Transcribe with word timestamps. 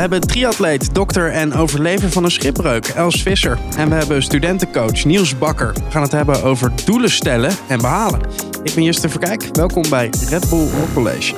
hebben 0.00 0.20
triatleet, 0.20 0.94
dokter 0.94 1.32
en 1.32 1.52
overlever 1.52 2.10
van 2.10 2.24
een 2.24 2.30
schipbreuk, 2.30 2.86
Els 2.86 3.22
Visser. 3.22 3.58
En 3.76 3.88
we 3.88 3.94
hebben 3.94 4.22
studentencoach 4.22 5.04
Niels 5.04 5.38
Bakker. 5.38 5.72
We 5.72 5.90
gaan 5.90 6.02
het 6.02 6.12
hebben 6.12 6.42
over 6.42 6.84
doelen 6.84 7.10
stellen 7.10 7.52
en 7.68 7.80
behalen. 7.80 8.20
Ik 8.62 8.74
ben 8.74 8.84
Justin 8.84 9.10
Verkijk. 9.10 9.56
Welkom 9.56 9.82
bij 9.90 10.10
Red 10.28 10.48
Bull 10.48 10.68
Rock 10.68 10.94
College. 10.94 11.34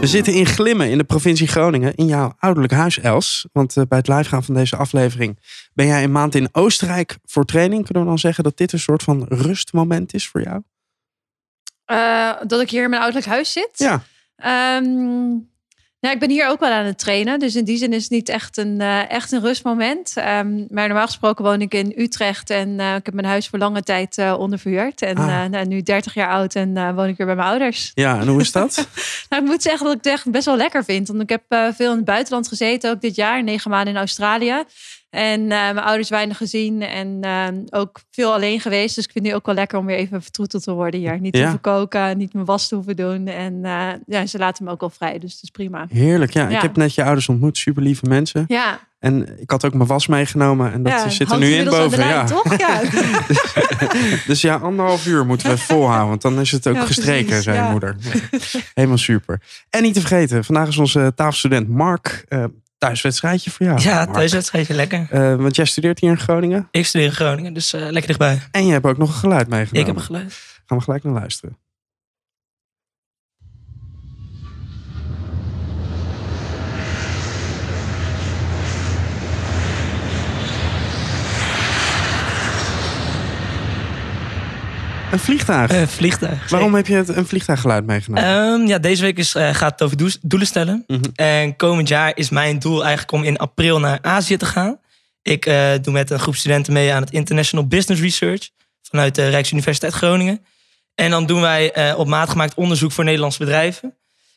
We 0.00 0.06
zitten 0.06 0.34
in 0.34 0.46
Glimmen 0.46 0.90
in 0.90 0.98
de 0.98 1.04
provincie 1.04 1.46
Groningen 1.46 1.94
in 1.94 2.06
jouw 2.06 2.34
ouderlijk 2.38 2.72
huis, 2.72 2.98
Els. 2.98 3.46
Want 3.52 3.76
uh, 3.76 3.84
bij 3.88 3.98
het 3.98 4.08
livegaan 4.08 4.44
van 4.44 4.54
deze 4.54 4.76
aflevering 4.76 5.38
ben 5.74 5.86
jij 5.86 6.04
een 6.04 6.12
maand 6.12 6.34
in 6.34 6.48
Oostenrijk 6.52 7.18
voor 7.24 7.44
training. 7.44 7.84
Kunnen 7.84 8.02
we 8.02 8.08
dan 8.08 8.18
zeggen 8.18 8.44
dat 8.44 8.56
dit 8.56 8.72
een 8.72 8.78
soort 8.78 9.02
van 9.02 9.26
rustmoment 9.28 10.14
is 10.14 10.28
voor 10.28 10.42
jou? 10.42 10.62
Uh, 11.86 12.32
dat 12.46 12.60
ik 12.60 12.70
hier 12.70 12.82
in 12.82 12.90
mijn 12.90 13.02
ouderlijk 13.02 13.32
huis 13.32 13.52
zit? 13.52 13.70
Ja. 13.74 14.02
Um, 14.76 15.56
nou, 16.00 16.14
ik 16.14 16.20
ben 16.20 16.30
hier 16.30 16.48
ook 16.48 16.60
wel 16.60 16.70
aan 16.70 16.84
het 16.84 16.98
trainen. 16.98 17.38
Dus 17.38 17.56
in 17.56 17.64
die 17.64 17.76
zin 17.76 17.92
is 17.92 18.02
het 18.02 18.10
niet 18.10 18.28
echt 18.28 18.56
een, 18.56 18.80
uh, 18.80 19.10
echt 19.10 19.32
een 19.32 19.40
rustmoment. 19.40 20.14
Um, 20.16 20.66
maar 20.70 20.86
normaal 20.88 21.06
gesproken 21.06 21.44
woon 21.44 21.60
ik 21.60 21.74
in 21.74 21.92
Utrecht. 21.96 22.50
En 22.50 22.68
uh, 22.68 22.94
ik 22.94 23.06
heb 23.06 23.14
mijn 23.14 23.26
huis 23.26 23.48
voor 23.48 23.58
lange 23.58 23.82
tijd 23.82 24.18
uh, 24.18 24.34
onderverhuurd. 24.38 25.02
En 25.02 25.16
ah. 25.16 25.44
nou, 25.44 25.66
nu 25.66 25.82
30 25.82 26.14
jaar 26.14 26.28
oud 26.28 26.54
en 26.54 26.94
woon 26.94 27.08
ik 27.08 27.16
weer 27.16 27.26
bij 27.26 27.36
mijn 27.36 27.48
ouders. 27.48 27.90
Ja, 27.94 28.20
en 28.20 28.26
hoe 28.26 28.40
is 28.40 28.52
dat? 28.52 28.88
nou, 29.28 29.42
ik 29.42 29.48
moet 29.48 29.62
zeggen 29.62 29.86
dat 29.86 29.96
ik 29.96 30.04
het 30.04 30.12
echt 30.12 30.30
best 30.30 30.44
wel 30.44 30.56
lekker 30.56 30.84
vind. 30.84 31.08
Want 31.08 31.20
ik 31.20 31.28
heb 31.28 31.74
veel 31.74 31.90
in 31.90 31.96
het 31.96 32.04
buitenland 32.04 32.48
gezeten, 32.48 32.90
ook 32.90 33.00
dit 33.00 33.14
jaar. 33.14 33.42
Negen 33.42 33.70
maanden 33.70 33.92
in 33.92 33.98
Australië. 33.98 34.64
En 35.10 35.40
uh, 35.40 35.48
mijn 35.48 35.78
ouders 35.78 36.08
weinig 36.08 36.36
gezien 36.36 36.82
en 36.82 37.20
uh, 37.24 37.46
ook 37.80 38.00
veel 38.10 38.32
alleen 38.32 38.60
geweest. 38.60 38.94
Dus 38.94 39.04
ik 39.04 39.12
vind 39.12 39.24
het 39.24 39.32
nu 39.32 39.38
ook 39.40 39.46
wel 39.46 39.54
lekker 39.54 39.78
om 39.78 39.86
weer 39.86 39.96
even 39.96 40.22
vertroeteld 40.22 40.62
te 40.62 40.72
worden 40.72 41.00
hier. 41.00 41.20
Niet 41.20 41.32
te 41.32 41.40
hoeven 41.40 41.60
koken, 41.60 42.18
niet 42.18 42.32
mijn 42.32 42.44
was 42.44 42.68
te 42.68 42.74
hoeven 42.74 42.96
doen. 42.96 43.26
En 43.26 43.54
uh, 43.54 43.88
ja, 44.06 44.26
ze 44.26 44.38
laten 44.38 44.64
me 44.64 44.70
ook 44.70 44.80
wel 44.80 44.90
vrij, 44.90 45.18
dus 45.18 45.32
het 45.32 45.42
is 45.42 45.50
prima. 45.50 45.86
Heerlijk, 45.90 46.32
ja. 46.32 46.48
ja. 46.48 46.56
Ik 46.56 46.62
heb 46.62 46.76
net 46.76 46.94
je 46.94 47.04
ouders 47.04 47.28
ontmoet, 47.28 47.58
super 47.58 47.82
lieve 47.82 48.06
mensen. 48.06 48.44
Ja. 48.46 48.80
En 48.98 49.40
ik 49.40 49.50
had 49.50 49.64
ook 49.64 49.74
mijn 49.74 49.88
was 49.88 50.06
meegenomen 50.06 50.72
en 50.72 50.82
dat 50.82 50.92
ja, 50.92 51.08
zit 51.08 51.30
er 51.30 51.38
nu 51.38 51.52
in 51.52 51.64
boven. 51.64 51.98
Lijn, 51.98 52.10
ja. 52.10 52.24
toch? 52.24 52.58
Ja. 52.58 52.80
dus, 53.28 54.24
dus, 54.26 54.40
ja, 54.40 54.56
anderhalf 54.56 55.06
uur 55.06 55.26
moeten 55.26 55.50
we 55.50 55.58
volhouden, 55.72 56.08
want 56.08 56.22
dan 56.22 56.40
is 56.40 56.50
het 56.50 56.66
ook 56.66 56.74
ja, 56.74 56.84
gestreken, 56.84 57.26
precies, 57.26 57.44
zei 57.44 57.70
moeder. 57.70 57.96
Helemaal 58.74 58.98
super. 58.98 59.40
En 59.70 59.82
niet 59.82 59.94
te 59.94 60.00
vergeten, 60.00 60.44
vandaag 60.44 60.68
is 60.68 60.78
onze 60.78 61.12
tafelstudent 61.14 61.68
Mark 61.68 62.24
thuiswedstrijdje 62.78 63.50
voor 63.50 63.66
jou. 63.66 63.80
Ja, 63.80 64.06
thuiswedstrijdje, 64.06 64.74
lekker. 64.74 65.08
Uh, 65.12 65.34
want 65.34 65.56
jij 65.56 65.64
studeert 65.64 66.00
hier 66.00 66.10
in 66.10 66.18
Groningen? 66.18 66.68
Ik 66.70 66.86
studeer 66.86 67.06
in 67.06 67.14
Groningen, 67.14 67.54
dus 67.54 67.74
uh, 67.74 67.80
lekker 67.80 68.06
dichtbij. 68.06 68.42
En 68.50 68.66
je 68.66 68.72
hebt 68.72 68.86
ook 68.86 68.98
nog 68.98 69.08
een 69.08 69.14
geluid 69.14 69.48
meegenomen. 69.48 69.80
Ik 69.80 69.86
heb 69.86 69.96
een 69.96 70.02
geluid. 70.02 70.60
Gaan 70.66 70.78
we 70.78 70.84
gelijk 70.84 71.04
naar 71.04 71.12
luisteren. 71.12 71.58
Een 85.18 85.24
vliegtuig? 85.24 85.70
Een 85.70 85.88
vliegtuig. 85.88 86.50
Waarom 86.50 86.74
heb 86.74 86.86
je 86.86 86.94
het, 86.94 87.08
een 87.08 87.26
vliegtuiggeluid 87.26 87.86
meegenomen? 87.86 88.30
Um, 88.30 88.66
ja, 88.66 88.78
deze 88.78 89.02
week 89.02 89.18
is, 89.18 89.34
uh, 89.34 89.54
gaat 89.54 89.70
het 89.70 89.82
over 89.82 90.18
doelen 90.22 90.46
stellen. 90.46 90.84
Mm 90.86 90.96
-hmm. 90.96 91.12
En 91.14 91.56
komend 91.56 91.88
jaar 91.88 92.12
is 92.14 92.28
mijn 92.28 92.58
doel 92.58 92.80
eigenlijk 92.80 93.12
om 93.12 93.22
in 93.22 93.36
april 93.36 93.80
naar 93.80 93.98
Azië 94.02 94.36
te 94.36 94.46
gaan. 94.46 94.80
Ik 95.22 95.46
uh, 95.46 95.70
doe 95.82 95.92
met 95.92 96.10
een 96.10 96.18
groep 96.18 96.36
studenten 96.36 96.72
mee 96.72 96.92
aan 96.92 97.02
het 97.02 97.10
International 97.10 97.66
Business 97.66 98.02
Research 98.02 98.48
vanuit 98.82 99.14
de 99.14 99.28
Rijksuniversiteit 99.28 99.92
Groningen. 99.92 100.44
En 100.94 101.10
dan 101.10 101.26
doen 101.26 101.40
wij 101.40 101.90
uh, 101.90 101.98
op 101.98 102.06
maat 102.06 102.30
gemaakt 102.30 102.54
onderzoek 102.54 102.92
voor 102.92 103.04
Nederlandse 103.04 103.38
bedrijven. 103.38 103.96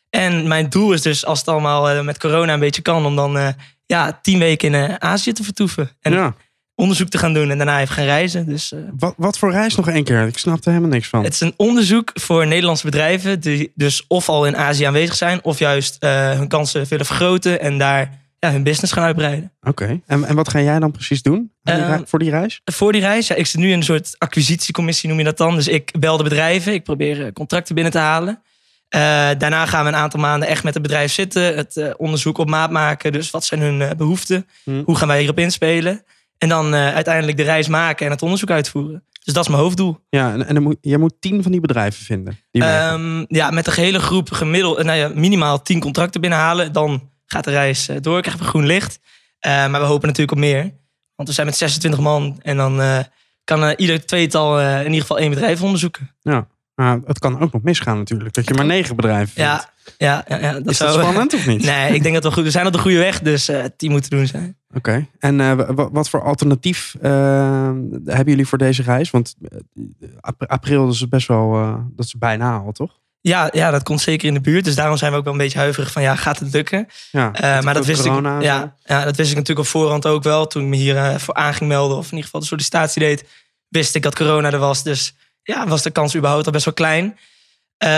En 0.10 0.48
mijn 0.48 0.70
doel 0.70 0.94
is 0.94 1.02
dus, 1.02 1.26
als 1.26 1.40
het 1.40 1.48
allemaal 1.48 2.04
met 2.04 2.20
corona 2.20 2.54
een 2.54 2.60
beetje 2.60 2.82
kan, 2.82 3.06
om 3.06 3.16
dan 3.16 3.56
ja, 3.86 4.20
tien 4.22 4.40
weken 4.40 4.74
in 4.74 5.02
Azië 5.02 5.34
te 5.34 5.44
vertoeven. 5.44 5.90
En 6.02 6.14
ja 6.14 6.36
onderzoek 6.76 7.10
te 7.10 7.18
gaan 7.18 7.34
doen 7.34 7.50
en 7.50 7.58
daarna 7.58 7.82
even 7.82 7.94
gaan 7.94 8.06
reizen. 8.06 8.46
Dus, 8.46 8.72
uh, 8.72 8.80
wat, 8.98 9.14
wat 9.18 9.38
voor 9.38 9.52
reis 9.52 9.76
nog 9.76 9.90
één 9.90 10.04
keer? 10.04 10.28
Ik 10.28 10.38
snap 10.38 10.66
er 10.66 10.70
helemaal 10.70 10.90
niks 10.90 11.08
van. 11.08 11.24
Het 11.24 11.34
is 11.34 11.40
een 11.40 11.54
onderzoek 11.58 12.12
voor 12.14 12.48
Nederlandse 12.48 12.86
bedrijven 12.86 13.40
die 13.40 13.72
dus 13.76 14.06
of 14.08 14.30
al 14.30 14.46
in 14.46 14.58
Azië 14.58 14.84
aanwezig 14.84 15.16
zijn 15.16 15.44
of 15.44 15.60
juist 15.60 15.98
uh, 16.00 16.32
hun 16.32 16.48
kansen 16.48 16.86
willen 16.90 17.06
vergroten 17.06 17.62
en 17.62 17.78
daar 17.78 18.20
ja, 18.40 18.52
hun 18.52 18.64
business 18.64 18.94
gaan 18.94 19.04
uitbreiden. 19.04 19.52
Oké, 19.62 19.84
okay. 19.84 20.02
en, 20.06 20.26
en 20.26 20.36
wat 20.36 20.50
ga 20.50 20.62
jij 20.62 20.80
dan 20.80 20.92
precies 20.92 21.22
doen 21.22 21.52
uh, 21.64 21.98
voor 22.06 22.20
die 22.20 22.30
reis? 22.30 22.62
Voor 22.66 22.92
die 22.92 23.02
reis, 23.02 23.28
ja, 23.28 23.36
ik 23.36 23.46
zit 23.46 23.62
nu 23.62 23.68
in 23.68 23.78
een 23.78 23.84
soort 23.84 24.16
acquisitiecommissie, 24.18 25.10
noem 25.10 25.18
je 25.18 25.24
dat 25.24 25.38
dan. 25.38 25.56
Dus 25.56 25.68
ik 25.68 25.92
bel 26.00 26.18
de 26.18 26.24
bedrijven, 26.24 26.74
ik 26.74 26.84
probeer 26.84 27.34
contracten 27.34 27.76
binnen 27.76 27.94
te 27.94 28.00
halen. 28.00 28.42
daarna 29.38 29.66
gaan 29.66 29.84
we 29.84 29.90
een 29.90 29.96
aantal 29.96 30.20
maanden 30.20 30.48
echt 30.48 30.64
met 30.64 30.74
het 30.74 30.84
bedrijf 30.84 31.12
zitten, 31.12 31.56
het 31.56 31.96
onderzoek 31.98 32.38
op 32.38 32.50
maat 32.50 32.72
maken. 32.72 33.12
Dus 33.12 33.32
wat 33.32 33.46
zijn 33.46 33.62
hun 33.62 33.98
behoeften? 33.98 34.48
Hmm. 34.64 34.82
Hoe 34.86 34.96
gaan 34.96 35.08
wij 35.08 35.20
hierop 35.20 35.40
inspelen? 35.40 36.04
En 36.42 36.50
dan 36.50 36.74
uh, 36.74 36.94
uiteindelijk 36.94 37.38
de 37.38 37.44
reis 37.44 37.68
maken 37.68 38.06
en 38.06 38.12
het 38.12 38.22
onderzoek 38.22 38.50
uitvoeren. 38.50 39.04
Dus 39.24 39.34
dat 39.34 39.44
is 39.44 39.50
mijn 39.50 39.62
hoofddoel. 39.62 39.98
Ja, 40.10 40.34
en, 40.34 40.48
en 40.48 40.54
dan 40.54 40.64
moet, 40.64 40.78
jij 40.82 40.98
moet 40.98 41.14
tien 41.20 41.44
van 41.44 41.52
die 41.52 41.62
bedrijven 41.62 42.06
vinden. 42.06 42.40
Die 42.52 42.64
um, 42.64 43.26
ja, 43.28 43.52
met 43.52 43.66
de 43.66 43.72
gehele 43.72 44.00
groep 44.00 44.32
gemiddeld, 44.32 44.84
nou 44.84 44.98
ja, 44.98 45.12
minimaal 45.16 45.62
tien 45.62 45.80
contracten 45.80 46.22
binnenhalen. 46.22 46.72
Dan 46.72 47.10
gaat 47.26 47.44
de 47.44 47.52
reis 47.52 47.90
uh, 47.90 47.98
door, 48.02 48.22
krijgen 48.22 48.44
we 48.44 48.50
groen 48.50 48.66
licht. 48.66 49.00
Uh, 49.48 49.52
maar 49.68 49.80
we 49.82 49.86
hopen 49.86 50.08
natuurlijk 50.08 50.32
op 50.32 50.44
meer. 50.44 50.72
Want 51.16 51.28
we 51.28 51.34
zijn 51.34 51.48
met 51.48 51.58
26 51.58 52.00
man 52.00 52.40
en 52.42 52.58
dan 52.58 52.80
uh, 52.80 53.00
kan 53.44 53.74
ieder 53.78 54.06
tweetal 54.06 54.62
in 54.62 54.86
ieder 54.86 55.02
geval 55.02 55.20
één 55.20 55.30
bedrijf 55.30 55.62
onderzoeken. 55.62 56.16
Ja, 56.22 56.48
maar 56.82 57.00
het 57.06 57.20
kan 57.20 57.40
ook 57.40 57.52
nog 57.52 57.62
misgaan 57.62 57.98
natuurlijk. 57.98 58.34
Dat 58.34 58.48
je 58.48 58.54
maar 58.54 58.66
negen 58.66 58.96
bedrijven 58.96 59.34
vindt. 59.34 59.50
Ja, 59.50 59.70
ja, 59.98 60.26
ja, 60.28 60.38
ja, 60.38 60.54
dat 60.54 60.70
is 60.70 60.78
dat 60.78 60.94
spannend 60.94 61.34
of 61.34 61.48
niet? 61.48 61.66
Nee, 61.72 61.94
ik 61.94 62.04
denk 62.04 62.14
dat 62.14 62.24
we 62.24 62.32
goed. 62.32 62.44
We 62.44 62.52
zijn 62.52 62.66
op 62.66 62.74
de 62.74 62.80
goede 62.80 62.98
weg, 62.98 63.20
dus 63.20 63.50
uh, 63.50 63.64
die 63.78 63.90
moeten 63.90 64.10
doen 64.10 64.28
zijn. 64.28 64.58
Oké. 64.70 64.78
Okay. 64.78 65.10
En 65.20 65.40
uh, 65.40 65.60
wat 65.92 66.10
voor 66.10 66.24
alternatief 66.24 66.96
uh, 67.02 67.12
hebben 68.06 68.26
jullie 68.26 68.48
voor 68.48 68.58
deze 68.58 68.82
reis? 68.82 69.10
Want 69.10 69.36
april 70.38 70.90
is 70.90 71.08
best 71.08 71.28
wel, 71.28 71.52
dat 71.96 72.06
is 72.06 72.16
bijna 72.18 72.58
al, 72.58 72.72
toch? 72.72 73.00
Ja, 73.22 73.50
ja, 73.52 73.72
dat 73.72 73.84
komt 73.84 74.02
zeker 74.02 74.28
in 74.28 74.34
de 74.34 74.42
buurt. 74.42 74.66
Dus 74.66 74.76
daarom 74.76 74.98
zijn 74.98 75.12
we 75.12 75.18
ook 75.18 75.24
wel 75.24 75.34
een 75.34 75.40
beetje 75.40 75.60
huiverig 75.60 75.92
van 75.92 76.02
ja, 76.02 76.16
gaat 76.16 76.40
het 76.40 76.54
lukken? 76.54 76.88
Ja, 77.12 77.32
maar 77.64 77.74
dat 77.74 77.86
wist, 77.86 78.06
ik, 78.06 78.14
ja, 78.42 78.76
ja, 78.84 79.04
dat 79.04 79.16
wist 79.16 79.32
ik 79.32 79.38
natuurlijk 79.38 79.68
op 79.68 79.72
voorhand 79.72 80.06
ook 80.06 80.24
wel. 80.24 80.48
Toen 80.48 80.62
ik 80.62 80.68
me 80.68 80.76
hier 80.76 81.20
voor 81.20 81.34
aan 81.34 81.54
ging 81.54 81.70
melden, 81.70 81.98
of 81.98 82.06
in 82.06 82.12
ieder 82.12 82.26
geval 82.26 82.40
de 82.40 82.46
sollicitatie 82.46 83.02
deed, 83.02 83.26
wist 83.68 83.96
ik 83.96 84.02
dat 84.02 84.16
corona 84.16 84.52
er 84.52 84.60
was. 84.60 84.84
Dus 84.84 85.16
ja, 85.44 85.68
was 85.68 85.82
de 85.82 85.92
kans 85.92 86.16
überhaupt 86.16 86.46
al 86.46 86.52
best 86.52 86.66
wel 86.66 86.74
klein. 86.74 87.18
Uh, 87.84 87.90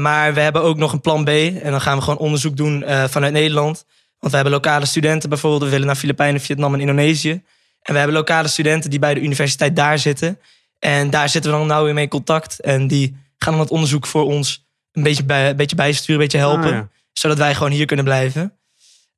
maar 0.00 0.34
we 0.34 0.40
hebben 0.40 0.62
ook 0.62 0.76
nog 0.76 0.92
een 0.92 1.00
plan 1.00 1.24
B. 1.24 1.28
En 1.28 1.70
dan 1.70 1.80
gaan 1.80 1.96
we 1.96 2.02
gewoon 2.02 2.18
onderzoek 2.18 2.56
doen 2.56 2.82
uh, 2.82 3.04
vanuit 3.04 3.32
Nederland. 3.32 3.84
Want 4.18 4.32
we 4.32 4.38
hebben 4.38 4.52
lokale 4.52 4.86
studenten 4.86 5.28
bijvoorbeeld. 5.28 5.62
We 5.62 5.70
willen 5.70 5.86
naar 5.86 5.96
Filipijnen, 5.96 6.40
Vietnam 6.40 6.74
en 6.74 6.80
Indonesië. 6.80 7.42
En 7.82 7.92
we 7.92 7.98
hebben 7.98 8.16
lokale 8.16 8.48
studenten 8.48 8.90
die 8.90 8.98
bij 8.98 9.14
de 9.14 9.20
universiteit 9.20 9.76
daar 9.76 9.98
zitten. 9.98 10.38
En 10.78 11.10
daar 11.10 11.28
zitten 11.28 11.50
we 11.50 11.58
dan 11.58 11.66
nou 11.66 11.84
weer 11.84 11.94
mee 11.94 12.04
in 12.04 12.10
contact. 12.10 12.60
En 12.60 12.86
die 12.86 13.16
gaan 13.38 13.52
dan 13.52 13.62
het 13.62 13.70
onderzoek 13.70 14.06
voor 14.06 14.24
ons 14.24 14.66
een 14.92 15.02
beetje, 15.02 15.24
bij, 15.24 15.50
een 15.50 15.56
beetje 15.56 15.76
bijsturen, 15.76 16.14
een 16.14 16.20
beetje 16.20 16.38
helpen. 16.38 16.64
Ah, 16.64 16.70
ja. 16.70 16.88
Zodat 17.12 17.38
wij 17.38 17.54
gewoon 17.54 17.72
hier 17.72 17.86
kunnen 17.86 18.04
blijven. 18.04 18.52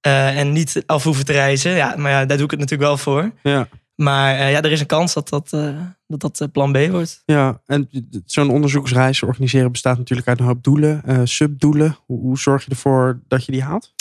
Uh, 0.07 0.39
en 0.39 0.53
niet 0.53 0.83
af 0.87 1.03
hoeven 1.03 1.25
te 1.25 1.33
reizen. 1.33 1.71
Ja, 1.71 1.95
maar 1.97 2.11
ja, 2.11 2.25
daar 2.25 2.37
doe 2.37 2.45
ik 2.45 2.51
het 2.51 2.61
natuurlijk 2.61 2.89
wel 2.89 2.99
voor. 2.99 3.33
Ja. 3.43 3.69
Maar 3.95 4.35
uh, 4.35 4.51
ja, 4.51 4.63
er 4.63 4.73
is 4.73 4.81
een 4.81 4.87
kans 4.87 5.15
dat 5.15 5.29
dat, 5.29 5.51
uh, 5.55 5.81
dat, 6.07 6.21
dat 6.21 6.41
uh, 6.41 6.49
plan 6.53 6.73
B 6.73 6.91
wordt. 6.91 7.23
Ja, 7.27 7.61
en 7.67 7.89
zo'n 8.27 8.51
onderzoeksreis 8.51 9.23
organiseren 9.23 9.73
bestaat 9.73 9.99
natuurlijk 9.99 10.29
uit 10.29 10.41
een 10.41 10.47
hoop 10.47 10.65
doelen, 10.65 11.29
subdoelen. 11.29 11.97
Hoe, 12.07 12.21
hoe, 12.21 12.39
zorg 12.39 12.65
je 12.65 12.71
ervoor 12.71 13.21
dat 13.29 13.45
je 13.45 13.53
die 13.53 13.63
haalt? 13.63 13.93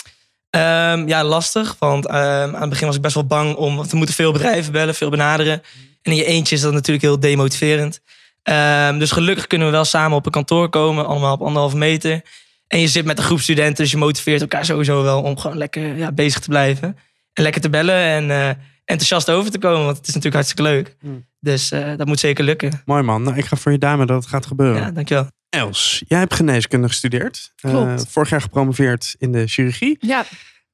Um, 0.50 1.08
ja, 1.08 1.24
lastig. 1.24 1.76
Want 1.78 2.08
um, 2.08 2.14
aan 2.14 2.60
het 2.60 2.68
begin 2.68 2.86
was 2.86 2.96
ik 2.96 3.02
best 3.02 3.14
wel 3.14 3.26
bang 3.26 3.54
om. 3.54 3.76
Want 3.76 3.90
we 3.90 3.96
moeten 3.96 4.14
veel 4.14 4.32
bedrijven 4.32 4.72
bellen, 4.72 4.94
veel 4.94 5.10
benaderen. 5.10 5.62
En 6.02 6.12
in 6.12 6.16
je 6.16 6.24
eentje 6.24 6.54
is 6.54 6.60
dat 6.60 6.72
natuurlijk 6.72 7.04
heel 7.04 7.20
demotiverend. 7.20 8.00
Um, 8.42 8.98
dus 8.98 9.10
gelukkig 9.10 9.46
kunnen 9.46 9.66
we 9.66 9.72
wel 9.72 9.84
samen 9.84 10.16
op 10.16 10.26
een 10.26 10.32
kantoor 10.32 10.68
komen, 10.68 11.06
allemaal 11.06 11.34
op 11.34 11.42
anderhalve 11.42 11.76
meter. 11.76 12.22
En 12.66 12.80
je 12.80 12.88
zit 12.88 13.04
met 13.04 13.18
een 13.18 13.24
groep 13.24 13.40
studenten, 13.40 13.82
dus 13.82 13.90
je 13.90 13.96
motiveert 13.96 14.40
elkaar 14.40 14.64
sowieso 14.64 15.02
wel 15.02 15.22
om 15.22 15.38
gewoon 15.38 15.56
lekker 15.56 15.96
ja, 15.96 16.12
bezig 16.12 16.40
te 16.40 16.48
blijven. 16.48 16.96
En 17.32 17.42
lekker 17.42 17.60
te 17.60 17.70
bellen 17.70 18.30
en 18.30 18.56
enthousiast 18.84 19.30
over 19.30 19.50
te 19.50 19.58
komen. 19.58 19.84
Want 19.84 19.96
het 19.96 20.08
is 20.08 20.14
natuurlijk 20.14 20.34
hartstikke 20.34 20.62
leuk. 20.62 20.96
Hmm. 21.00 21.26
Dus 21.40 21.72
uh, 21.72 21.96
dat 21.96 22.06
moet 22.06 22.20
zeker 22.20 22.44
lukken. 22.44 22.82
Mooi 22.84 23.02
man. 23.02 23.22
Nou, 23.22 23.36
ik 23.36 23.44
ga 23.44 23.56
voor 23.56 23.72
je 23.72 23.78
duimen 23.78 24.06
dat 24.06 24.20
het 24.20 24.30
gaat 24.30 24.46
gebeuren. 24.46 24.82
Ja, 24.82 24.90
dankjewel. 24.90 25.26
Els, 25.48 26.02
jij 26.06 26.18
hebt 26.18 26.34
geneeskunde 26.34 26.88
gestudeerd. 26.88 27.52
Klopt. 27.56 28.00
Uh, 28.00 28.06
vorig 28.08 28.30
jaar 28.30 28.40
gepromoveerd 28.40 29.14
in 29.18 29.32
de 29.32 29.46
chirurgie. 29.46 29.96
Ja. 30.00 30.24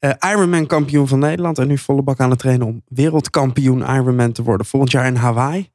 Uh, 0.00 0.10
Ironman 0.18 0.66
kampioen 0.66 1.08
van 1.08 1.18
Nederland. 1.18 1.58
En 1.58 1.66
nu 1.66 1.78
volle 1.78 2.02
bak 2.02 2.20
aan 2.20 2.30
het 2.30 2.38
trainen 2.38 2.66
om 2.66 2.82
wereldkampioen 2.86 3.80
Ironman 3.80 4.32
te 4.32 4.42
worden. 4.42 4.66
Volgend 4.66 4.92
jaar 4.92 5.06
in 5.06 5.16
Hawaii. 5.16 5.70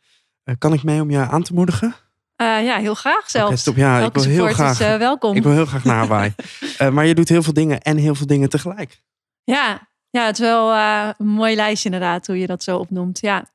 kan 0.58 0.74
ik 0.74 0.84
mee 0.84 1.02
om 1.02 1.12
je 1.12 1.18
aan 1.18 1.44
te 1.44 1.54
moedigen? 1.54 1.96
ja, 2.38 2.78
heel 2.78 2.96
graag 2.96 3.30
zelfs. 3.30 3.68
Okay. 3.68 3.84
Ja, 3.84 4.06
ik 4.06 4.14
wil 4.14 4.24
heel 4.24 4.48
graag. 4.48 4.80
Is, 4.80 4.98
welkom. 4.98 5.36
Ik 5.36 5.44
wil 5.44 5.52
heel 5.52 5.66
graag 5.66 5.84
naar 5.84 5.98
Hawaii. 5.98 6.34
maar 6.94 7.06
je 7.06 7.16
doet 7.16 7.30
heel 7.30 7.44
veel 7.44 7.54
dingen 7.54 7.82
en 7.82 7.98
heel 7.98 8.16
veel 8.16 8.28
dingen 8.28 8.50
tegelijk. 8.50 9.02
Ja, 9.44 9.88
ja, 10.14 10.26
het 10.26 10.40
is 10.40 10.46
wel 10.46 10.74
uh, 10.74 11.10
een 11.18 11.28
mooi 11.28 11.56
lijstje 11.56 11.90
inderdaad, 11.90 12.28
hoe 12.28 12.40
je 12.40 12.48
dat 12.48 12.64
zo 12.64 12.78
opnoemt. 12.78 13.20
Ja. 13.20 13.46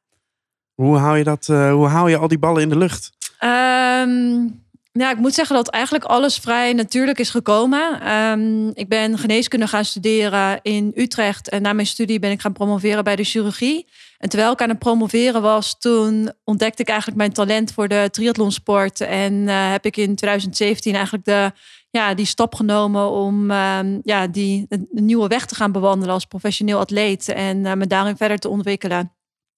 Hoe 0.75 0.96
hou 0.96 1.19
je, 1.19 1.25
dat, 1.25 1.49
uh, 1.50 1.72
hoe 1.72 1.87
hou 1.87 2.10
je 2.10 2.16
al 2.16 2.28
die 2.28 2.38
ballen 2.38 2.62
in 2.62 2.69
de 2.69 2.78
lucht? 2.78 3.10
Um, 3.40 4.66
Ja, 4.93 5.10
ik 5.10 5.19
moet 5.19 5.34
zeggen 5.34 5.56
dat 5.56 5.69
eigenlijk 5.69 6.05
alles 6.05 6.38
vrij 6.38 6.72
natuurlijk 6.72 7.19
is 7.19 7.31
gekomen. 7.31 8.00
Ehm, 8.00 8.69
ik 8.69 8.88
ben 8.88 9.19
geneeskunde 9.19 9.66
gaan 9.66 9.84
studeren 9.84 10.58
in 10.62 10.93
Utrecht. 10.94 11.49
En 11.49 11.62
na 11.62 11.72
mijn 11.72 11.87
studie 11.87 12.19
ben 12.19 12.31
ik 12.31 12.40
gaan 12.40 12.52
promoveren 12.52 13.04
bij 13.04 13.16
de 13.16 13.25
chirurgie. 13.25 13.88
En 14.19 14.28
terwijl 14.28 14.52
ik 14.52 14.62
aan 14.62 14.69
het 14.69 14.78
promoveren 14.78 15.43
was, 15.43 15.78
toen 15.78 16.32
ontdekte 16.44 16.82
ik 16.82 16.88
eigenlijk 16.88 17.19
mijn 17.19 17.32
talent 17.32 17.72
voor 17.72 17.88
de 17.88 18.08
triathlonsport. 18.11 19.00
En 19.00 19.49
eh, 19.49 19.70
heb 19.70 19.84
ik 19.84 19.96
in 19.96 20.14
2017 20.14 20.94
eigenlijk 20.94 21.25
de, 21.25 21.52
ja, 21.90 22.14
die 22.14 22.26
stap 22.26 22.55
genomen 22.55 23.11
om 23.11 23.50
um, 23.50 24.00
ja, 24.02 24.26
die, 24.26 24.67
een 24.69 24.88
nieuwe 24.90 25.29
weg 25.29 25.46
te 25.46 25.55
gaan 25.55 25.73
bewandelen 25.73 26.14
als 26.14 26.25
professioneel 26.25 26.79
atleet. 26.79 27.29
En 27.29 27.56
uh, 27.56 27.73
me 27.73 27.87
daarin 27.87 28.17
verder 28.17 28.38
te 28.38 28.49
ontwikkelen. 28.49 29.12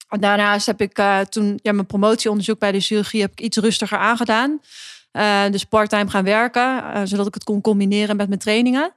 Daarnaast 0.08 0.66
heb 0.66 0.80
ik 0.80 0.98
uh, 0.98 1.20
toen 1.20 1.58
ja, 1.62 1.72
mijn 1.72 1.86
promotieonderzoek 1.86 2.58
bij 2.58 2.72
de 2.72 2.80
chirurgie 2.80 3.20
heb 3.20 3.32
ik 3.32 3.40
iets 3.40 3.56
rustiger 3.56 3.98
aangedaan. 3.98 4.60
Uh, 5.12 5.46
dus 5.50 5.64
parttime 5.64 6.10
gaan 6.10 6.24
werken, 6.24 7.08
zodat 7.08 7.26
ik 7.26 7.34
het 7.34 7.44
kon 7.44 7.60
combineren 7.60 8.16
met 8.16 8.28
mijn 8.28 8.40
trainingen. 8.40 8.94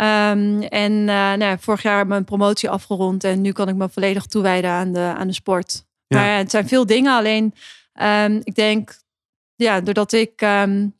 Um, 0.00 0.62
en 0.62 1.04
nou 1.04 1.38
ja, 1.38 1.58
vorig 1.58 1.82
jaar 1.82 2.06
mijn 2.06 2.24
promotie 2.24 2.70
afgerond 2.70 3.24
en 3.24 3.40
nu 3.40 3.52
kan 3.52 3.68
ik 3.68 3.74
me 3.74 3.88
volledig 3.88 4.26
toewijden 4.26 4.70
aan 4.70 4.92
de, 4.92 5.14
aan 5.16 5.26
de 5.26 5.32
sport. 5.32 5.84
Ja. 6.06 6.18
Maar 6.18 6.36
het 6.36 6.50
zijn 6.50 6.68
veel 6.68 6.86
dingen, 6.86 7.16
alleen 7.16 7.54
um, 8.02 8.40
ik 8.42 8.54
denk, 8.54 8.98
ja, 9.54 9.80
doordat 9.80 10.12
ik 10.12 10.40
um, 10.40 10.97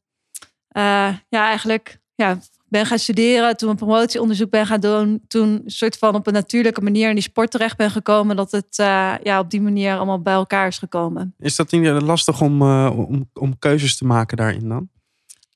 ja, 0.79 1.21
eigenlijk 1.29 1.99
ja, 2.15 2.39
ben 2.69 2.87
gaan 2.87 2.99
studeren, 2.99 3.57
toen 3.57 3.69
een 3.69 3.77
promotieonderzoek 3.77 4.51
ben 4.51 4.67
gaan 4.67 4.81
doen, 4.81 5.25
toen 5.29 5.63
soort 5.67 5.99
van 5.99 6.15
op 6.15 6.27
een 6.27 6.33
natuurlijke 6.33 6.81
manier 6.81 7.09
in 7.09 7.15
die 7.15 7.23
sport 7.23 7.51
terecht 7.51 7.77
ben 7.77 7.91
gekomen, 7.91 8.37
dat 8.37 8.51
het 8.51 8.79
uh, 8.81 9.15
ja, 9.23 9.39
op 9.39 9.51
die 9.51 9.61
manier 9.61 9.97
allemaal 9.97 10.23
bij 10.23 10.35
elkaar 10.35 10.67
is 10.67 10.79
gekomen. 10.79 11.35
Is 11.39 11.57
dat 11.57 11.71
niet 11.71 12.03
lastig 12.03 12.41
om, 12.41 12.63
uh, 12.63 12.99
om, 13.09 13.31
om 13.35 13.59
keuzes 13.59 13.97
te 13.97 14.05
maken 14.05 14.37
daarin 14.37 14.69
dan? 14.69 14.89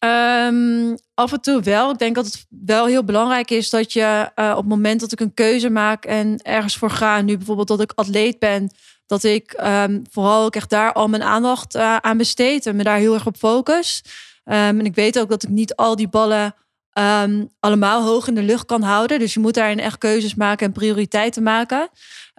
Um, 0.05 0.97
af 1.15 1.33
en 1.33 1.41
toe 1.41 1.63
wel. 1.63 1.91
Ik 1.91 1.99
denk 1.99 2.15
dat 2.15 2.25
het 2.25 2.47
wel 2.49 2.87
heel 2.87 3.05
belangrijk 3.05 3.51
is 3.51 3.71
dat 3.71 3.93
je 3.93 4.31
uh, 4.37 4.51
op 4.51 4.57
het 4.57 4.69
moment 4.69 5.01
dat 5.01 5.13
ik 5.13 5.21
een 5.21 5.35
keuze 5.35 5.71
maak 5.71 6.05
en 6.05 6.39
ergens 6.43 6.77
voor 6.77 6.91
ga, 6.91 7.21
nu 7.21 7.37
bijvoorbeeld 7.37 7.69
dat 7.69 7.81
ik 7.81 7.93
atleet 7.95 8.39
ben, 8.39 8.71
dat 9.07 9.23
ik 9.25 9.63
um, 9.65 10.03
vooral 10.11 10.45
ook 10.45 10.57
echt 10.57 10.71
daar 10.71 10.93
al 10.93 11.09
mijn 11.09 11.23
aandacht 11.23 11.77
aan 11.77 12.17
besteed 12.17 12.67
en 12.67 12.77
me 12.77 12.83
daar 12.83 12.99
heel 12.99 13.15
erg 13.15 13.27
op 13.27 13.37
focus. 13.37 14.03
Um, 14.45 14.55
en 14.55 14.85
ik 14.85 14.95
weet 14.95 15.19
ook 15.19 15.29
dat 15.29 15.43
ik 15.43 15.49
niet 15.49 15.77
al 15.77 15.97
die 15.97 16.09
ballen 16.09 16.55
um, 16.99 17.49
allemaal 17.61 18.03
hoog 18.03 18.29
in 18.29 18.35
de 18.35 18.43
lucht 18.43 18.67
kan 18.67 18.83
houden. 18.83 19.19
Dus 19.19 19.35
je 19.35 19.41
moet 19.41 19.55
daarin 19.55 19.81
echt 19.81 19.99
keuzes 19.99 20.35
maken 20.35 20.67
en 20.67 20.73
prioriteiten 20.73 21.43
maken. 21.43 21.89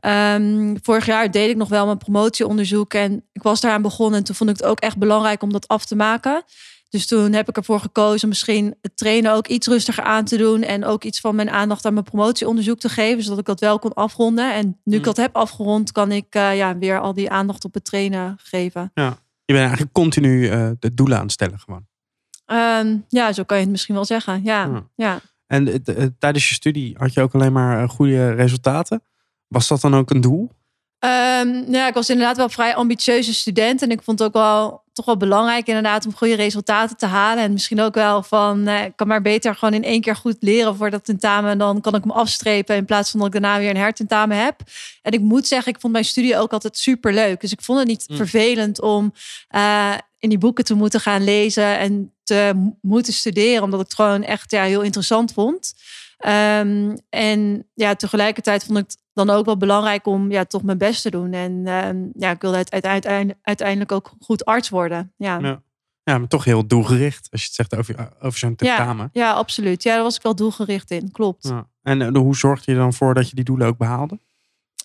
Um, 0.06 0.78
vorig 0.82 1.06
jaar 1.06 1.32
deed 1.32 1.50
ik 1.50 1.56
nog 1.56 1.70
wel 1.70 1.86
mijn 1.86 1.98
promotieonderzoek 1.98 2.94
en 2.94 3.26
ik 3.32 3.44
was 3.44 3.62
daaraan 3.62 3.82
begonnen. 3.82 4.20
En 4.20 4.26
toen 4.26 4.36
vond 4.36 4.50
ik 4.50 4.56
het 4.56 4.66
ook 4.66 4.80
echt 4.80 4.98
belangrijk 4.98 5.44
om 5.44 5.52
dat 5.52 5.68
af 5.68 5.86
te 5.86 5.96
maken. 5.96 6.44
Dus 6.90 7.08
toen 7.08 7.34
heb 7.34 7.50
ik 7.50 7.58
ervoor 7.58 7.80
gekozen 7.80 8.28
misschien 8.28 8.76
het 8.82 8.98
trainen 8.98 9.34
ook 9.34 9.48
iets 9.48 9.68
rustiger 9.68 10.04
aan 10.04 10.26
te 10.26 10.38
doen. 10.38 10.62
En 10.62 10.86
ook 10.86 11.04
iets 11.04 11.20
van 11.20 11.36
mijn 11.36 11.50
aandacht 11.50 11.86
aan 11.86 11.94
mijn 11.94 12.06
promotieonderzoek 12.06 12.80
te 12.80 12.90
geven. 12.90 13.24
Zodat 13.24 13.40
ik 13.40 13.46
dat 13.46 13.60
wel 13.60 13.80
kon 13.80 13.94
afronden. 13.94 14.54
En 14.54 14.80
nu 14.84 14.98
ik 14.98 15.04
dat 15.04 15.18
heb 15.18 15.36
afgerond, 15.36 15.92
kan 15.92 16.12
ik 16.12 16.36
uh, 16.36 16.58
ja, 16.58 16.78
weer 16.78 17.00
al 17.00 17.14
die 17.14 17.30
aandacht 17.30 17.66
op 17.66 17.74
het 17.74 17.86
trainen 17.86 18.36
geven. 18.44 18.92
Ja, 18.94 19.18
je 19.46 19.54
bent 19.54 19.66
eigenlijk 19.66 19.94
continu 19.94 20.52
uh, 20.52 20.70
de 20.80 20.94
doelen 20.94 21.18
aan 21.18 21.24
het 21.24 21.32
stellen 21.32 21.60
gewoon. 21.60 21.86
Um, 22.46 23.06
ja, 23.08 23.34
zo 23.34 23.44
kan 23.44 23.58
je 23.58 23.64
het 23.64 23.72
misschien 23.72 23.96
wel 23.96 24.06
zeggen. 24.06 24.44
Ja, 24.44 24.64
ja. 24.64 24.84
ja. 24.96 25.20
En 25.48 25.68
uh, 25.68 26.06
tijdens 26.20 26.50
je 26.50 26.56
studie 26.56 26.96
had 26.98 27.14
je 27.14 27.22
ook 27.22 27.34
alleen 27.34 27.54
maar 27.54 27.90
goede 27.90 28.32
resultaten. 28.32 29.04
Was 29.48 29.68
dat 29.68 29.82
dan 29.82 29.96
ook 29.96 30.10
een 30.10 30.22
doel? 30.22 30.52
Um, 31.00 31.72
ja, 31.72 31.88
ik 31.88 31.94
was 31.94 32.10
inderdaad 32.10 32.38
wel 32.38 32.50
vrij 32.50 32.76
ambitieuze 32.76 33.34
student. 33.34 33.82
En 33.82 33.92
ik 33.92 34.02
vond 34.02 34.20
het 34.20 34.28
ook 34.28 34.34
wel 34.34 34.84
toch 34.94 35.06
wel 35.06 35.18
belangrijk 35.18 35.68
inderdaad 35.68 36.06
om 36.06 36.16
goede 36.16 36.36
resultaten 36.36 36.98
te 36.98 37.06
halen. 37.06 37.44
En 37.44 37.54
misschien 37.54 37.82
ook 37.82 37.94
wel 37.94 38.24
van, 38.24 38.68
uh, 38.68 38.84
ik 38.84 38.96
kan 38.96 39.08
maar 39.08 39.22
beter 39.22 39.56
gewoon 39.56 39.74
in 39.74 39.84
één 39.84 40.02
keer 40.02 40.16
goed 40.16 40.38
leren 40.40 40.76
voor 40.76 40.90
dat 40.90 41.06
tentamen. 41.06 41.58
Dan 41.58 41.82
kan 41.82 41.96
ik 41.96 42.04
hem 42.04 42.12
afstrepen 42.12 42.76
in 42.76 42.86
plaats 42.86 43.12
van 43.12 43.20
dat 43.20 43.34
ik 43.34 43.42
daarna 43.42 43.60
weer 43.60 43.70
een 43.70 43.78
hertentamen 43.78 44.38
heb. 44.38 44.62
En 45.02 45.12
ik 45.12 45.20
moet 45.20 45.48
zeggen, 45.48 45.74
ik 45.74 45.80
vond 45.80 45.94
mijn 45.94 46.06
studie 46.06 46.38
ook 46.38 46.54
altijd 46.54 46.78
super 46.78 47.14
leuk. 47.14 47.42
Dus 47.42 47.52
ik 47.52 47.62
vond 47.62 47.80
het 47.80 47.88
niet 47.88 48.06
mm. 48.08 48.16
vervelend 48.16 48.82
om 48.82 49.14
uh, 49.56 49.94
in 50.24 50.30
die 50.30 50.38
boeken 50.38 50.64
te 50.64 50.74
moeten 50.74 51.00
gaan 51.00 51.24
lezen 51.24 51.78
en 51.78 52.14
te 52.24 52.72
moeten 52.82 53.14
studeren. 53.14 53.64
Omdat 53.64 53.80
ik 53.80 53.86
het 53.86 53.96
gewoon 53.96 54.24
echt 54.24 54.52
ja, 54.52 54.64
heel 54.64 54.82
interessant 54.82 55.34
vond. 55.34 55.74
Um, 56.26 56.98
en 57.10 57.68
ja, 57.74 57.96
tegelijkertijd 57.96 58.64
vond 58.64 58.78
ik 58.78 58.86
het 58.86 58.98
dan 59.14 59.30
ook 59.30 59.46
wel 59.46 59.58
belangrijk 59.58 60.06
om 60.06 60.32
ja, 60.32 60.46
toch 60.46 60.64
mijn 60.64 60.78
best 60.78 61.02
te 61.02 61.10
doen. 61.10 61.34
En 61.34 61.68
um, 61.68 62.12
ja, 62.14 62.32
ik 62.32 62.42
wilde 62.42 62.66
uiteindelijk, 62.70 63.40
uiteindelijk 63.42 63.92
ook 63.92 64.14
goed 64.20 64.46
arts 64.46 64.70
worden. 64.70 65.14
Ja. 65.18 65.40
ja. 65.40 65.62
Ja, 66.04 66.18
maar 66.18 66.28
toch 66.28 66.44
heel 66.44 66.68
doelgericht 66.68 67.28
als 67.32 67.42
je 67.42 67.48
het 67.48 67.56
zegt 67.56 67.76
over, 67.76 68.10
over 68.22 68.40
zo'n 68.40 68.56
tentamen. 68.56 69.10
Ja, 69.14 69.24
ja, 69.24 69.34
absoluut. 69.34 69.84
Ja, 69.84 69.94
daar 69.94 70.04
was 70.04 70.16
ik 70.16 70.22
wel 70.22 70.36
doelgericht 70.36 70.92
in. 70.92 71.12
Klopt. 71.12 71.48
Ja. 71.48 71.68
En 71.82 72.00
uh, 72.00 72.08
hoe 72.22 72.36
zorgde 72.36 72.72
je 72.72 72.78
dan 72.78 72.94
voor 72.94 73.14
dat 73.14 73.30
je 73.30 73.36
die 73.36 73.44
doelen 73.44 73.68
ook 73.68 73.78
behaalde? 73.78 74.20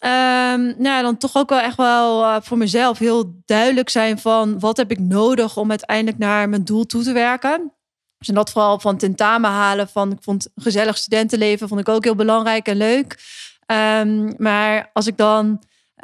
Um, 0.04 0.74
nou, 0.78 1.02
dan 1.02 1.16
toch 1.16 1.36
ook 1.36 1.48
wel 1.48 1.60
echt 1.60 1.76
wel 1.76 2.22
uh, 2.22 2.36
voor 2.40 2.58
mezelf 2.58 2.98
heel 2.98 3.42
duidelijk 3.44 3.88
zijn 3.88 4.18
van 4.18 4.58
wat 4.58 4.76
heb 4.76 4.90
ik 4.90 4.98
nodig 4.98 5.56
om 5.56 5.70
uiteindelijk 5.70 6.18
naar 6.18 6.48
mijn 6.48 6.64
doel 6.64 6.86
toe 6.86 7.02
te 7.02 7.12
werken. 7.12 7.72
Dus 8.18 8.28
en 8.28 8.34
dat 8.34 8.50
vooral 8.50 8.80
van 8.80 8.96
tentamen 8.96 9.50
halen. 9.50 9.88
Van, 9.88 10.12
ik 10.12 10.18
vond 10.20 10.48
gezellig 10.54 10.96
studentenleven 10.96 11.68
vond 11.68 11.80
ik 11.80 11.88
ook 11.88 12.04
heel 12.04 12.14
belangrijk 12.14 12.68
en 12.68 12.76
leuk. 12.76 13.22
Um, 13.66 14.34
maar 14.36 14.90
als 14.92 15.06
ik 15.06 15.16
dan 15.16 15.46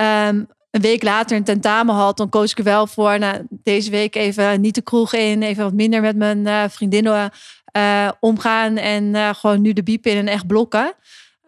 um, 0.01 0.47
een 0.71 0.81
week 0.81 1.03
later 1.03 1.37
een 1.37 1.45
tentamen 1.45 1.95
had, 1.95 2.17
dan 2.17 2.29
koos 2.29 2.51
ik 2.51 2.59
er 2.59 2.65
wel 2.65 2.87
voor. 2.87 3.19
Nou, 3.19 3.47
deze 3.51 3.91
week 3.91 4.15
even 4.15 4.61
niet 4.61 4.75
de 4.75 4.83
kroeg 4.83 5.13
in, 5.13 5.43
even 5.43 5.65
wat 5.65 5.73
minder 5.73 6.01
met 6.01 6.17
mijn 6.17 6.39
uh, 6.39 6.65
vriendinnen 6.69 7.31
uh, 7.77 8.11
omgaan 8.21 8.77
en 8.77 9.35
gewoon 9.35 9.61
nu 9.61 9.73
de 9.73 9.83
biep 9.83 10.07
in 10.07 10.17
en 10.17 10.29
echt 10.29 10.47
blokken. 10.47 10.95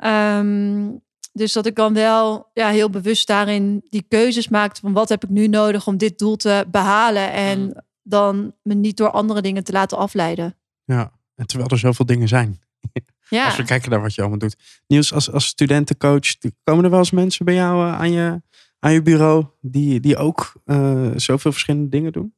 Um, 0.05 1.05
dus 1.37 1.53
dat 1.53 1.67
ik 1.67 1.75
dan 1.75 1.95
wel 1.95 2.51
ja, 2.53 2.69
heel 2.69 2.91
bewust 2.91 3.27
daarin 3.27 3.87
die 3.89 4.05
keuzes 4.09 4.49
maakte 4.49 4.81
van 4.81 4.93
wat 4.93 5.09
heb 5.09 5.25
ik 5.25 5.31
nu 5.31 5.47
nodig 5.47 5.87
om 5.87 5.97
dit 5.97 6.19
doel 6.19 6.37
te 6.37 6.65
behalen. 6.71 7.33
En 7.33 7.61
mm. 7.61 7.75
dan 8.03 8.55
me 8.63 8.75
niet 8.75 8.97
door 8.97 9.11
andere 9.11 9.43
dingen 9.43 9.65
te 9.65 9.73
laten 9.73 9.99
afleiden. 9.99 10.57
Ja, 10.85 11.13
en 11.35 11.47
terwijl 11.47 11.71
er 11.71 11.79
zoveel 11.79 12.07
dingen 12.07 12.29
zijn. 12.29 12.61
Ja. 13.29 13.45
Als 13.45 13.57
we 13.57 13.65
kijken 13.65 13.91
naar 13.91 14.01
wat 14.01 14.15
je 14.15 14.21
allemaal 14.21 14.39
doet. 14.39 14.57
Niels, 14.87 15.13
als, 15.13 15.33
als 15.33 15.47
studentencoach, 15.47 16.35
komen 16.65 16.85
er 16.85 16.91
wel 16.91 16.99
eens 16.99 17.11
mensen 17.11 17.45
bij 17.45 17.55
jou 17.55 17.91
aan 17.91 18.13
je, 18.13 18.43
aan 18.79 18.93
je 18.93 19.03
bureau 19.03 19.47
die, 19.61 20.01
die 20.01 20.17
ook 20.17 20.53
uh, 20.65 21.11
zoveel 21.17 21.53
verschillende 21.53 21.89
dingen 21.89 22.13
doen? 22.13 22.35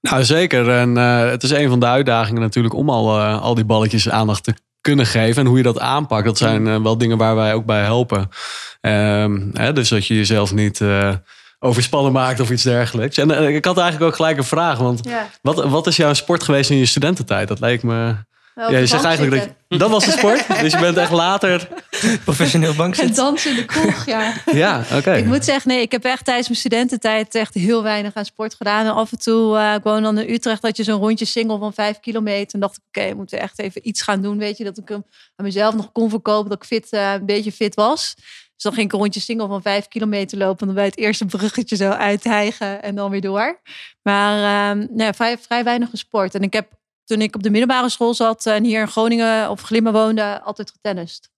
Nou, 0.00 0.24
zeker. 0.24 0.70
En 0.70 0.96
uh, 0.96 1.28
het 1.30 1.42
is 1.42 1.50
een 1.50 1.68
van 1.68 1.80
de 1.80 1.86
uitdagingen 1.86 2.40
natuurlijk 2.40 2.74
om 2.74 2.90
al, 2.90 3.18
uh, 3.18 3.42
al 3.42 3.54
die 3.54 3.64
balletjes 3.64 4.08
aandacht 4.08 4.44
te 4.44 4.54
kunnen 4.84 5.06
geven. 5.06 5.42
En 5.42 5.48
hoe 5.48 5.56
je 5.56 5.62
dat 5.62 5.80
aanpakt, 5.80 6.24
dat 6.24 6.38
zijn 6.38 6.66
uh, 6.66 6.82
wel 6.82 6.98
dingen 6.98 7.18
waar 7.18 7.34
wij 7.34 7.54
ook 7.54 7.64
bij 7.64 7.82
helpen. 7.82 8.30
Um, 8.80 9.50
hè, 9.52 9.72
dus 9.72 9.88
dat 9.88 10.06
je 10.06 10.14
jezelf 10.14 10.54
niet 10.54 10.80
overspannen 11.58 12.12
maakt 12.12 12.40
of 12.40 12.50
iets 12.50 12.62
dergelijks. 12.62 13.18
En 13.18 13.30
ik 13.54 13.64
had 13.64 13.78
eigenlijk 13.78 14.10
ook 14.10 14.16
gelijk 14.16 14.36
een 14.36 14.44
vraag. 14.44 14.78
Want 14.78 15.08
ja. 15.08 15.28
wat, 15.42 15.64
wat 15.64 15.86
is 15.86 15.96
jouw 15.96 16.12
sport 16.12 16.42
geweest 16.42 16.70
in 16.70 16.76
je 16.76 16.86
studententijd? 16.86 17.48
Dat 17.48 17.60
leek 17.60 17.82
me 17.82 18.14
ja, 18.54 18.68
je 18.68 18.86
zegt 18.86 19.04
eigenlijk 19.04 19.36
dat 19.36 19.50
je, 19.68 19.78
dat 19.78 19.90
was 19.90 20.04
de 20.04 20.10
sport. 20.18 20.60
dus 20.60 20.72
je 20.72 20.78
bent 20.78 20.96
echt 20.96 21.10
later 21.10 21.68
professioneel 22.24 22.74
bankzit. 22.74 23.08
En 23.08 23.14
dansen 23.14 23.50
in 23.50 23.56
de 23.56 23.64
kroeg, 23.64 24.06
ja. 24.06 24.32
ja, 24.52 24.80
oké. 24.84 24.96
Okay. 24.96 25.18
Ik 25.18 25.24
moet 25.24 25.44
zeggen, 25.44 25.70
nee, 25.70 25.80
ik 25.80 25.92
heb 25.92 26.04
echt 26.04 26.24
tijdens 26.24 26.48
mijn 26.48 26.60
studententijd 26.60 27.34
echt 27.34 27.54
heel 27.54 27.82
weinig 27.82 28.14
aan 28.14 28.24
sport 28.24 28.54
gedaan. 28.54 28.86
En 28.86 28.94
af 28.94 29.12
en 29.12 29.18
toe, 29.18 29.56
uh, 29.56 29.74
ik 29.74 29.82
woon 29.82 30.02
dan 30.02 30.18
in 30.18 30.34
Utrecht, 30.34 30.62
dat 30.62 30.76
je 30.76 30.82
zo'n 30.82 31.00
rondje 31.00 31.24
single 31.24 31.58
van 31.58 31.72
vijf 31.72 32.00
kilometer. 32.00 32.54
En 32.54 32.60
dacht 32.60 32.76
ik, 32.76 32.82
oké, 32.88 32.98
okay, 32.98 33.10
we 33.10 33.16
moeten 33.16 33.40
echt 33.40 33.58
even 33.58 33.88
iets 33.88 34.02
gaan 34.02 34.22
doen. 34.22 34.38
Weet 34.38 34.58
je, 34.58 34.64
dat 34.64 34.78
ik 34.78 34.88
hem 34.88 35.04
aan 35.36 35.44
mezelf 35.44 35.74
nog 35.74 35.92
kon 35.92 36.10
verkopen, 36.10 36.50
dat 36.50 36.62
ik 36.62 36.68
fit, 36.68 36.88
uh, 36.90 37.12
een 37.12 37.26
beetje 37.26 37.52
fit 37.52 37.74
was. 37.74 38.14
Dus 38.54 38.62
dan 38.62 38.72
ging 38.72 38.86
ik 38.86 38.92
een 38.92 38.98
rondje 38.98 39.20
single 39.20 39.46
van 39.46 39.62
vijf 39.62 39.88
kilometer 39.88 40.38
lopen. 40.38 40.60
En 40.60 40.66
dan 40.66 40.74
bij 40.74 40.84
het 40.84 40.98
eerste 40.98 41.26
bruggetje 41.26 41.76
zo 41.76 41.90
uithijgen 41.90 42.82
en 42.82 42.94
dan 42.94 43.10
weer 43.10 43.20
door. 43.20 43.60
Maar 44.02 44.76
uh, 44.76 44.86
nee, 44.90 45.12
vrij, 45.12 45.38
vrij 45.38 45.64
weinig 45.64 45.90
gesport. 45.90 46.34
En 46.34 46.42
ik 46.42 46.52
heb 46.52 46.68
toen 47.04 47.20
ik 47.20 47.34
op 47.34 47.42
de 47.42 47.50
middelbare 47.50 47.88
school 47.88 48.14
zat 48.14 48.46
en 48.46 48.64
hier 48.64 48.80
in 48.80 48.88
Groningen 48.88 49.50
of 49.50 49.60
Glimmen 49.60 49.92
woonde, 49.92 50.40
altijd 50.42 50.70
getennist. 50.70 51.30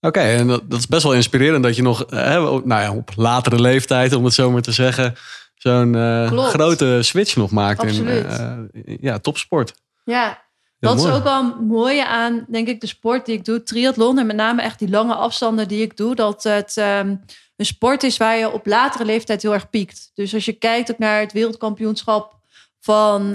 Oké, 0.00 0.18
okay, 0.18 0.36
en 0.36 0.46
dat, 0.46 0.70
dat, 0.70 0.78
is 0.78 0.86
best 0.86 1.02
wel 1.02 1.14
inspirerend 1.14 1.62
dat 1.62 1.76
je 1.76 1.82
nog 1.82 2.04
hè, 2.08 2.40
nou 2.40 2.82
ja, 2.82 2.92
op 2.94 3.10
latere 3.16 3.60
leeftijd, 3.60 4.12
om 4.12 4.24
het 4.24 4.34
zo 4.34 4.50
maar 4.50 4.62
te 4.62 4.72
zeggen, 4.72 5.14
zo'n 5.54 5.94
uh, 5.94 6.32
grote 6.32 6.98
switch 7.02 7.36
nog 7.36 7.50
maakt 7.50 7.80
Absoluut. 7.80 8.24
in 8.24 8.70
uh, 8.86 8.96
ja, 9.00 9.18
topsport. 9.18 9.74
Ja, 10.04 10.42
dat 10.78 10.98
is 10.98 11.10
ook 11.10 11.22
wel 11.22 11.56
mooie 11.60 12.06
aan, 12.06 12.46
denk 12.48 12.68
ik, 12.68 12.80
de 12.80 12.86
sport 12.86 13.26
die 13.26 13.36
ik 13.36 13.44
doe, 13.44 13.62
triathlon 13.62 14.18
en 14.18 14.26
met 14.26 14.36
name 14.36 14.62
echt 14.62 14.78
die 14.78 14.90
lange 14.90 15.14
afstanden 15.14 15.68
die 15.68 15.82
ik 15.82 15.96
doe, 15.96 16.14
dat 16.14 16.42
het 16.42 16.76
um, 16.76 17.20
een 17.56 17.66
sport 17.66 18.02
is 18.02 18.16
waar 18.16 18.36
je 18.36 18.52
op 18.52 18.66
latere 18.66 19.04
leeftijd 19.04 19.42
heel 19.42 19.52
erg 19.52 19.70
piekt. 19.70 20.10
Dus 20.14 20.34
als 20.34 20.44
je 20.44 20.52
kijkt 20.52 20.90
ook 20.90 20.98
naar 20.98 21.20
het 21.20 21.32
wereldkampioenschap 21.32 22.38
van 22.80 23.22
uh, 23.26 23.32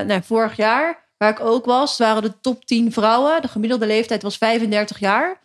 nou, 0.00 0.20
vorig 0.22 0.56
jaar, 0.56 1.07
waar 1.18 1.30
ik 1.30 1.40
ook 1.40 1.64
was, 1.64 1.98
waren 1.98 2.22
de 2.22 2.40
top 2.40 2.64
10 2.64 2.92
vrouwen. 2.92 3.42
De 3.42 3.48
gemiddelde 3.48 3.86
leeftijd 3.86 4.22
was 4.22 4.36
35 4.36 4.98
jaar. 4.98 5.40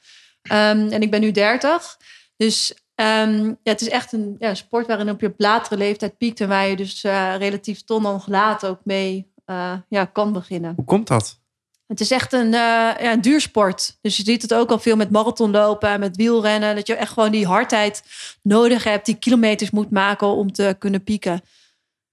Um, 0.51 0.89
en 0.91 1.01
ik 1.01 1.11
ben 1.11 1.21
nu 1.21 1.31
30. 1.31 1.97
Dus 2.37 2.73
um, 2.95 3.45
ja, 3.45 3.71
het 3.71 3.81
is 3.81 3.89
echt 3.89 4.13
een 4.13 4.35
ja, 4.39 4.53
sport 4.53 4.87
waarin 4.87 5.09
op 5.09 5.21
je 5.21 5.27
op 5.27 5.33
latere 5.37 5.77
leeftijd 5.77 6.17
piekt. 6.17 6.41
En 6.41 6.47
waar 6.47 6.67
je 6.67 6.75
dus 6.75 7.03
uh, 7.03 7.35
relatief 7.37 7.81
later 8.25 8.69
ook 8.69 8.81
mee 8.83 9.31
eh, 9.45 9.73
ja, 9.89 10.05
kan 10.05 10.33
beginnen. 10.33 10.73
Hoe 10.75 10.85
komt 10.85 11.07
dat? 11.07 11.41
Het 11.87 11.99
is 11.99 12.11
echt 12.11 12.33
een, 12.33 12.45
uh, 12.45 12.51
ja, 12.51 13.11
een 13.11 13.21
duursport. 13.21 13.97
Dus 14.01 14.17
je 14.17 14.23
ziet 14.23 14.41
het 14.41 14.53
ook 14.53 14.69
al 14.69 14.79
veel 14.79 14.95
met 14.95 15.11
marathonlopen, 15.11 15.99
met 15.99 16.15
wielrennen. 16.15 16.75
Dat 16.75 16.87
je 16.87 16.95
echt 16.95 17.11
gewoon 17.11 17.31
die 17.31 17.45
hardheid 17.45 18.03
nodig 18.41 18.83
hebt, 18.83 19.05
die 19.05 19.15
kilometers 19.15 19.71
moet 19.71 19.91
maken 19.91 20.27
om 20.27 20.51
te 20.51 20.75
kunnen 20.79 21.03
pieken. 21.03 21.41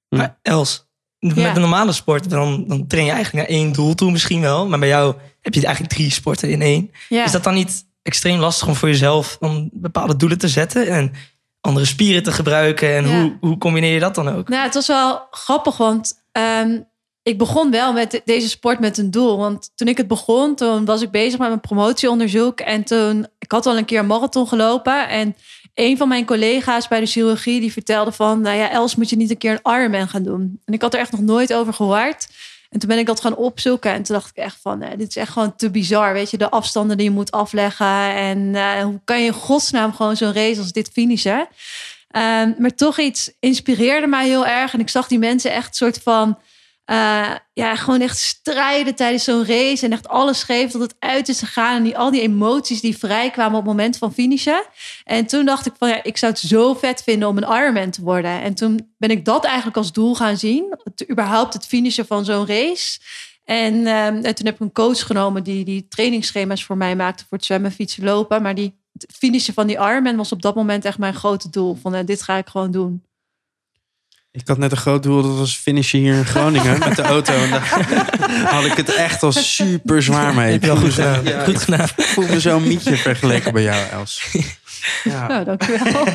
Maar 0.08 0.38
Els, 0.42 0.89
met 1.20 1.36
Ja. 1.36 1.54
een 1.54 1.60
normale 1.60 1.92
sport, 1.92 2.30
dan, 2.30 2.64
dan 2.66 2.86
train 2.86 3.04
je 3.06 3.12
eigenlijk 3.12 3.48
naar 3.48 3.56
één 3.58 3.72
doel 3.72 3.94
toe 3.94 4.10
misschien 4.10 4.40
wel. 4.40 4.66
Maar 4.66 4.78
bij 4.78 4.88
jou 4.88 5.14
heb 5.40 5.54
je 5.54 5.64
eigenlijk 5.64 5.94
drie 5.94 6.10
sporten 6.10 6.50
in 6.50 6.62
één. 6.62 6.90
Ja. 7.08 7.24
Is 7.24 7.32
dat 7.32 7.44
dan 7.44 7.54
niet 7.54 7.84
extreem 8.02 8.38
lastig 8.38 8.68
om 8.68 8.74
voor 8.74 8.88
jezelf 8.88 9.36
dan 9.40 9.70
bepaalde 9.72 10.16
doelen 10.16 10.38
te 10.38 10.48
zetten 10.48 10.86
en 10.88 11.12
andere 11.60 11.86
spieren 11.86 12.22
te 12.22 12.32
gebruiken? 12.32 12.94
En 12.96 13.08
Ja. 13.08 13.20
hoe, 13.20 13.36
hoe 13.40 13.58
combineer 13.58 13.92
je 13.94 14.00
dat 14.00 14.14
dan 14.14 14.28
ook? 14.28 14.48
Nou, 14.48 14.62
het 14.64 14.74
was 14.74 14.86
wel 14.86 15.26
grappig, 15.30 15.76
want 15.76 16.14
ehm, 16.32 16.78
ik 17.22 17.38
begon 17.38 17.70
wel 17.70 17.92
met 17.92 18.10
de- 18.10 18.22
deze 18.24 18.48
sport 18.48 18.80
met 18.80 18.98
een 18.98 19.10
doel. 19.10 19.36
Want 19.38 19.70
toen 19.74 19.88
ik 19.88 19.96
het 19.96 20.08
begon, 20.08 20.54
toen 20.54 20.84
was 20.84 21.02
ik 21.02 21.10
bezig 21.10 21.38
met 21.38 21.48
mijn 21.48 21.60
promotieonderzoek. 21.60 22.60
En 22.60 22.84
toen, 22.84 23.26
ik 23.38 23.52
had 23.52 23.66
al 23.66 23.76
een 23.78 23.84
keer 23.84 23.98
een 23.98 24.06
marathon 24.06 24.48
gelopen. 24.48 25.08
En 25.08 25.36
een 25.80 25.96
van 25.96 26.08
mijn 26.08 26.24
collega's 26.24 26.88
bij 26.88 27.00
de 27.00 27.06
chirurgie, 27.06 27.60
die 27.60 27.72
vertelde 27.72 28.12
van... 28.12 28.40
Nou 28.40 28.56
ja, 28.56 28.70
Els, 28.70 28.96
moet 28.96 29.10
je 29.10 29.16
niet 29.16 29.30
een 29.30 29.38
keer 29.38 29.60
een 29.62 29.72
Ironman 29.72 30.08
gaan 30.08 30.22
doen? 30.22 30.60
En 30.64 30.74
ik 30.74 30.82
had 30.82 30.94
er 30.94 31.00
echt 31.00 31.12
nog 31.12 31.20
nooit 31.20 31.52
over 31.52 31.72
gehoord. 31.72 32.28
En 32.70 32.78
toen 32.78 32.88
ben 32.88 32.98
ik 32.98 33.06
dat 33.06 33.20
gaan 33.20 33.36
opzoeken. 33.36 33.92
En 33.92 34.02
toen 34.02 34.14
dacht 34.16 34.30
ik 34.30 34.36
echt 34.36 34.58
van, 34.62 34.78
nee, 34.78 34.96
dit 34.96 35.08
is 35.08 35.16
echt 35.16 35.32
gewoon 35.32 35.56
te 35.56 35.70
bizar. 35.70 36.12
Weet 36.12 36.30
je, 36.30 36.38
de 36.38 36.50
afstanden 36.50 36.96
die 36.96 37.06
je 37.06 37.12
moet 37.12 37.30
afleggen. 37.30 38.14
En 38.14 38.54
eh, 38.54 38.82
hoe 38.82 39.00
kan 39.04 39.20
je 39.20 39.26
in 39.26 39.32
godsnaam 39.32 39.92
gewoon 39.92 40.16
zo'n 40.16 40.32
race 40.32 40.60
als 40.60 40.72
dit 40.72 40.90
finishen? 40.92 41.48
Ehm, 42.10 42.52
maar 42.58 42.74
toch 42.74 42.98
iets 42.98 43.32
inspireerde 43.38 44.06
mij 44.06 44.26
heel 44.28 44.46
erg. 44.46 44.72
En 44.72 44.80
ik 44.80 44.88
zag 44.88 45.08
die 45.08 45.18
mensen 45.18 45.52
echt 45.52 45.76
soort 45.76 46.00
van... 46.02 46.38
eh, 46.84 47.30
ja, 47.52 47.76
gewoon 47.76 48.00
echt 48.00 48.18
strijden 48.18 48.94
tijdens 48.94 49.24
zo'n 49.24 49.46
race. 49.46 49.84
En 49.84 49.92
echt 49.92 50.08
alles 50.08 50.42
geven 50.42 50.70
tot 50.70 50.80
het 50.80 50.94
uit 50.98 51.28
is 51.28 51.38
gegaan. 51.38 51.76
En 51.76 51.82
die, 51.82 51.98
al 51.98 52.10
die 52.10 52.20
emoties 52.20 52.80
die 52.80 52.98
vrijkwamen 52.98 53.58
op 53.58 53.64
het 53.64 53.72
moment 53.72 53.96
van 53.96 54.12
finishen. 54.12 54.62
En 55.04 55.26
toen 55.26 55.44
dacht 55.44 55.66
ik 55.66 55.72
van 55.78 55.88
ja, 55.88 56.02
ik 56.02 56.16
zou 56.16 56.32
het 56.32 56.40
zo 56.40 56.74
vet 56.74 57.02
vinden 57.02 57.28
om 57.28 57.36
een 57.36 57.56
Ironman 57.58 57.90
te 57.90 58.02
worden. 58.02 58.42
En 58.42 58.54
toen 58.54 58.94
ben 58.98 59.10
ik 59.10 59.24
dat 59.24 59.44
eigenlijk 59.44 59.76
als 59.76 59.92
doel 59.92 60.14
gaan 60.14 60.36
zien. 60.36 60.76
Het, 60.84 61.10
überhaupt 61.10 61.54
het 61.54 61.66
finishen 61.66 62.06
van 62.06 62.24
zo'n 62.24 62.46
race. 62.46 62.98
En, 63.44 63.86
ehm, 63.86 64.14
en 64.14 64.34
toen 64.34 64.46
heb 64.46 64.54
ik 64.54 64.60
een 64.60 64.72
coach 64.72 65.06
genomen 65.06 65.42
die 65.44 65.64
die 65.64 65.88
trainingsschema's 65.88 66.64
voor 66.64 66.76
mij 66.76 66.96
maakte 66.96 67.24
voor 67.28 67.38
het 67.38 67.46
zwemmen, 67.46 67.72
fietsen, 67.72 68.04
lopen. 68.04 68.42
Maar 68.42 68.54
die 68.54 68.78
het 68.92 69.06
finishen 69.16 69.54
van 69.54 69.66
die 69.66 69.76
Ironman 69.76 70.16
was 70.16 70.32
op 70.32 70.42
dat 70.42 70.54
moment 70.54 70.84
echt 70.84 70.98
mijn 70.98 71.14
grote 71.14 71.50
doel. 71.50 71.74
Van 71.74 72.04
dit 72.04 72.22
ga 72.22 72.36
ik 72.36 72.48
gewoon 72.48 72.70
doen. 72.70 73.04
Ik 74.32 74.48
had 74.48 74.58
net 74.58 74.70
een 74.70 74.76
groot 74.76 75.02
doel, 75.02 75.22
dat 75.22 75.36
was 75.38 75.56
finishen 75.56 75.98
hier 75.98 76.14
in 76.14 76.24
Groningen 76.26 76.78
met 76.78 76.96
de 76.96 77.02
auto. 77.02 77.32
En 77.32 77.50
daar 77.50 77.68
had 78.52 78.64
ik 78.64 78.72
het 78.72 78.94
echt 78.94 79.22
al 79.22 79.32
super 79.32 80.02
zwaar 80.02 80.34
mee. 80.34 80.52
Heb 80.52 80.62
je 80.64 80.70
al 80.70 80.76
goed 80.76 80.92
gedaan. 80.92 81.24
ja, 81.24 81.44
goed 81.44 81.62
gedaan. 81.62 81.88
Ik 81.96 82.04
voel 82.04 82.26
me 82.26 82.40
zo'n 82.40 82.66
mietje 82.68 82.96
vergeleken 82.96 83.52
bij 83.52 83.62
jou, 83.62 83.88
Els. 83.92 84.26
Ja. 85.04 85.26
Nou, 85.26 85.44
dankjewel. 85.44 86.04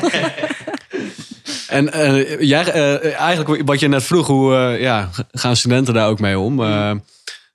En 1.68 1.92
eh, 1.92 2.40
jij, 2.40 2.64
eh, 2.72 3.20
eigenlijk 3.20 3.62
wat 3.64 3.80
je 3.80 3.88
net 3.88 4.02
vroeg, 4.04 4.26
hoe 4.26 4.54
eh, 4.56 4.80
ja, 4.80 5.10
gaan 5.32 5.56
studenten 5.56 5.94
daar 5.94 6.08
ook 6.08 6.20
mee 6.20 6.38
om? 6.38 6.62
Eh, 6.62 6.90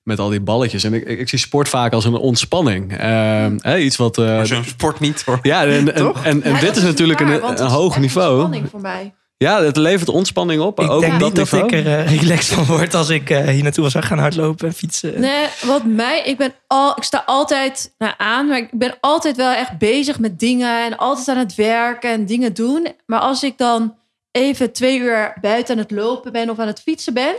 met 0.03 0.19
al 0.19 0.29
die 0.29 0.39
balletjes. 0.41 0.83
En 0.83 0.93
ik, 0.93 1.05
ik, 1.05 1.19
ik 1.19 1.29
zie 1.29 1.39
sport 1.39 1.69
vaak 1.69 1.93
als 1.93 2.05
een 2.05 2.13
ontspanning. 2.15 2.97
Eh, 2.97 3.45
hè, 3.57 3.77
iets 3.77 3.97
wat. 3.97 4.17
eh, 4.17 4.25
Maar 4.25 4.45
zo'n 4.47 4.63
sport 4.63 4.99
niet 4.99 5.23
hoor. 5.25 5.39
ja, 5.41 5.65
en, 5.65 5.93
en, 5.95 6.03
Toch? 6.03 6.25
en, 6.25 6.43
en 6.43 6.53
Ja, 6.53 6.59
dit 6.59 6.75
is 6.75 6.83
natuurlijk 6.83 7.19
waar, 7.19 7.31
een, 7.43 7.61
een 7.61 7.67
hoog 7.69 7.97
niveau. 7.99 8.39
spanning 8.39 8.67
voor 8.71 8.81
mij. 8.81 9.13
Ja, 9.41 9.63
het 9.63 9.77
levert 9.77 10.09
ontspanning 10.09 10.61
op. 10.61 10.79
Ik 10.79 10.89
ook 10.89 11.01
denk 11.01 11.13
op 11.13 11.19
dat 11.19 11.27
niet 11.27 11.37
dat 11.37 11.51
niveau. 11.51 11.75
ik 11.75 11.85
er 11.85 11.99
eh, 11.99 12.17
relaxed 12.19 12.55
van 12.55 12.65
word 12.65 12.93
als 12.93 13.09
ik 13.09 13.29
eh, 13.29 13.47
hier 13.47 13.63
naartoe 13.63 13.83
was 13.83 13.93
gaan 13.97 14.17
hardlopen 14.17 14.67
en 14.67 14.73
fietsen. 14.73 15.19
Nee, 15.19 15.47
wat 15.65 15.83
mij, 15.83 16.21
ik 16.23 16.37
ben 16.37 16.53
al, 16.67 16.97
ik 16.97 17.03
sta 17.03 17.23
altijd 17.25 17.93
nou, 17.97 18.13
aan, 18.17 18.47
maar 18.47 18.57
ik 18.57 18.69
ben 18.71 18.97
altijd 18.99 19.35
wel 19.35 19.51
echt 19.51 19.77
bezig 19.77 20.19
met 20.19 20.39
dingen 20.39 20.85
en 20.85 20.97
altijd 20.97 21.27
aan 21.27 21.37
het 21.37 21.55
werken 21.55 22.11
en 22.11 22.25
dingen 22.25 22.53
doen. 22.53 22.87
Maar 23.05 23.19
als 23.19 23.43
ik 23.43 23.57
dan 23.57 23.95
even 24.31 24.71
twee 24.71 24.99
uur 24.99 25.37
buiten 25.41 25.75
aan 25.75 25.81
het 25.81 25.91
lopen 25.91 26.31
ben 26.31 26.49
of 26.49 26.59
aan 26.59 26.67
het 26.67 26.81
fietsen 26.81 27.13
ben, 27.13 27.35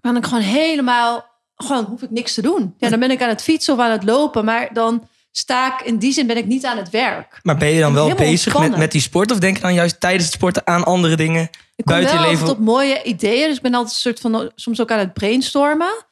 dan 0.00 0.12
ben 0.12 0.22
ik 0.22 0.28
gewoon 0.28 0.44
helemaal, 0.44 1.24
gewoon 1.56 1.84
hoef 1.84 2.02
ik 2.02 2.10
niks 2.10 2.34
te 2.34 2.42
doen. 2.42 2.74
Ja, 2.78 2.88
dan 2.88 3.00
ben 3.00 3.10
ik 3.10 3.22
aan 3.22 3.28
het 3.28 3.42
fietsen 3.42 3.74
of 3.74 3.80
aan 3.80 3.90
het 3.90 4.04
lopen, 4.04 4.44
maar 4.44 4.68
dan 4.72 5.08
sta 5.30 5.78
ik, 5.78 5.86
in 5.86 5.98
die 5.98 6.12
zin 6.12 6.26
ben 6.26 6.36
ik 6.36 6.46
niet 6.46 6.64
aan 6.66 6.76
het 6.76 6.90
werk. 6.90 7.40
Maar 7.42 7.56
ben 7.56 7.68
je 7.68 7.80
dan 7.80 7.94
wel 7.94 8.14
bezig 8.14 8.58
met, 8.58 8.76
met 8.76 8.92
die 8.92 9.00
sport? 9.00 9.30
Of 9.30 9.38
denk 9.38 9.56
je 9.56 9.62
dan 9.62 9.74
juist 9.74 10.00
tijdens 10.00 10.24
het 10.24 10.32
sporten 10.32 10.66
aan 10.66 10.84
andere 10.84 11.16
dingen? 11.16 11.42
Ik 11.76 11.84
kom 11.84 11.94
Buiten 11.94 12.14
wel 12.14 12.24
je 12.24 12.30
leven- 12.30 12.48
op 12.48 12.58
mooie 12.58 13.02
ideeën, 13.02 13.48
dus 13.48 13.56
ik 13.56 13.62
ben 13.62 13.74
altijd 13.74 13.94
een 13.94 14.00
soort 14.00 14.20
van, 14.20 14.52
soms 14.54 14.80
ook 14.80 14.90
aan 14.90 14.98
het 14.98 15.12
brainstormen. 15.12 16.04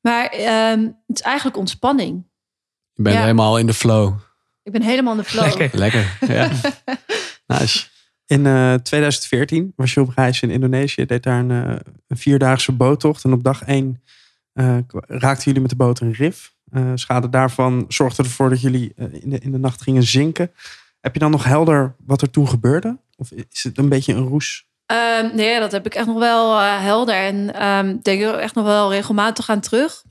Maar 0.00 0.26
ehm, 0.26 0.80
het 1.06 1.16
is 1.16 1.20
eigenlijk 1.20 1.56
ontspanning. 1.56 2.24
Je 2.92 3.02
bent 3.02 3.14
Ja. 3.14 3.20
helemaal 3.20 3.58
in 3.58 3.66
de 3.66 3.74
flow. 3.74 4.14
Ik 4.62 4.72
ben 4.72 4.82
helemaal 4.82 5.12
in 5.12 5.18
de 5.18 5.24
flow. 5.24 5.44
Lekker. 5.58 5.78
Lekker. 5.78 6.16
Ja. 6.28 6.50
nice. 7.58 7.86
In 8.26 8.46
eh, 8.46 8.74
2014 8.74 9.72
was 9.76 9.94
je 9.94 10.00
op 10.00 10.12
reis 10.16 10.40
in 10.42 10.50
Indonesië. 10.50 11.06
Deed 11.06 11.22
daar 11.22 11.38
een, 11.38 11.50
eh, 11.50 11.76
een 12.08 12.16
vierdaagse 12.16 12.72
boottocht. 12.72 13.24
En 13.24 13.32
op 13.32 13.44
dag 13.44 13.62
één 13.62 14.02
eh, 14.52 14.78
raakten 15.06 15.44
jullie 15.44 15.60
met 15.60 15.70
de 15.70 15.76
boot 15.76 16.00
een 16.00 16.12
rif. 16.12 16.53
Eh, 16.74 16.92
schade 16.94 17.28
daarvan 17.28 17.84
zorgde 17.88 18.22
ervoor 18.22 18.48
dat 18.50 18.60
jullie 18.60 18.92
eh, 18.96 19.22
in, 19.22 19.30
de, 19.30 19.38
in 19.38 19.52
de 19.52 19.58
nacht 19.58 19.82
gingen 19.82 20.02
zinken. 20.02 20.52
Heb 21.00 21.12
je 21.14 21.18
dan 21.20 21.30
nog 21.30 21.44
helder 21.44 21.96
wat 22.06 22.22
er 22.22 22.30
toen 22.30 22.48
gebeurde? 22.48 22.98
Of 23.16 23.30
is 23.30 23.62
het 23.62 23.78
een 23.78 23.88
beetje 23.88 24.12
een 24.14 24.26
roes? 24.26 24.66
Ehm, 24.86 25.34
nee, 25.34 25.60
dat 25.60 25.72
heb 25.72 25.86
ik 25.86 25.94
echt 25.94 26.06
nog 26.06 26.18
wel 26.18 26.60
eh, 26.60 26.80
helder. 26.80 27.14
En 27.14 27.48
ik 27.96 28.04
denk 28.04 28.22
er 28.22 28.34
echt 28.38 28.54
nog 28.54 28.64
wel 28.64 28.90
regelmatig 28.90 29.50
aan 29.50 29.60
terug. 29.60 30.04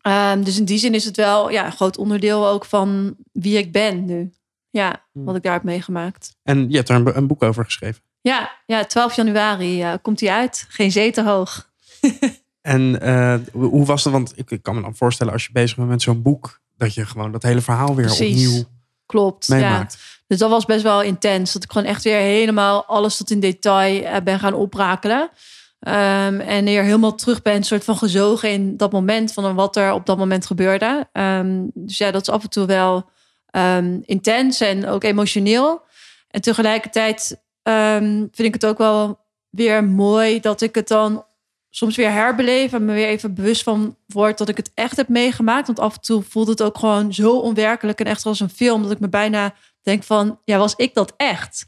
Ehm, 0.00 0.42
dus 0.42 0.58
in 0.58 0.64
die 0.64 0.78
zin 0.78 0.94
is 0.94 1.04
het 1.04 1.16
wel 1.16 1.50
ja, 1.50 1.66
een 1.66 1.72
groot 1.72 1.96
onderdeel 1.96 2.48
ook 2.48 2.64
van 2.64 3.16
wie 3.32 3.58
ik 3.58 3.72
ben 3.72 4.04
nu. 4.04 4.32
Ja, 4.70 5.08
Hmm. 5.12 5.24
wat 5.24 5.36
ik 5.36 5.42
daar 5.42 5.52
heb 5.52 5.62
meegemaakt. 5.62 6.36
En 6.42 6.70
je 6.70 6.76
hebt 6.76 6.88
er 6.88 6.94
een, 6.94 7.16
een 7.16 7.26
boek 7.26 7.42
over 7.42 7.64
geschreven. 7.64 8.02
Ja, 8.20 8.50
ja 8.66 8.84
12 8.84 9.16
januari 9.16 9.98
komt 10.02 10.20
hij 10.20 10.30
uit. 10.30 10.66
Geen 10.68 10.92
zee 10.92 11.10
te 11.12 11.22
hoog. 11.22 11.70
En 12.70 13.00
eh, 13.00 13.34
hoe 13.52 13.84
was 13.84 14.04
het? 14.04 14.12
Want 14.12 14.32
ik, 14.36 14.50
ik 14.50 14.62
kan 14.62 14.74
me 14.74 14.82
dan 14.82 14.96
voorstellen 14.96 15.32
als 15.32 15.44
je 15.44 15.52
bezig 15.52 15.76
bent 15.76 15.88
met 15.88 16.02
zo'n 16.02 16.22
boek... 16.22 16.60
dat 16.76 16.94
je 16.94 17.06
gewoon 17.06 17.32
dat 17.32 17.42
hele 17.42 17.60
verhaal 17.60 17.94
weer 17.94 18.06
Precies. 18.06 18.46
opnieuw 18.46 18.64
Klopt. 19.06 19.46
Ja. 19.46 19.54
meemaakt. 19.54 19.98
Dus 20.26 20.38
dat 20.38 20.50
was 20.50 20.64
best 20.64 20.82
wel 20.82 21.02
intens. 21.02 21.52
Dat 21.52 21.64
ik 21.64 21.72
gewoon 21.72 21.86
echt 21.86 22.04
weer 22.04 22.18
helemaal 22.18 22.84
alles 22.84 23.16
tot 23.16 23.30
in 23.30 23.40
detail 23.40 24.04
eh, 24.04 24.16
ben 24.24 24.38
gaan 24.38 24.54
oprakelen. 24.54 25.30
Ehm, 25.80 26.40
en 26.40 26.64
weer 26.64 26.82
helemaal 26.82 27.14
terug 27.14 27.42
ben, 27.42 27.62
soort 27.62 27.84
van 27.84 27.96
gezogen 27.96 28.50
in 28.50 28.76
dat 28.76 28.92
moment 28.92 29.32
van 29.32 29.54
wat 29.54 29.76
er 29.76 29.92
op 29.92 30.06
dat 30.06 30.18
moment 30.18 30.46
gebeurde. 30.46 31.08
Ehm, 31.12 31.62
dus 31.74 31.98
ja, 31.98 32.10
dat 32.10 32.22
is 32.22 32.28
af 32.28 32.42
en 32.42 32.50
toe 32.50 32.66
wel 32.66 33.10
ehm, 33.50 33.98
intens 34.04 34.60
en 34.60 34.86
ook 34.86 35.04
emotioneel. 35.04 35.82
En 36.28 36.40
tegelijkertijd 36.40 37.40
vind 38.32 38.38
ik 38.38 38.54
het 38.54 38.66
ook 38.66 38.78
wel 38.78 39.18
weer 39.50 39.84
mooi 39.84 40.40
dat 40.40 40.60
ik 40.60 40.74
het 40.74 40.88
dan 40.88 41.24
soms 41.70 41.96
weer 41.96 42.10
herbeleef 42.10 42.72
en 42.72 42.84
me 42.84 42.92
weer 42.92 43.06
even 43.06 43.34
bewust 43.34 43.62
van 43.62 43.96
word 44.06 44.38
dat 44.38 44.48
ik 44.48 44.56
het 44.56 44.70
echt 44.74 44.96
heb 44.96 45.08
meegemaakt. 45.08 45.66
Want 45.66 45.80
af 45.80 45.94
en 45.94 46.00
toe 46.00 46.22
voelt 46.22 46.48
het 46.48 46.62
ook 46.62 46.78
gewoon 46.78 47.14
zo 47.14 47.38
onwerkelijk 47.38 48.00
en 48.00 48.06
echt 48.06 48.26
als 48.26 48.40
een 48.40 48.50
film 48.50 48.82
dat 48.82 48.90
ik 48.90 49.00
me 49.00 49.08
bijna 49.08 49.54
denk 49.82 50.02
van, 50.02 50.38
ja, 50.44 50.58
was 50.58 50.74
ik 50.74 50.94
dat 50.94 51.14
echt? 51.16 51.66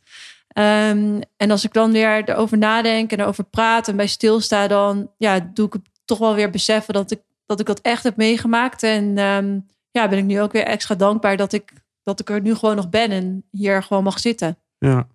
Ehm, 0.48 1.20
en 1.36 1.50
als 1.50 1.64
ik 1.64 1.72
dan 1.72 1.92
weer 1.92 2.28
erover 2.28 2.58
nadenk 2.58 3.12
en 3.12 3.20
erover 3.20 3.44
praat 3.44 3.88
en 3.88 3.96
bij 3.96 4.06
stilsta, 4.06 4.68
dan 4.68 5.10
ja, 5.16 5.50
doe 5.54 5.66
ik 5.66 5.72
het 5.72 5.88
toch 6.04 6.18
wel 6.18 6.34
weer 6.34 6.50
beseffen 6.50 6.94
dat 6.94 7.10
ik 7.10 7.20
dat, 7.46 7.60
ik 7.60 7.66
dat 7.66 7.80
echt 7.80 8.02
heb 8.02 8.16
meegemaakt. 8.16 8.82
En 8.82 9.18
ehm, 9.18 9.60
ja, 9.90 10.08
ben 10.08 10.18
ik 10.18 10.24
nu 10.24 10.40
ook 10.40 10.52
weer 10.52 10.64
extra 10.64 10.94
dankbaar 10.94 11.36
dat 11.36 11.52
ik, 11.52 11.72
dat 12.02 12.20
ik 12.20 12.30
er 12.30 12.40
nu 12.40 12.54
gewoon 12.54 12.76
nog 12.76 12.88
ben 12.88 13.10
en 13.10 13.44
hier 13.50 13.82
gewoon 13.82 14.02
mag 14.02 14.18
zitten. 14.18 14.58
Ja. 14.78 15.06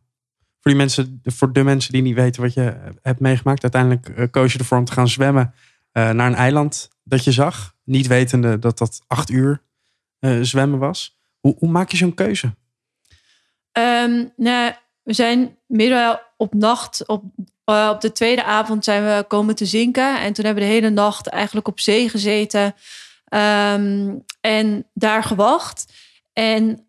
Voor, 0.68 0.76
die 0.76 0.86
mensen, 0.86 1.22
voor 1.24 1.54
de 1.54 1.64
mensen 1.64 1.94
die 1.94 2.02
niet 2.02 2.16
weten 2.16 2.42
wat 2.42 2.54
je 2.54 2.76
hebt 3.02 3.20
meegemaakt. 3.20 3.62
Uiteindelijk 3.62 4.10
eh, 4.10 4.26
koos 4.32 4.54
je 4.54 4.60
ervoor 4.60 4.78
om 4.78 4.86
te 4.86 4.92
gaan 4.92 5.08
zwemmen 5.08 5.54
eh, 5.92 6.10
naar 6.10 6.28
een 6.28 6.36
eiland 6.36 6.90
dat 7.04 7.24
je 7.24 7.32
zag. 7.32 7.74
Niet 7.84 8.08
wetende 8.08 8.60
dat 8.60 8.78
dat 8.78 9.02
acht 9.08 9.30
uur 9.30 9.62
eh, 10.20 10.40
zwemmen 10.42 10.80
was. 10.80 11.18
Hoe, 11.40 11.56
hoe 11.60 11.70
maak 11.70 11.92
je 11.92 11.98
zo'n 11.98 12.14
keuze? 12.14 12.56
Nou, 14.36 14.74
we 15.04 15.14
zijn 15.14 15.58
midden 15.68 16.20
op 16.38 16.54
nacht, 16.54 17.08
op, 17.08 17.24
op 17.66 18.02
de 18.02 18.12
tweede 18.12 18.44
avond 18.44 18.84
zijn 18.84 19.04
we 19.04 19.26
komen 19.28 19.56
te 19.56 19.66
zinken. 19.66 20.20
En 20.20 20.34
toen 20.34 20.46
hebben 20.46 20.64
we 20.64 20.70
de 20.70 20.76
hele 20.76 20.90
nacht 20.90 21.28
eigenlijk 21.28 21.68
op 21.68 21.80
zee 21.80 22.10
gezeten. 22.10 22.76
ehm, 23.26 24.16
en 24.42 24.86
daar 24.94 25.24
gewacht. 25.24 25.94
En 26.34 26.87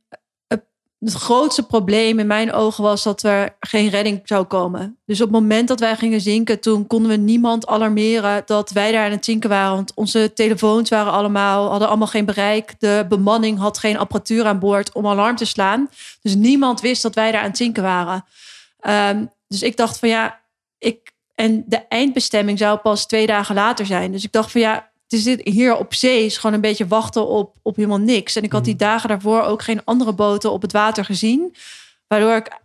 het, 0.99 1.13
grootste 1.13 1.63
probleem 1.63 2.19
in 2.19 2.27
mijn 2.27 2.53
ogen 2.53 2.85
was 2.85 3.03
dat 3.03 3.23
er 3.23 3.57
geen 3.61 3.89
redding 3.89 4.21
zou 4.25 4.45
komen. 4.45 4.99
Dus 5.07 5.21
op 5.21 5.33
het 5.33 5.41
moment 5.41 5.69
dat 5.69 5.81
wij 5.81 5.97
gingen 5.97 6.21
zinken, 6.21 6.61
toen 6.61 6.87
konden 6.87 7.11
we 7.11 7.17
niemand 7.17 7.67
alarmeren 7.67 8.43
dat 8.47 8.71
wij 8.71 8.93
daar 8.93 9.05
aan 9.05 9.11
het 9.11 9.25
zinken 9.25 9.51
waren. 9.51 9.75
Want 9.75 9.93
onze 9.95 10.33
telefoons 10.35 10.91
waren 10.91 11.13
allemaal, 11.13 11.71
hadden 11.71 11.89
allemaal 11.89 12.07
geen 12.07 12.25
bereik. 12.25 12.75
De 12.79 13.07
bemanning 13.09 13.59
had 13.59 13.79
geen 13.79 13.99
apparatuur 13.99 14.45
aan 14.45 14.59
boord 14.59 14.93
om 14.93 15.07
alarm 15.07 15.37
te 15.37 15.45
slaan. 15.45 15.89
Dus 16.23 16.35
niemand 16.35 16.81
wist 16.81 17.03
dat 17.03 17.15
wij 17.15 17.33
daar 17.33 17.41
aan 17.41 17.49
het 17.49 17.57
zinken 17.57 17.83
waren. 17.83 18.25
Ehm, 18.81 19.25
dus 19.49 19.63
ik 19.63 19.77
dacht 19.77 19.99
van 19.99 20.09
ja, 20.09 20.41
ik 20.79 21.17
En 21.35 21.65
de 21.67 21.87
eindbestemming 21.89 22.59
zou 22.59 22.79
pas 22.79 23.07
twee 23.07 23.27
dagen 23.27 23.55
later 23.55 23.87
zijn. 23.87 24.13
Dus 24.13 24.25
ik 24.25 24.33
dacht 24.33 24.51
van 24.53 24.61
ja, 24.61 24.91
het 25.09 25.27
is 25.27 25.53
hier 25.55 25.77
op 25.77 25.95
zee 25.95 26.25
is 26.25 26.37
gewoon 26.37 26.55
een 26.55 26.61
beetje 26.61 26.87
wachten 26.87 27.27
op, 27.27 27.57
op 27.63 27.77
helemaal 27.77 27.99
niks. 27.99 28.37
En 28.37 28.43
ik 28.43 28.53
had 28.53 28.65
die 28.65 28.75
Mhm. 28.75 28.83
dagen 28.85 29.09
daarvoor 29.09 29.43
ook 29.43 29.63
geen 29.63 29.85
andere 29.85 30.13
boten 30.13 30.53
op 30.53 30.63
het 30.63 30.73
water 30.73 31.05
gezien. 31.05 31.55
Waardoor 32.07 32.37
ik 32.37 32.59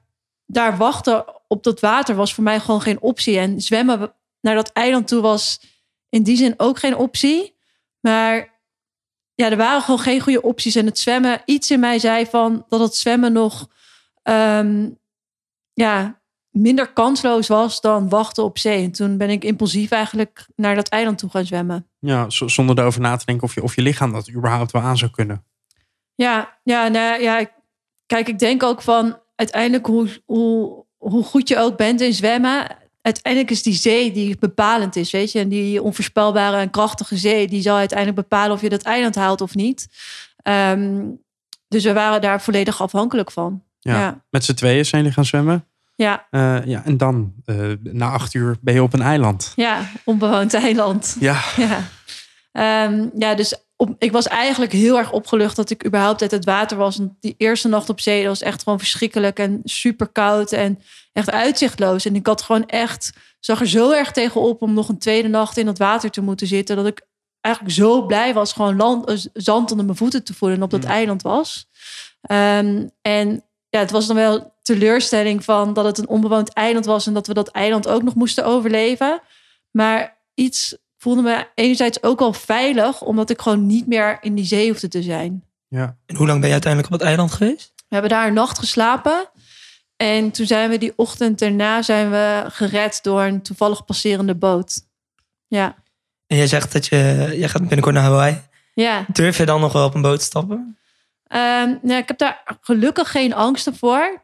daar 0.45 0.77
wachten 0.77 1.25
op 1.47 1.63
dat 1.63 1.79
water 1.79 2.15
was 2.15 2.33
voor 2.33 2.43
mij 2.43 2.59
gewoon 2.59 2.81
geen 2.81 3.01
optie. 3.01 3.39
En 3.39 3.61
zwemmen 3.61 4.13
naar 4.41 4.55
dat 4.55 4.71
eiland 4.71 5.07
toe 5.07 5.21
was 5.21 5.59
in 6.09 6.23
die 6.23 6.37
zin 6.37 6.53
ook 6.57 6.79
geen 6.79 6.95
optie. 6.95 7.55
Maar 7.99 8.61
ja, 9.35 9.49
er 9.51 9.57
waren 9.57 9.81
gewoon 9.81 9.99
geen 9.99 10.21
goede 10.21 10.41
opties. 10.41 10.75
En 10.75 10.85
het 10.85 10.99
zwemmen, 10.99 11.41
iets 11.45 11.71
in 11.71 11.79
mij 11.79 11.99
zei 11.99 12.25
van 12.25 12.65
dat 12.69 12.79
het 12.79 12.95
zwemmen 12.95 13.33
nog 13.33 13.67
ehm, 14.23 14.89
ja, 15.73 16.21
minder 16.53 16.93
kansloos 16.93 17.47
was 17.47 17.81
dan 17.81 18.09
wachten 18.09 18.43
op 18.43 18.57
zee. 18.57 18.83
En 18.83 18.91
toen 18.91 19.17
ben 19.17 19.29
ik 19.29 19.43
impulsief 19.43 19.91
eigenlijk 19.91 20.47
naar 20.55 20.75
dat 20.75 20.87
eiland 20.87 21.17
toe 21.17 21.29
gaan 21.29 21.45
zwemmen. 21.45 21.87
Ja, 21.99 22.25
zonder 22.29 22.79
erover 22.79 23.01
na 23.01 23.15
te 23.15 23.25
denken 23.25 23.43
of 23.43 23.53
je, 23.55 23.63
of 23.63 23.75
je 23.75 23.81
lichaam 23.81 24.11
dat 24.11 24.29
überhaupt 24.29 24.71
wel 24.71 24.81
aan 24.81 24.97
zou 24.97 25.11
kunnen. 25.11 25.43
Ja, 26.15 26.59
ja, 26.63 26.87
nou, 26.87 27.21
ja. 27.21 27.51
Kijk, 28.05 28.27
ik 28.27 28.39
denk 28.39 28.63
ook 28.63 28.81
van 28.81 29.19
uiteindelijk 29.35 29.85
hoe, 29.85 30.21
hoe, 30.25 30.85
hoe 30.97 31.23
goed 31.23 31.47
je 31.47 31.57
ook 31.57 31.77
bent 31.77 32.01
in 32.01 32.13
zwemmen. 32.13 32.67
Uiteindelijk 33.01 33.51
is 33.51 33.63
die 33.63 33.73
zee 33.73 34.11
die 34.11 34.37
bepalend 34.39 34.95
is, 34.95 35.11
weet 35.11 35.31
je. 35.31 35.39
En 35.39 35.49
die 35.49 35.81
onvoorspelbare 35.81 36.57
en 36.57 36.69
krachtige 36.69 37.17
zee, 37.17 37.47
die 37.47 37.61
zal 37.61 37.77
uiteindelijk 37.77 38.19
bepalen 38.19 38.55
of 38.55 38.61
je 38.61 38.69
dat 38.69 38.81
eiland 38.81 39.15
haalt 39.15 39.41
of 39.41 39.55
niet. 39.55 39.87
Ehm, 40.37 41.05
dus 41.67 41.83
we 41.83 41.93
waren 41.93 42.21
daar 42.21 42.41
volledig 42.41 42.81
afhankelijk 42.81 43.31
van. 43.31 43.63
Ja. 43.79 43.99
Ja, 43.99 44.23
Met 44.29 44.45
z'n 44.45 44.53
tweeën 44.53 44.85
zijn 44.85 45.01
jullie 45.01 45.15
gaan 45.15 45.25
zwemmen. 45.25 45.67
Ja, 45.95 46.27
Eh, 46.29 46.65
ja, 46.65 46.85
en 46.85 46.97
dan, 46.97 47.33
eh, 47.45 47.71
na 47.83 48.09
acht 48.11 48.33
uur, 48.33 48.57
ben 48.61 48.73
je 48.73 48.83
op 48.83 48.93
een 48.93 49.01
eiland. 49.01 49.53
ja 49.55 49.89
onbewoond 50.05 50.53
eiland. 50.53 51.15
Ja, 51.19 51.41
Ja, 51.57 51.79
Ehm, 52.51 53.07
ja 53.17 53.35
dus 53.35 53.55
op, 53.75 53.95
ik 53.97 54.11
was 54.11 54.27
eigenlijk 54.27 54.71
heel 54.71 54.97
erg 54.97 55.11
opgelucht 55.11 55.55
dat 55.55 55.69
ik 55.69 55.85
überhaupt 55.85 56.21
uit 56.21 56.31
het 56.31 56.45
water 56.45 56.77
was. 56.77 56.97
Want 56.97 57.11
die 57.19 57.35
eerste 57.37 57.67
nacht 57.67 57.89
op 57.89 57.99
zee 57.99 58.19
dat 58.19 58.27
was 58.29 58.41
echt 58.41 58.63
gewoon 58.63 58.79
verschrikkelijk 58.79 59.39
en 59.39 59.61
super 59.63 60.07
koud 60.07 60.51
en 60.51 60.79
echt 61.13 61.31
uitzichtloos. 61.31 62.05
En 62.05 62.15
ik 62.15 62.27
had 62.27 62.41
gewoon 62.41 62.65
echt, 62.65 63.11
zag 63.39 63.59
er 63.59 63.67
zo 63.67 63.91
erg 63.91 64.11
tegenop 64.11 64.61
om 64.61 64.73
nog 64.73 64.89
een 64.89 64.97
tweede 64.97 65.27
nacht 65.27 65.57
in 65.57 65.65
dat 65.65 65.77
water 65.77 66.09
te 66.09 66.21
moeten 66.21 66.47
zitten. 66.47 66.75
Dat 66.75 66.87
ik 66.87 67.01
eigenlijk 67.41 67.75
zo 67.75 68.05
blij 68.05 68.33
was 68.33 68.53
gewoon 68.53 68.75
land, 68.75 69.05
eh, 69.07 69.15
zand 69.33 69.69
onder 69.71 69.85
mijn 69.85 69.97
voeten 69.97 70.23
te 70.23 70.33
voelen 70.33 70.57
en 70.57 70.63
op 70.63 70.69
dat 70.71 70.83
Mm. 70.83 70.89
eiland 70.89 71.21
was. 71.21 71.67
Ehm, 72.21 72.87
en 73.01 73.43
ja, 73.69 73.79
het 73.79 73.91
was 73.91 74.07
dan 74.07 74.15
wel 74.15 74.52
teleurstelling 74.63 75.43
van 75.43 75.73
dat 75.73 75.85
het 75.85 75.97
een 75.97 76.07
onbewoond 76.07 76.53
eiland 76.53 76.85
was 76.85 77.07
en 77.07 77.13
dat 77.13 77.27
we 77.27 77.33
dat 77.33 77.47
eiland 77.47 77.87
ook 77.87 78.03
nog 78.03 78.15
moesten 78.15 78.45
overleven. 78.45 79.21
Maar 79.71 80.17
iets 80.33 80.77
voelde 80.97 81.21
me 81.21 81.47
enerzijds 81.55 82.03
ook 82.03 82.21
al 82.21 82.33
veilig, 82.33 83.01
omdat 83.01 83.29
ik 83.29 83.41
gewoon 83.41 83.65
niet 83.65 83.87
meer 83.87 84.17
in 84.21 84.35
die 84.35 84.45
zee 84.45 84.69
hoefde 84.69 84.87
te 84.87 85.01
zijn. 85.01 85.43
ja. 85.67 85.97
En 86.05 86.15
hoe 86.15 86.27
lang 86.27 86.37
ben 86.39 86.47
je 86.47 86.53
uiteindelijk 86.53 86.93
op 86.93 86.99
het 86.99 87.07
eiland 87.09 87.31
geweest? 87.31 87.73
We 87.75 87.83
hebben 87.99 88.09
daar 88.09 88.27
een 88.27 88.33
nacht 88.33 88.59
geslapen. 88.59 89.29
En 89.95 90.31
toen 90.31 90.45
zijn 90.45 90.69
we 90.69 90.77
die 90.77 90.93
ochtend 90.95 91.39
daarna 91.39 91.81
zijn 91.81 92.09
we 92.09 92.43
gered 92.47 92.99
door 93.03 93.21
een 93.21 93.41
toevallig 93.41 93.85
passerende 93.85 94.35
boot. 94.35 94.77
Ja, 95.47 95.75
En 96.27 96.37
jij 96.37 96.47
zegt 96.47 96.73
dat 96.73 96.85
je, 96.85 96.97
jij 97.35 97.49
gaat 97.49 97.61
binnenkort 97.61 97.93
naar 97.95 98.03
Hawaii. 98.03 98.41
ja. 98.73 99.05
Durf 99.07 99.37
je 99.37 99.45
dan 99.45 99.61
nog 99.61 99.73
wel 99.73 99.85
op 99.85 99.95
een 99.95 100.01
boot 100.01 100.19
te 100.19 100.25
stappen? 100.25 100.77
Ehm, 101.27 101.75
nou, 101.81 101.93
ik 102.01 102.07
heb 102.07 102.17
daar 102.17 102.57
gelukkig 102.61 103.11
geen 103.11 103.33
angsten 103.33 103.75
voor. 103.75 104.21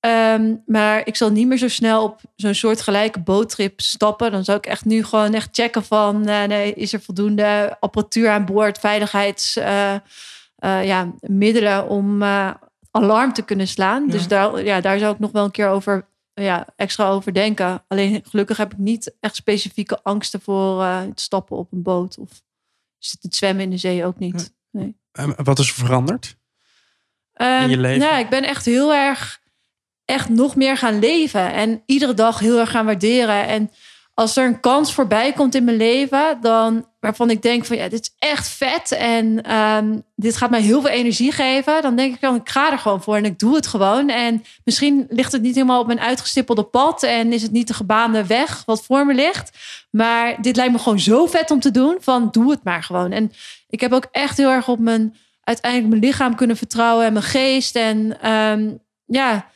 Ehm, 0.00 0.54
maar 0.66 1.06
ik 1.06 1.16
zal 1.16 1.30
niet 1.30 1.46
meer 1.46 1.58
zo 1.58 1.68
snel 1.68 2.02
op 2.02 2.20
zo'n 2.36 2.54
soort 2.54 2.80
gelijke 2.80 3.20
boottrip 3.20 3.80
stappen. 3.80 4.30
Dan 4.30 4.44
zou 4.44 4.58
ik 4.58 4.66
echt 4.66 4.84
nu 4.84 5.04
gewoon 5.04 5.34
echt 5.34 5.48
checken 5.52 5.84
van... 5.84 6.26
eh, 6.28 6.44
nee, 6.44 6.74
is 6.74 6.92
er 6.92 7.00
voldoende 7.00 7.76
apparatuur 7.80 8.30
aan 8.30 8.44
boord, 8.44 8.78
veiligheids... 8.78 9.56
eh, 9.56 9.94
eh, 9.94 10.84
ja, 10.84 11.12
middelen 11.20 11.88
om 11.88 12.22
alarm 12.90 13.32
te 13.32 13.42
kunnen 13.42 13.68
slaan. 13.68 14.04
Ja. 14.06 14.12
Dus 14.12 14.28
daar, 14.28 14.64
ja, 14.64 14.80
daar 14.80 14.98
zou 14.98 15.12
ik 15.12 15.18
nog 15.18 15.32
wel 15.32 15.44
een 15.44 15.50
keer 15.50 15.68
over, 15.68 16.06
ja, 16.34 16.66
extra 16.76 17.08
over 17.08 17.34
denken. 17.34 17.84
Alleen 17.88 18.24
gelukkig 18.28 18.56
heb 18.56 18.72
ik 18.72 18.78
niet 18.78 19.14
echt 19.20 19.34
specifieke 19.34 20.02
angsten 20.02 20.40
voor 20.40 20.82
eh, 20.82 21.00
het 21.00 21.20
stappen 21.20 21.56
op 21.56 21.72
een 21.72 21.82
boot. 21.82 22.18
Of 22.18 22.30
het 23.20 23.36
zwemmen 23.36 23.64
in 23.64 23.70
de 23.70 23.76
zee 23.76 24.04
ook 24.04 24.18
niet. 24.18 24.52
En 25.12 25.34
wat 25.36 25.58
is 25.58 25.68
er 25.68 25.74
veranderd? 25.74 26.36
Ehm, 27.32 27.68
je 27.68 27.78
leven? 27.78 28.08
Nou, 28.08 28.18
ik 28.18 28.28
ben 28.28 28.44
echt 28.44 28.64
heel 28.64 28.94
erg, 28.94 29.40
echt 30.10 30.28
nog 30.28 30.56
meer 30.56 30.76
gaan 30.76 30.98
leven. 30.98 31.52
En 31.52 31.82
iedere 31.86 32.14
dag 32.14 32.38
heel 32.38 32.58
erg 32.58 32.70
gaan 32.70 32.84
waarderen. 32.84 33.46
En 33.46 33.70
als 34.14 34.36
er 34.36 34.44
een 34.44 34.60
kans 34.60 34.94
voorbij 34.94 35.32
komt 35.32 35.54
in 35.54 35.64
mijn 35.64 35.76
leven, 35.76 36.38
dan 36.40 36.86
waarvan 37.00 37.30
ik 37.30 37.42
denk 37.42 37.64
van 37.64 37.76
ja, 37.76 37.88
dit 37.88 38.00
is 38.00 38.28
echt 38.28 38.48
vet. 38.48 38.92
En 38.92 39.42
ehm, 39.42 39.98
dit 40.16 40.36
gaat 40.36 40.50
mij 40.50 40.60
heel 40.60 40.80
veel 40.80 40.90
energie 40.90 41.32
geven. 41.32 41.82
Dan 41.82 41.96
denk 41.96 42.14
ik 42.14 42.20
dan, 42.20 42.34
ik 42.34 42.48
ga 42.48 42.72
er 42.72 42.78
gewoon 42.78 43.02
voor 43.02 43.16
en 43.16 43.24
ik 43.24 43.38
doe 43.38 43.54
het 43.54 43.66
gewoon. 43.66 44.08
En 44.08 44.44
misschien 44.64 45.06
ligt 45.08 45.32
het 45.32 45.42
niet 45.42 45.54
helemaal 45.54 45.80
op 45.80 45.86
mijn 45.86 46.00
uitgestippelde 46.00 46.62
pad. 46.62 47.02
En 47.02 47.32
is 47.32 47.42
het 47.42 47.52
niet 47.52 47.68
de 47.68 47.74
gebaande 47.74 48.26
weg 48.26 48.62
wat 48.66 48.84
voor 48.84 49.06
me 49.06 49.14
ligt. 49.14 49.50
Maar 49.90 50.42
dit 50.42 50.56
lijkt 50.56 50.72
me 50.72 50.78
gewoon 50.78 51.00
zo 51.00 51.26
vet 51.26 51.50
om 51.50 51.60
te 51.60 51.70
doen. 51.70 51.96
Van 52.00 52.28
doe 52.30 52.50
het 52.50 52.64
maar 52.64 52.82
gewoon. 52.82 53.12
En 53.12 53.32
ik 53.68 53.80
heb 53.80 53.92
ook 53.92 54.06
echt 54.12 54.36
heel 54.36 54.50
erg 54.50 54.68
op 54.68 54.78
mijn 54.78 55.16
uiteindelijk 55.44 55.90
mijn 55.90 56.02
lichaam 56.02 56.34
kunnen 56.34 56.56
vertrouwen 56.56 57.06
en 57.06 57.12
mijn 57.12 57.24
geest. 57.24 57.76
En 57.76 58.20
ehm, 58.20 58.70
ja, 59.06 59.46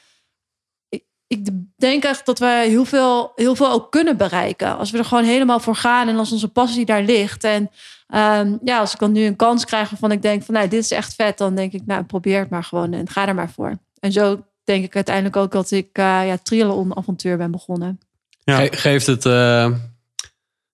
ik, 1.38 1.48
denk 1.76 2.04
echt 2.04 2.26
dat 2.26 2.38
we 2.38 2.64
heel 2.66 2.84
veel, 2.84 3.32
heel 3.34 3.54
veel 3.54 3.70
ook 3.70 3.90
kunnen 3.90 4.16
bereiken. 4.16 4.78
Als 4.78 4.90
we 4.90 4.98
er 4.98 5.04
gewoon 5.04 5.24
helemaal 5.24 5.60
voor 5.60 5.76
gaan 5.76 6.08
en 6.08 6.16
als 6.16 6.32
onze 6.32 6.48
passie 6.48 6.84
daar 6.84 7.02
ligt. 7.02 7.44
En 7.44 7.70
ehm, 8.06 8.56
ja, 8.64 8.78
als 8.78 8.92
ik 8.92 8.98
dan 8.98 9.12
nu 9.12 9.24
een 9.24 9.36
kans 9.36 9.64
krijg 9.64 9.90
waarvan 9.90 10.12
ik 10.12 10.22
denk 10.22 10.42
van 10.42 10.54
nou, 10.54 10.68
dit 10.68 10.80
is 10.80 10.90
echt 10.90 11.14
vet. 11.14 11.38
Dan 11.38 11.54
denk 11.54 11.72
ik, 11.72 11.82
nou, 11.86 12.02
probeer 12.02 12.38
het 12.38 12.50
maar 12.50 12.64
gewoon 12.64 12.92
en 12.92 13.08
ga 13.08 13.28
er 13.28 13.34
maar 13.34 13.50
voor. 13.50 13.78
En 14.00 14.12
zo 14.12 14.44
denk 14.64 14.84
ik 14.84 14.94
uiteindelijk 14.94 15.36
ook 15.36 15.52
dat 15.52 15.70
ik 15.70 15.98
uh, 15.98 16.26
ja, 16.26 16.36
triathlon 16.42 16.96
avontuur 16.96 17.36
ben 17.36 17.50
begonnen. 17.50 18.00
Ja. 18.44 18.56
Ge- 18.56 18.76
geeft 18.76 19.06
het 19.06 19.24
uh, 19.24 19.70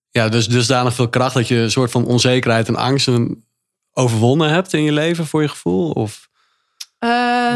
ja, 0.09 0.29
dus 0.29 0.47
dusdanig 0.47 0.93
veel 0.93 1.09
kracht 1.09 1.33
dat 1.33 1.47
je 1.47 1.55
een 1.55 1.71
soort 1.71 1.91
van 1.91 2.05
onzekerheid 2.05 2.67
en 2.67 2.75
angsten 2.75 3.45
overwonnen 3.93 4.49
hebt 4.49 4.73
in 4.73 4.83
je 4.83 4.91
leven 4.91 5.25
voor 5.25 5.41
je 5.41 5.47
gevoel? 5.47 5.91
Of 5.91 6.29
um, 6.99 7.09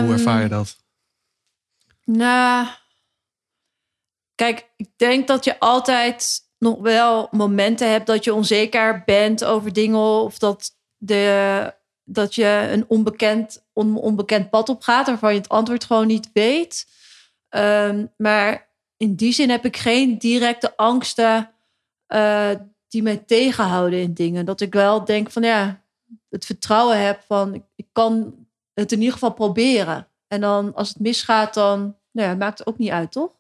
hoe 0.03 0.13
ervaar 0.13 0.41
je 0.41 0.47
dat? 0.47 0.77
Nou, 2.05 2.67
kijk, 4.35 4.69
ik 4.77 4.89
denk 4.95 5.27
dat 5.27 5.43
je 5.43 5.59
altijd 5.59 6.43
nog 6.57 6.79
wel 6.79 7.27
momenten 7.31 7.91
hebt 7.91 8.07
dat 8.07 8.23
je 8.23 8.33
onzeker 8.33 9.03
bent 9.05 9.43
over 9.43 9.73
dingen 9.73 9.99
of 9.99 10.37
dat, 10.37 10.77
de, 10.97 11.73
dat 12.03 12.35
je 12.35 12.67
een 12.71 12.85
onbekend, 12.87 13.65
on, 13.73 13.97
onbekend 13.97 14.49
pad 14.49 14.69
op 14.69 14.81
gaat 14.81 15.07
waarvan 15.07 15.33
je 15.33 15.39
het 15.39 15.49
antwoord 15.49 15.83
gewoon 15.83 16.07
niet 16.07 16.29
weet. 16.33 16.87
Um, 17.49 18.11
maar 18.17 18.69
in 18.97 19.15
die 19.15 19.33
zin 19.33 19.49
heb 19.49 19.65
ik 19.65 19.77
geen 19.77 20.17
directe 20.17 20.77
angsten 20.77 21.51
uh, 22.07 22.49
die 22.87 23.03
mij 23.03 23.17
tegenhouden 23.17 23.99
in 23.99 24.13
dingen. 24.13 24.45
Dat 24.45 24.61
ik 24.61 24.73
wel 24.73 25.05
denk 25.05 25.31
van 25.31 25.43
ja, 25.43 25.81
het 26.29 26.45
vertrouwen 26.45 27.05
heb 27.05 27.21
van 27.27 27.53
ik, 27.53 27.63
ik 27.75 27.87
kan 27.91 28.35
het 28.73 28.91
in 28.91 28.97
ieder 28.97 29.13
geval 29.13 29.33
proberen. 29.33 30.07
En 30.27 30.41
dan 30.41 30.73
als 30.73 30.89
het 30.89 30.99
misgaat, 30.99 31.53
dan 31.53 31.97
nou 32.11 32.29
ja, 32.29 32.35
maakt 32.35 32.57
het 32.57 32.67
ook 32.67 32.77
niet 32.77 32.89
uit, 32.89 33.11
toch? 33.11 33.31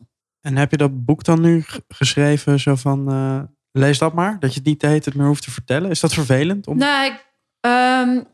En 0.45 0.57
heb 0.57 0.71
je 0.71 0.77
dat 0.77 1.05
boek 1.05 1.23
dan 1.23 1.41
nu 1.41 1.63
geschreven, 1.87 2.59
zo 2.59 2.75
van 2.75 3.11
uh, 3.11 3.41
lees 3.71 3.97
dat 3.97 4.13
maar, 4.13 4.39
dat 4.39 4.53
je 4.53 4.59
het 4.59 4.67
niet 4.67 4.79
de 4.79 4.87
hele 4.87 5.11
meer 5.15 5.27
hoeft 5.27 5.43
te 5.43 5.51
vertellen? 5.51 5.89
Is 5.89 5.99
dat 5.99 6.13
vervelend? 6.13 6.67
Om... 6.67 6.77
Nou, 6.77 7.05
ik, 7.05 7.25
um, 7.61 8.27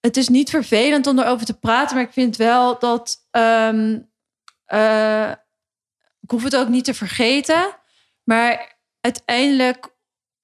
het 0.00 0.16
is 0.16 0.28
niet 0.28 0.50
vervelend 0.50 1.06
om 1.06 1.18
erover 1.18 1.46
te 1.46 1.58
praten, 1.58 1.96
maar 1.96 2.04
ik 2.04 2.12
vind 2.12 2.36
wel 2.36 2.78
dat 2.78 3.28
um, 3.30 4.10
uh, 4.72 5.30
ik 6.20 6.30
hoef 6.30 6.42
het 6.42 6.56
ook 6.56 6.68
niet 6.68 6.84
te 6.84 6.94
vergeten. 6.94 7.76
Maar 8.24 8.78
uiteindelijk 9.00 9.96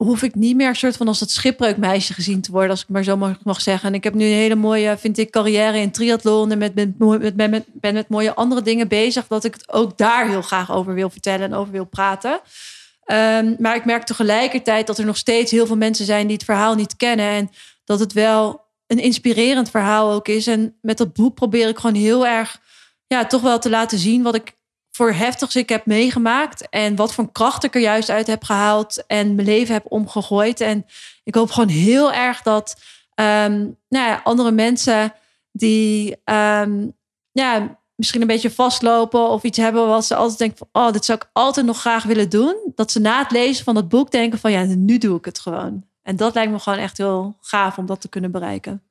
hoef 0.04 0.22
ik 0.22 0.34
niet 0.34 0.56
meer 0.56 0.76
soort 0.76 0.96
van 0.96 1.08
als 1.08 1.18
dat 1.18 1.30
schipbreukmeisje 1.30 2.14
gezien 2.14 2.40
te 2.40 2.50
worden, 2.50 2.70
als 2.70 2.82
ik 2.82 2.88
maar 2.88 3.02
zo 3.02 3.16
mag, 3.42 3.60
zeggen. 3.60 3.88
En 3.88 3.94
ik 3.94 4.04
heb 4.04 4.14
nu 4.14 4.24
een 4.24 4.32
hele 4.32 4.54
mooie, 4.54 4.96
vind 4.98 5.18
ik, 5.18 5.30
carrière 5.30 5.78
in 5.78 5.90
triathlon 5.90 6.50
en 6.50 6.58
met, 6.58 6.74
met, 6.74 6.98
met, 7.36 7.64
ben 7.72 7.94
met 7.94 8.08
mooie 8.08 8.34
andere 8.34 8.62
dingen 8.62 8.88
bezig, 8.88 9.26
dat 9.26 9.44
ik 9.44 9.54
het 9.54 9.72
ook 9.72 9.98
daar 9.98 10.28
heel 10.28 10.42
graag 10.42 10.72
over 10.72 10.94
wil 10.94 11.10
vertellen 11.10 11.46
en 11.46 11.54
over 11.54 11.72
wil 11.72 11.84
praten. 11.84 12.32
Um, 12.32 13.56
maar 13.58 13.76
ik 13.76 13.84
merk 13.84 14.02
tegelijkertijd 14.02 14.86
dat 14.86 14.98
er 14.98 15.04
nog 15.04 15.16
steeds 15.16 15.50
heel 15.50 15.66
veel 15.66 15.76
mensen 15.76 16.04
zijn 16.04 16.26
die 16.26 16.36
het 16.36 16.44
verhaal 16.44 16.74
niet 16.74 16.96
kennen 16.96 17.26
en 17.26 17.50
dat 17.84 18.00
het 18.00 18.12
wel 18.12 18.66
een 18.86 18.98
inspirerend 18.98 19.70
verhaal 19.70 20.12
ook 20.12 20.28
is. 20.28 20.46
En 20.46 20.76
met 20.80 20.98
dat 20.98 21.12
boek 21.12 21.34
probeer 21.34 21.68
ik 21.68 21.78
gewoon 21.78 21.96
heel 21.96 22.26
erg, 22.26 22.60
ja, 23.06 23.26
toch 23.26 23.42
wel 23.42 23.58
te 23.58 23.70
laten 23.70 23.98
zien 23.98 24.22
wat 24.22 24.34
ik 24.34 24.56
voor 24.98 25.12
heftigs 25.12 25.56
ik 25.56 25.68
heb 25.68 25.86
meegemaakt. 25.86 26.68
En 26.68 26.96
wat 26.96 27.14
voor 27.14 27.32
kracht 27.32 27.64
ik 27.64 27.74
er 27.74 27.80
juist 27.80 28.10
uit 28.10 28.26
heb 28.26 28.44
gehaald. 28.44 29.06
En 29.06 29.34
mijn 29.34 29.46
leven 29.46 29.74
heb 29.74 29.84
omgegooid. 29.88 30.60
En 30.60 30.86
ik 31.24 31.34
hoop 31.34 31.50
gewoon 31.50 31.68
heel 31.68 32.12
erg 32.12 32.42
dat 32.42 32.76
um, 33.14 33.76
nou 33.88 34.08
ja, 34.08 34.20
andere 34.24 34.50
mensen 34.50 35.12
die 35.52 36.16
um, 36.24 36.96
ja, 37.32 37.78
misschien 37.94 38.20
een 38.20 38.26
beetje 38.26 38.50
vastlopen 38.50 39.28
of 39.28 39.42
iets 39.42 39.58
hebben 39.58 39.86
wat 39.86 40.04
ze 40.04 40.14
altijd 40.14 40.38
denken 40.38 40.58
van, 40.58 40.82
oh, 40.82 40.92
dit 40.92 41.04
zou 41.04 41.18
ik 41.18 41.30
altijd 41.32 41.66
nog 41.66 41.80
graag 41.80 42.04
willen 42.04 42.28
doen. 42.28 42.72
Dat 42.74 42.92
ze 42.92 43.00
na 43.00 43.18
het 43.18 43.30
lezen 43.30 43.64
van 43.64 43.76
het 43.76 43.88
boek 43.88 44.10
denken 44.10 44.38
van, 44.38 44.52
ja, 44.52 44.62
nu 44.62 44.98
doe 44.98 45.18
ik 45.18 45.24
het 45.24 45.38
gewoon. 45.38 45.84
En 46.02 46.16
dat 46.16 46.34
lijkt 46.34 46.52
me 46.52 46.58
gewoon 46.58 46.78
echt 46.78 46.98
heel 46.98 47.36
gaaf 47.40 47.78
om 47.78 47.86
dat 47.86 48.00
te 48.00 48.08
kunnen 48.08 48.30
bereiken. 48.30 48.82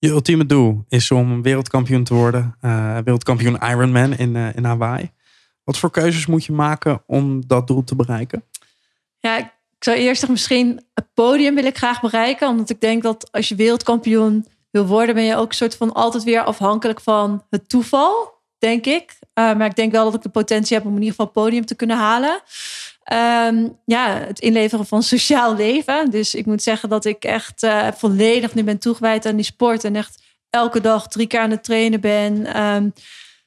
Je 0.00 0.08
ultieme 0.08 0.46
doel 0.46 0.84
is 0.88 1.10
om 1.10 1.42
wereldkampioen 1.42 2.04
te 2.04 2.14
worden. 2.14 2.56
Uh, 2.62 2.98
wereldkampioen 3.04 3.58
Ironman 3.62 4.12
in, 4.16 4.34
uh, 4.34 4.56
in 4.56 4.64
Hawaii. 4.64 5.10
Wat 5.64 5.78
voor 5.78 5.90
keuzes 5.90 6.26
moet 6.26 6.44
je 6.44 6.52
maken 6.52 7.02
om 7.06 7.46
dat 7.46 7.66
doel 7.66 7.84
te 7.84 7.96
bereiken? 7.96 8.44
Ja, 9.18 9.38
ik 9.38 9.84
zou 9.84 9.96
eerst 9.96 10.18
zeggen, 10.18 10.30
misschien 10.30 10.84
het 10.94 11.06
podium 11.14 11.54
wil 11.54 11.64
ik 11.64 11.76
graag 11.76 12.00
bereiken. 12.00 12.48
Omdat 12.48 12.70
ik 12.70 12.80
denk 12.80 13.02
dat 13.02 13.32
als 13.32 13.48
je 13.48 13.54
wereldkampioen 13.54 14.46
wil 14.70 14.86
worden, 14.86 15.14
ben 15.14 15.24
je 15.24 15.36
ook 15.36 15.52
soort 15.52 15.76
van 15.76 15.92
altijd 15.92 16.24
weer 16.24 16.42
afhankelijk 16.42 17.00
van 17.00 17.44
het 17.50 17.68
toeval, 17.68 18.34
denk 18.58 18.86
ik. 18.86 19.18
Uh, 19.20 19.24
maar 19.34 19.66
ik 19.66 19.76
denk 19.76 19.92
wel 19.92 20.04
dat 20.04 20.14
ik 20.14 20.22
de 20.22 20.28
potentie 20.28 20.76
heb 20.76 20.86
om 20.86 20.94
in 20.94 21.02
ieder 21.02 21.10
geval 21.10 21.26
het 21.26 21.34
podium 21.34 21.66
te 21.66 21.74
kunnen 21.74 21.96
halen. 21.96 22.40
Um, 23.12 23.78
ja, 23.84 24.18
het 24.18 24.40
inleveren 24.40 24.86
van 24.86 25.02
sociaal 25.02 25.54
leven. 25.54 26.10
Dus 26.10 26.34
ik 26.34 26.46
moet 26.46 26.62
zeggen 26.62 26.88
dat 26.88 27.04
ik 27.04 27.24
echt 27.24 27.62
uh, 27.62 27.88
volledig 27.96 28.54
nu 28.54 28.64
ben 28.64 28.78
toegewijd 28.78 29.26
aan 29.26 29.36
die 29.36 29.44
sport. 29.44 29.84
En 29.84 29.96
echt 29.96 30.22
elke 30.50 30.80
dag 30.80 31.08
drie 31.08 31.26
keer 31.26 31.40
aan 31.40 31.50
het 31.50 31.64
trainen 31.64 32.00
ben. 32.00 32.62
Um, 32.62 32.92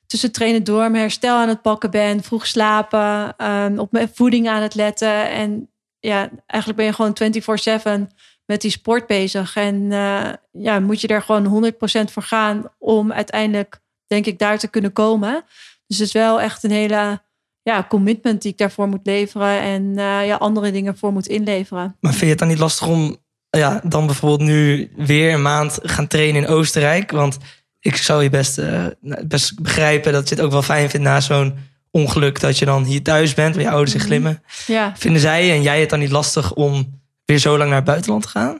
tussen 0.06 0.32
trainen 0.32 0.63
door 0.63 0.91
mijn 0.91 1.04
herstel 1.04 1.38
aan 1.38 1.47
het 1.47 1.62
pakken 1.62 1.91
ben. 1.91 2.24
Vroeg 2.24 2.47
slapen. 2.47 3.36
Um, 3.47 3.80
op 3.80 3.91
mijn 3.91 4.12
voeding 4.13 4.50
aan 4.50 4.62
het 4.62 4.76
letten. 4.76 5.30
En 5.30 5.69
ja, 6.00 6.30
eigenlijk 6.45 6.80
ben 6.80 6.86
je 6.86 6.93
gewoon 6.93 8.10
24-7 8.10 8.13
met 8.45 8.62
die 8.62 8.71
sport 8.71 9.08
bezig. 9.08 9.56
En 9.56 9.76
uh, 9.76 10.30
ja, 10.52 10.80
moet 10.80 11.02
je 11.02 11.08
er 11.08 11.21
gewoon 11.21 11.74
100% 12.10 12.12
voor 12.12 12.24
gaan 12.24 12.63
om 12.78 13.12
uiteindelijk, 13.12 13.80
denk 14.08 14.26
ik, 14.26 14.39
daar 14.39 14.58
te 14.58 14.67
kunnen 14.67 14.93
komen. 14.93 15.43
Dus 15.88 15.97
het 15.97 16.08
is 16.08 16.13
wel 16.13 16.41
echt 16.41 16.63
een 16.63 16.71
hele 16.71 17.21
ja, 17.63 17.86
commitment 17.89 18.41
die 18.41 18.52
ik 18.52 18.58
daarvoor 18.58 18.88
moet 18.88 19.06
leveren 19.06 19.60
en 19.62 19.84
uh, 19.84 20.26
ja, 20.28 20.36
andere 20.36 20.71
dingen 20.71 20.97
voor 20.97 21.12
moet 21.13 21.28
inleveren. 21.28 21.95
Maar 22.00 22.12
vind 22.12 22.24
je 22.24 22.30
het 22.30 22.39
dan 22.39 22.47
niet 22.47 22.60
lastig 22.60 22.88
om 22.88 23.17
ja, 23.50 23.82
dan 23.84 24.06
bijvoorbeeld 24.06 24.50
nu 24.50 24.91
weer 24.95 25.34
een 25.34 25.41
maand 25.41 25.80
gaan 25.82 26.08
trainen 26.08 26.41
in 26.41 26.47
Oostenrijk? 26.47 27.12
Want 27.12 27.38
ik 27.80 27.95
zou 27.95 28.24
je 28.24 28.30
best, 28.30 28.58
uh, 28.60 28.86
best 29.26 29.62
begrijpen 29.62 30.13
dat 30.13 30.30
je 30.30 30.36
het 30.36 30.43
ook 30.43 30.52
wel 30.52 30.62
fijn 30.62 30.89
vindt 30.89 31.06
na 31.06 31.19
zo'n 31.19 31.56
ongeluk 31.91 32.39
dat 32.39 32.58
je 32.58 32.65
dan 32.65 32.84
hier 32.84 33.04
thuis 33.04 33.34
bent, 33.34 33.56
met 33.56 33.63
je 33.65 33.71
ouders 33.71 33.93
in 33.93 33.97
Mhm. 34.00 34.08
glimmen. 34.08 34.43
Ja. 34.67 34.93
Vinden 34.97 35.21
zij 35.21 35.52
en 35.52 35.62
jij 35.62 35.80
het 35.80 35.89
dan 35.89 36.00
niet 36.00 36.12
lastig 36.12 36.54
om 36.54 37.02
weer 37.26 37.38
zo 37.38 37.58
lang 37.58 37.69
naar 37.69 37.78
het 37.78 37.86
buitenland 37.86 38.24
te 38.24 38.30
gaan? 38.30 38.60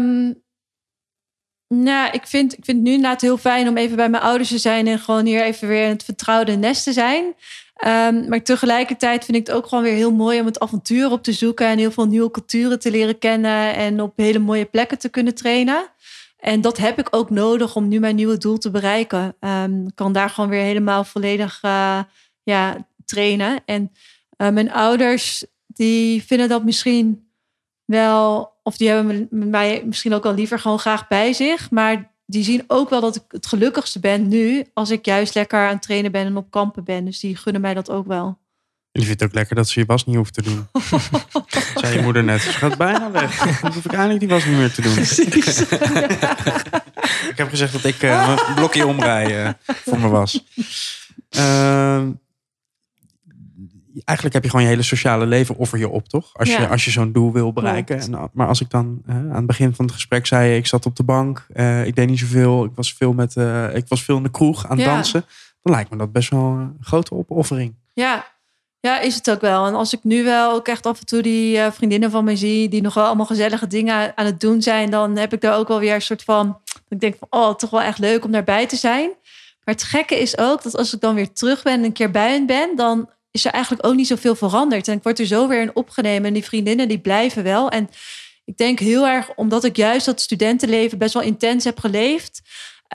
Um, 0.00 0.42
nou, 1.68 2.10
ik 2.12 2.26
vind, 2.26 2.52
ik 2.58 2.64
vind 2.64 2.76
het 2.76 2.86
nu 2.86 2.92
inderdaad 2.92 3.20
heel 3.20 3.38
fijn 3.38 3.68
om 3.68 3.76
even 3.76 3.96
bij 3.96 4.08
mijn 4.08 4.22
ouders 4.22 4.48
te 4.48 4.58
zijn 4.58 4.86
en 4.86 4.98
gewoon 4.98 5.26
hier 5.26 5.42
even 5.42 5.68
weer 5.68 5.84
in 5.84 5.88
het 5.90 6.04
vertrouwde 6.04 6.56
nest 6.56 6.84
te 6.84 6.92
zijn. 6.92 7.34
Um, 7.86 8.28
maar 8.28 8.42
tegelijkertijd 8.42 9.24
vind 9.24 9.36
ik 9.36 9.46
het 9.46 9.56
ook 9.56 9.66
gewoon 9.66 9.84
weer 9.84 9.94
heel 9.94 10.12
mooi 10.12 10.40
om 10.40 10.46
het 10.46 10.60
avontuur 10.60 11.10
op 11.10 11.22
te 11.22 11.32
zoeken 11.32 11.66
en 11.66 11.78
heel 11.78 11.90
veel 11.90 12.06
nieuwe 12.06 12.30
culturen 12.30 12.78
te 12.78 12.90
leren 12.90 13.18
kennen 13.18 13.74
en 13.74 14.00
op 14.00 14.12
hele 14.16 14.38
mooie 14.38 14.64
plekken 14.64 14.98
te 14.98 15.08
kunnen 15.08 15.34
trainen. 15.34 15.86
En 16.38 16.60
dat 16.60 16.76
heb 16.76 16.98
ik 16.98 17.08
ook 17.10 17.30
nodig 17.30 17.76
om 17.76 17.88
nu 17.88 17.98
mijn 17.98 18.14
nieuwe 18.14 18.38
doel 18.38 18.58
te 18.58 18.70
bereiken. 18.70 19.36
Um, 19.40 19.94
kan 19.94 20.12
daar 20.12 20.30
gewoon 20.30 20.50
weer 20.50 20.62
helemaal 20.62 21.04
volledig 21.04 21.60
uh, 21.64 22.00
ja, 22.42 22.86
trainen. 23.04 23.60
En 23.64 23.92
uh, 24.36 24.48
mijn 24.48 24.72
ouders, 24.72 25.44
die 25.66 26.22
vinden 26.22 26.48
dat 26.48 26.64
misschien 26.64 27.30
wel, 27.84 28.52
of 28.62 28.76
die 28.76 28.88
hebben 28.88 29.28
mij 29.30 29.82
misschien 29.84 30.14
ook 30.14 30.22
wel 30.22 30.34
liever 30.34 30.58
gewoon 30.58 30.78
graag 30.78 31.08
bij 31.08 31.32
zich. 31.32 31.70
Maar 31.70 32.09
die 32.30 32.44
zien 32.44 32.64
ook 32.66 32.90
wel 32.90 33.00
dat 33.00 33.16
ik 33.16 33.22
het 33.28 33.46
gelukkigste 33.46 34.00
ben 34.00 34.28
nu, 34.28 34.64
als 34.74 34.90
ik 34.90 35.04
juist 35.04 35.34
lekker 35.34 35.58
aan 35.58 35.72
het 35.72 35.82
trainen 35.82 36.12
ben 36.12 36.26
en 36.26 36.36
op 36.36 36.50
kampen 36.50 36.84
ben. 36.84 37.04
Dus 37.04 37.20
die 37.20 37.36
gunnen 37.36 37.62
mij 37.62 37.74
dat 37.74 37.90
ook 37.90 38.06
wel. 38.06 38.26
En 38.26 39.00
die 39.00 39.04
vindt 39.04 39.20
het 39.20 39.30
ook 39.30 39.36
lekker 39.36 39.56
dat 39.56 39.68
ze 39.68 39.80
je 39.80 39.86
was 39.86 40.06
niet 40.06 40.16
hoeft 40.16 40.34
te 40.34 40.42
doen. 40.42 40.66
Zei 41.80 41.96
je 41.96 42.02
moeder 42.02 42.24
net. 42.24 42.40
Ze 42.40 42.50
gaat 42.50 42.76
bijna 42.76 43.10
weg. 43.10 43.60
Dan 43.60 43.72
hoef 43.72 43.84
ik 43.84 43.92
eigenlijk 43.92 44.20
die 44.20 44.28
was 44.28 44.44
niet 44.44 44.56
meer 44.56 44.72
te 44.72 44.82
doen. 44.82 44.98
ik 47.32 47.36
heb 47.36 47.48
gezegd 47.48 47.72
dat 47.72 47.84
ik 47.84 48.02
uh, 48.02 48.36
een 48.48 48.54
blokje 48.54 48.86
omrij 48.86 49.44
uh, 49.44 49.50
voor 49.66 50.00
me 50.00 50.08
was. 50.08 50.44
Uh, 51.36 51.98
eigenlijk 54.04 54.34
heb 54.34 54.44
je 54.44 54.50
gewoon 54.50 54.64
je 54.64 54.70
hele 54.70 54.82
sociale 54.82 55.26
leven 55.26 55.56
offer 55.56 55.78
je 55.78 55.88
op, 55.88 56.08
toch? 56.08 56.30
Als 56.32 56.56
je, 56.56 56.68
als 56.68 56.84
je 56.84 56.90
zo'n 56.90 57.12
doel 57.12 57.32
wil 57.32 57.52
bereiken. 57.52 58.00
En, 58.00 58.30
maar 58.32 58.46
als 58.46 58.60
ik 58.60 58.70
dan 58.70 59.02
aan 59.06 59.34
het 59.34 59.46
begin 59.46 59.74
van 59.74 59.84
het 59.84 59.94
gesprek 59.94 60.26
zei... 60.26 60.56
ik 60.56 60.66
zat 60.66 60.86
op 60.86 60.96
de 60.96 61.02
bank, 61.02 61.46
uh, 61.54 61.86
ik 61.86 61.94
deed 61.96 62.08
niet 62.08 62.18
zoveel. 62.18 62.64
Ik 62.64 62.70
was 62.74 62.94
veel, 62.94 63.12
met, 63.12 63.36
uh, 63.36 63.74
ik 63.74 63.84
was 63.88 64.02
veel 64.02 64.16
in 64.16 64.22
de 64.22 64.30
kroeg 64.30 64.64
aan 64.68 64.76
het 64.76 64.86
Ja. 64.86 64.94
dansen. 64.94 65.24
Dan 65.62 65.72
lijkt 65.72 65.90
me 65.90 65.96
dat 65.96 66.12
best 66.12 66.30
wel 66.30 66.40
een 66.40 66.76
grote 66.80 67.14
opoffering. 67.14 67.74
Ja. 67.92 68.26
ja, 68.80 69.00
is 69.00 69.14
het 69.14 69.30
ook 69.30 69.40
wel. 69.40 69.66
En 69.66 69.74
als 69.74 69.92
ik 69.92 70.00
nu 70.02 70.24
wel 70.24 70.52
ook 70.52 70.68
echt 70.68 70.86
af 70.86 71.00
en 71.00 71.06
toe 71.06 71.22
die 71.22 71.56
uh, 71.56 71.70
vriendinnen 71.70 72.10
van 72.10 72.24
mij 72.24 72.36
zie... 72.36 72.68
die 72.68 72.82
nog 72.82 72.94
wel 72.94 73.04
allemaal 73.04 73.26
gezellige 73.26 73.66
dingen 73.66 74.16
aan 74.16 74.26
het 74.26 74.40
doen 74.40 74.62
zijn... 74.62 74.90
dan 74.90 75.16
heb 75.16 75.32
ik 75.32 75.40
daar 75.40 75.56
ook 75.56 75.68
wel 75.68 75.78
weer 75.80 75.94
een 75.94 76.02
soort 76.02 76.22
van... 76.22 76.60
ik 76.88 77.00
denk 77.00 77.16
van, 77.18 77.28
oh, 77.30 77.54
toch 77.54 77.70
wel 77.70 77.82
echt 77.82 77.98
leuk 77.98 78.24
om 78.24 78.30
daarbij 78.30 78.66
te 78.66 78.76
zijn. 78.76 79.08
Maar 79.64 79.74
het 79.74 79.82
gekke 79.82 80.20
is 80.20 80.38
ook 80.38 80.62
dat 80.62 80.76
als 80.76 80.94
ik 80.94 81.00
dan 81.00 81.14
weer 81.14 81.32
terug 81.32 81.62
ben... 81.62 81.72
en 81.72 81.84
een 81.84 81.92
keer 81.92 82.10
bij 82.10 82.30
hen 82.32 82.46
ben, 82.46 82.76
dan 82.76 83.08
is 83.30 83.44
er 83.44 83.52
eigenlijk 83.52 83.86
ook 83.86 83.94
niet 83.94 84.06
zoveel 84.06 84.34
veranderd. 84.34 84.88
En 84.88 84.96
ik 84.96 85.02
word 85.02 85.18
er 85.18 85.26
zo 85.26 85.48
weer 85.48 85.60
in 85.60 85.76
opgenomen. 85.76 86.24
En 86.24 86.32
die 86.32 86.44
vriendinnen 86.44 86.88
die 86.88 87.00
blijven 87.00 87.42
wel. 87.42 87.68
En 87.68 87.88
ik 88.44 88.56
denk 88.56 88.78
heel 88.78 89.06
erg, 89.06 89.34
omdat 89.34 89.64
ik 89.64 89.76
juist 89.76 90.06
dat 90.06 90.20
studentenleven 90.20 90.98
best 90.98 91.14
wel 91.14 91.22
intens 91.22 91.64
heb 91.64 91.78
geleefd, 91.78 92.40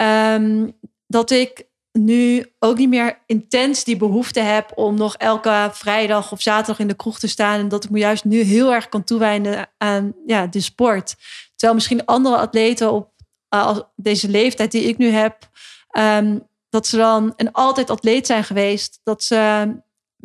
um, 0.01 0.77
dat 1.07 1.31
ik 1.31 1.65
nu 1.91 2.45
ook 2.59 2.77
niet 2.77 2.89
meer 2.89 3.19
intens 3.25 3.83
die 3.83 3.97
behoefte 3.97 4.39
heb 4.39 4.71
om 4.75 4.95
nog 4.95 5.15
elke 5.15 5.69
vrijdag 5.71 6.31
of 6.31 6.41
zaterdag 6.41 6.79
in 6.79 6.87
de 6.87 6.95
kroeg 6.95 7.19
te 7.19 7.27
staan. 7.27 7.59
En 7.59 7.67
dat 7.67 7.83
ik 7.83 7.89
me 7.89 7.99
juist 7.99 8.23
nu 8.23 8.41
heel 8.41 8.73
erg 8.73 8.89
kan 8.89 9.03
toewijden 9.03 9.69
aan 9.77 10.13
ja, 10.25 10.47
de 10.47 10.61
sport. 10.61 11.15
Terwijl 11.49 11.73
misschien 11.73 12.05
andere 12.05 12.37
atleten 12.37 12.91
op 12.91 13.11
uh, 13.49 13.77
deze 13.95 14.29
leeftijd 14.29 14.71
die 14.71 14.83
ik 14.83 14.97
nu 14.97 15.09
heb, 15.09 15.49
um, 15.97 16.47
dat 16.69 16.87
ze 16.87 16.97
dan 16.97 17.33
en 17.35 17.51
altijd 17.51 17.89
atleet 17.89 18.25
zijn 18.25 18.43
geweest, 18.43 18.99
dat 19.03 19.23
ze 19.23 19.67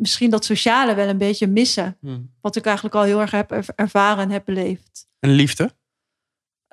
misschien 0.01 0.29
dat 0.29 0.45
sociale 0.45 0.95
wel 0.95 1.07
een 1.07 1.17
beetje 1.17 1.47
missen. 1.47 1.97
Hmm. 2.01 2.29
Wat 2.41 2.55
ik 2.55 2.65
eigenlijk 2.65 2.95
al 2.95 3.03
heel 3.03 3.19
erg 3.19 3.31
heb 3.31 3.51
ervaren 3.75 4.23
en 4.23 4.29
heb 4.29 4.45
beleefd. 4.45 5.07
En 5.19 5.29
liefde? 5.29 5.71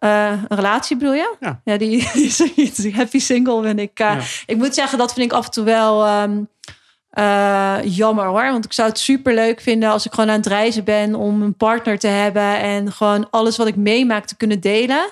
Uh, 0.05 0.43
een 0.49 0.57
relatie 0.57 0.97
bedoel 0.97 1.14
je? 1.14 1.37
Ja. 1.41 1.61
ja 1.64 1.77
die, 1.77 2.11
die, 2.55 2.73
die 2.77 2.95
happy 2.95 3.19
single 3.19 3.61
ben 3.61 3.79
ik. 3.79 4.01
Uh, 4.01 4.07
ja. 4.07 4.21
Ik 4.47 4.57
moet 4.57 4.75
zeggen, 4.75 4.99
dat 4.99 5.12
vind 5.12 5.33
ik 5.33 5.37
af 5.37 5.45
en 5.45 5.51
toe 5.51 5.64
wel 5.64 6.23
um, 6.23 6.49
uh, 7.19 7.79
jammer 7.85 8.27
hoor. 8.27 8.51
Want 8.51 8.64
ik 8.64 8.73
zou 8.73 8.88
het 8.88 8.99
super 8.99 9.35
leuk 9.35 9.61
vinden 9.61 9.91
als 9.91 10.07
ik 10.07 10.12
gewoon 10.12 10.31
aan 10.31 10.37
het 10.37 10.47
reizen 10.47 10.85
ben 10.85 11.14
om 11.14 11.43
een 11.43 11.57
partner 11.57 11.99
te 11.99 12.07
hebben 12.07 12.59
en 12.59 12.93
gewoon 12.93 13.31
alles 13.31 13.57
wat 13.57 13.67
ik 13.67 13.77
meemaak 13.77 14.25
te 14.25 14.37
kunnen 14.37 14.61
delen. 14.61 15.11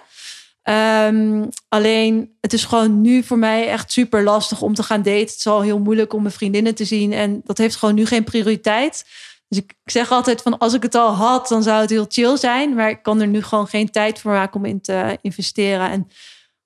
Um, 0.68 1.48
alleen, 1.68 2.36
het 2.40 2.52
is 2.52 2.64
gewoon 2.64 3.00
nu 3.00 3.22
voor 3.22 3.38
mij 3.38 3.68
echt 3.68 3.92
super 3.92 4.22
lastig 4.22 4.62
om 4.62 4.74
te 4.74 4.82
gaan 4.82 5.02
daten. 5.02 5.20
Het 5.20 5.36
is 5.36 5.46
al 5.46 5.60
heel 5.60 5.78
moeilijk 5.78 6.12
om 6.12 6.22
mijn 6.22 6.34
vriendinnen 6.34 6.74
te 6.74 6.84
zien. 6.84 7.12
En 7.12 7.40
dat 7.44 7.58
heeft 7.58 7.76
gewoon 7.76 7.94
nu 7.94 8.06
geen 8.06 8.24
prioriteit. 8.24 9.04
Dus 9.48 9.58
ik, 9.58 9.74
zeg 9.84 10.10
altijd 10.10 10.42
van 10.42 10.58
als 10.58 10.74
ik 10.74 10.82
het 10.82 10.94
al 10.94 11.12
had, 11.12 11.48
dan 11.48 11.62
zou 11.62 11.80
het 11.80 11.90
heel 11.90 12.06
chill 12.08 12.36
zijn. 12.36 12.74
Maar 12.74 12.90
ik 12.90 13.02
kan 13.02 13.20
er 13.20 13.26
nu 13.26 13.42
gewoon 13.42 13.66
geen 13.66 13.90
tijd 13.90 14.20
voor 14.20 14.32
maken 14.32 14.60
om 14.60 14.64
in 14.64 14.80
te 14.80 15.18
investeren. 15.20 15.90
En 15.90 16.08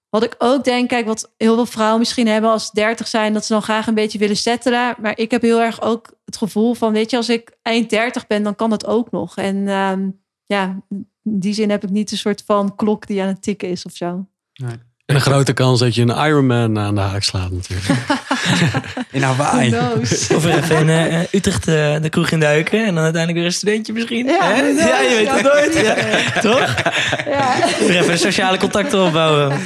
wat 0.09 0.23
ik 0.23 0.35
ook 0.39 0.65
denk, 0.65 0.89
kijk, 0.89 1.07
wat 1.07 1.33
heel 1.37 1.55
veel 1.55 1.67
vrouwen 1.67 1.99
misschien 1.99 2.27
hebben 2.27 2.51
als 2.51 2.71
30 2.71 3.09
zijn, 3.09 3.33
dat 3.33 3.45
ze 3.45 3.53
dan 3.53 3.63
graag 3.63 3.87
een 3.87 3.95
beetje 3.95 4.19
willen 4.19 4.37
settelen. 4.37 4.95
Maar 4.99 5.19
ik 5.19 5.31
heb 5.31 5.43
heel 5.43 5.61
erg 5.61 5.83
ook 5.83 6.19
het 6.25 6.37
gevoel 6.37 6.75
van, 6.75 6.93
weet 6.93 7.11
je, 7.11 7.17
als 7.17 7.29
ik 7.29 7.57
eind 7.63 7.91
30 7.91 8.27
ben, 8.27 8.43
dan 8.43 8.57
kan 8.57 8.71
dat 8.71 8.87
ook 8.87 9.11
nog. 9.11 9.37
En 9.37 9.69
um, 9.69 10.21
ja, 10.47 10.83
in 11.31 11.39
die 11.39 11.55
zin 11.55 11.71
heb 11.71 11.85
ik 11.85 11.91
niet 11.91 12.13
een 12.13 12.19
soort 12.19 12.43
van 12.47 12.77
klok 12.77 13.07
die 13.07 13.23
aan 13.23 13.29
het 13.29 13.43
tikken 13.43 13.69
is 13.69 13.85
of 13.85 13.93
zo. 13.93 14.27
Nee. 14.55 14.75
En 15.11 15.17
een 15.17 15.23
grote 15.23 15.53
kans 15.53 15.81
dat 15.81 15.95
je 15.95 16.03
een 16.03 16.27
Ironman 16.27 16.79
aan 16.79 16.95
de 16.95 17.01
haak 17.01 17.23
slaat 17.23 17.51
natuurlijk. 17.51 17.89
in 19.13 19.23
Hawaii. 19.23 19.77
Of 20.37 20.45
even 20.45 20.77
in 20.77 20.89
uh, 20.89 21.33
Utrecht 21.33 21.69
uh, 21.69 22.01
de 22.01 22.09
kroeg 22.09 22.31
in 22.31 22.41
duiken. 22.41 22.87
En 22.87 22.95
dan 22.95 23.05
uiteindelijk 23.05 23.39
weer 23.39 23.45
een 23.45 23.53
studentje 23.53 23.93
misschien. 23.93 24.27
Ja, 24.27 24.57
ja 24.57 25.01
je 25.01 25.15
weet 25.17 25.31
het 25.31 25.43
nooit. 25.43 25.75
Ja. 25.75 26.41
Toch? 26.41 26.75
Ja. 27.25 27.57
Weer 27.79 28.01
even 28.01 28.19
sociale 28.19 28.59
contacten 28.59 29.05
opbouwen. 29.05 29.61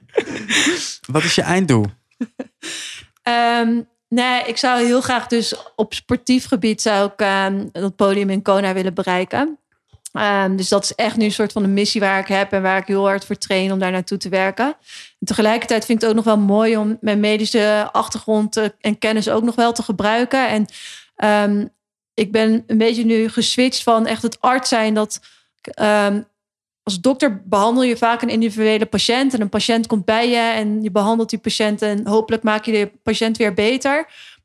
Wat 1.12 1.24
is 1.24 1.34
je 1.34 1.42
einddoel? 1.42 1.86
Um, 3.58 3.88
nee, 4.08 4.42
ik 4.46 4.56
zou 4.56 4.84
heel 4.84 5.00
graag 5.00 5.26
dus 5.26 5.54
op 5.76 5.94
sportief 5.94 6.46
gebied 6.46 6.82
zou 6.82 7.10
ik 7.16 7.20
um, 7.46 7.68
dat 7.72 7.96
podium 7.96 8.30
in 8.30 8.42
Kona 8.42 8.72
willen 8.72 8.94
bereiken. 8.94 9.58
Um, 10.12 10.56
dus 10.56 10.68
dat 10.68 10.84
is 10.84 10.94
echt 10.94 11.16
nu 11.16 11.24
een 11.24 11.32
soort 11.32 11.52
van 11.52 11.64
een 11.64 11.72
missie 11.72 12.00
waar 12.00 12.18
ik 12.18 12.26
heb 12.26 12.52
en 12.52 12.62
waar 12.62 12.78
ik 12.78 12.86
heel 12.86 13.06
hard 13.06 13.24
voor 13.24 13.36
train 13.36 13.72
om 13.72 13.78
daar 13.78 13.90
naartoe 13.90 14.18
te 14.18 14.28
werken. 14.28 14.66
En 14.66 15.26
tegelijkertijd 15.26 15.84
vind 15.84 16.02
ik 16.02 16.08
het 16.08 16.10
ook 16.10 16.24
nog 16.24 16.34
wel 16.34 16.44
mooi 16.44 16.76
om 16.76 16.98
mijn 17.00 17.20
medische 17.20 17.88
achtergrond 17.92 18.56
uh, 18.56 18.64
en 18.80 18.98
kennis 18.98 19.28
ook 19.28 19.42
nog 19.42 19.54
wel 19.54 19.72
te 19.72 19.82
gebruiken. 19.82 20.48
En 20.48 20.66
um, 21.50 21.70
ik 22.14 22.32
ben 22.32 22.64
een 22.66 22.78
beetje 22.78 23.04
nu 23.04 23.28
geswitcht 23.28 23.82
van 23.82 24.06
echt 24.06 24.22
het 24.22 24.40
arts 24.40 24.68
zijn 24.68 24.94
dat 24.94 25.20
um, 25.80 26.28
als 26.82 27.00
dokter 27.00 27.42
behandel 27.44 27.82
je 27.82 27.96
vaak 27.96 28.22
een 28.22 28.28
individuele 28.28 28.86
patiënt. 28.86 29.34
En 29.34 29.40
een 29.40 29.48
patiënt 29.48 29.86
komt 29.86 30.04
bij 30.04 30.28
je 30.28 30.36
en 30.36 30.82
je 30.82 30.90
behandelt 30.90 31.30
die 31.30 31.38
patiënt. 31.38 31.82
En 31.82 32.06
hopelijk 32.06 32.42
maak 32.42 32.64
je 32.64 32.72
de 32.72 32.92
patiënt 33.02 33.36
weer 33.36 33.54
beter. 33.54 33.92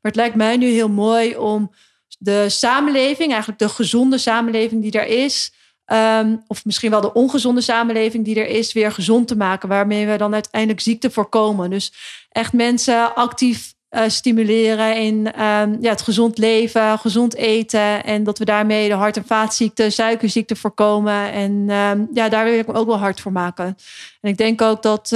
Maar 0.00 0.12
het 0.12 0.16
lijkt 0.16 0.34
mij 0.34 0.56
nu 0.56 0.66
heel 0.66 0.88
mooi 0.88 1.36
om 1.36 1.70
de 2.16 2.48
samenleving, 2.48 3.30
eigenlijk 3.30 3.58
de 3.58 3.68
gezonde 3.68 4.18
samenleving 4.18 4.82
die 4.82 4.92
er 4.92 5.06
is. 5.06 5.52
Ehm, 5.84 6.36
of 6.46 6.64
misschien 6.64 6.90
wel 6.90 7.00
de 7.00 7.12
ongezonde 7.12 7.60
samenleving 7.60 8.24
die 8.24 8.40
er 8.40 8.48
is, 8.48 8.72
weer 8.72 8.92
gezond 8.92 9.28
te 9.28 9.36
maken. 9.36 9.68
Waarmee 9.68 10.06
we 10.06 10.16
dan 10.16 10.34
uiteindelijk 10.34 10.80
ziekte 10.80 11.10
voorkomen. 11.10 11.70
Dus 11.70 11.92
echt 12.28 12.52
mensen 12.52 13.14
actief 13.14 13.74
uh, 13.90 14.02
stimuleren 14.06 14.96
in 14.96 15.42
um, 15.42 15.76
ja, 15.80 15.90
het 15.90 16.02
gezond 16.02 16.38
leven, 16.38 16.98
gezond 16.98 17.34
eten. 17.34 18.04
En 18.04 18.24
dat 18.24 18.38
we 18.38 18.44
daarmee 18.44 18.88
de 18.88 18.94
hart- 18.94 19.16
en 19.16 19.26
vaatziekten, 19.26 19.92
suikerziekten 19.92 20.56
voorkomen. 20.56 21.32
En 21.32 21.70
um, 21.70 22.08
ja, 22.12 22.28
daar 22.28 22.44
wil 22.44 22.58
ik 22.58 22.66
me 22.66 22.74
ook 22.74 22.86
wel 22.86 22.98
hard 22.98 23.20
voor 23.20 23.32
maken. 23.32 23.76
En 24.20 24.30
ik 24.30 24.36
denk 24.36 24.62
ook 24.62 24.82
dat 24.82 25.10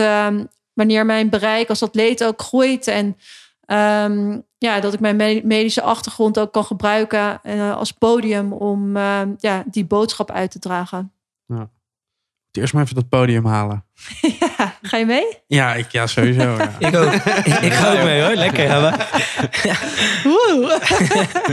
wanneer 0.72 1.06
mijn 1.06 1.28
bereik 1.28 1.68
als 1.68 1.82
atleet 1.82 2.24
ook 2.24 2.42
groeit 2.42 2.86
en 2.86 3.16
ja, 4.58 4.80
dat 4.80 4.92
ik 4.92 5.00
mijn 5.00 5.40
medische 5.44 5.82
achtergrond 5.82 6.38
ook 6.38 6.52
kan 6.52 6.64
gebruiken 6.64 7.40
uh, 7.42 7.76
als 7.76 7.92
podium 7.92 8.52
om 8.52 8.96
ja, 9.38 9.64
die 9.66 9.84
boodschap 9.84 10.30
uit 10.30 10.50
te 10.50 10.58
dragen. 10.58 11.12
Ja. 11.46 11.70
Eerst 12.50 12.72
maar 12.72 12.82
even 12.82 12.94
dat 12.94 13.08
podium 13.08 13.46
halen. 13.46 13.84
ja, 14.40 14.74
ga 14.82 14.96
je 14.96 15.06
mee? 15.06 15.38
Ja, 15.46 15.74
ik, 15.74 15.90
ja 15.90 16.06
sowieso. 16.06 16.56
Ja. 16.56 16.76
ik 16.88 16.96
ook. 16.96 17.12
Ik, 17.62 17.72
ga 17.72 17.92
ook 17.92 18.04
mee 18.04 18.22
hoor. 18.22 18.34
Lekker. 18.34 18.64
Ja, 18.64 18.98
Woe. 20.22 20.80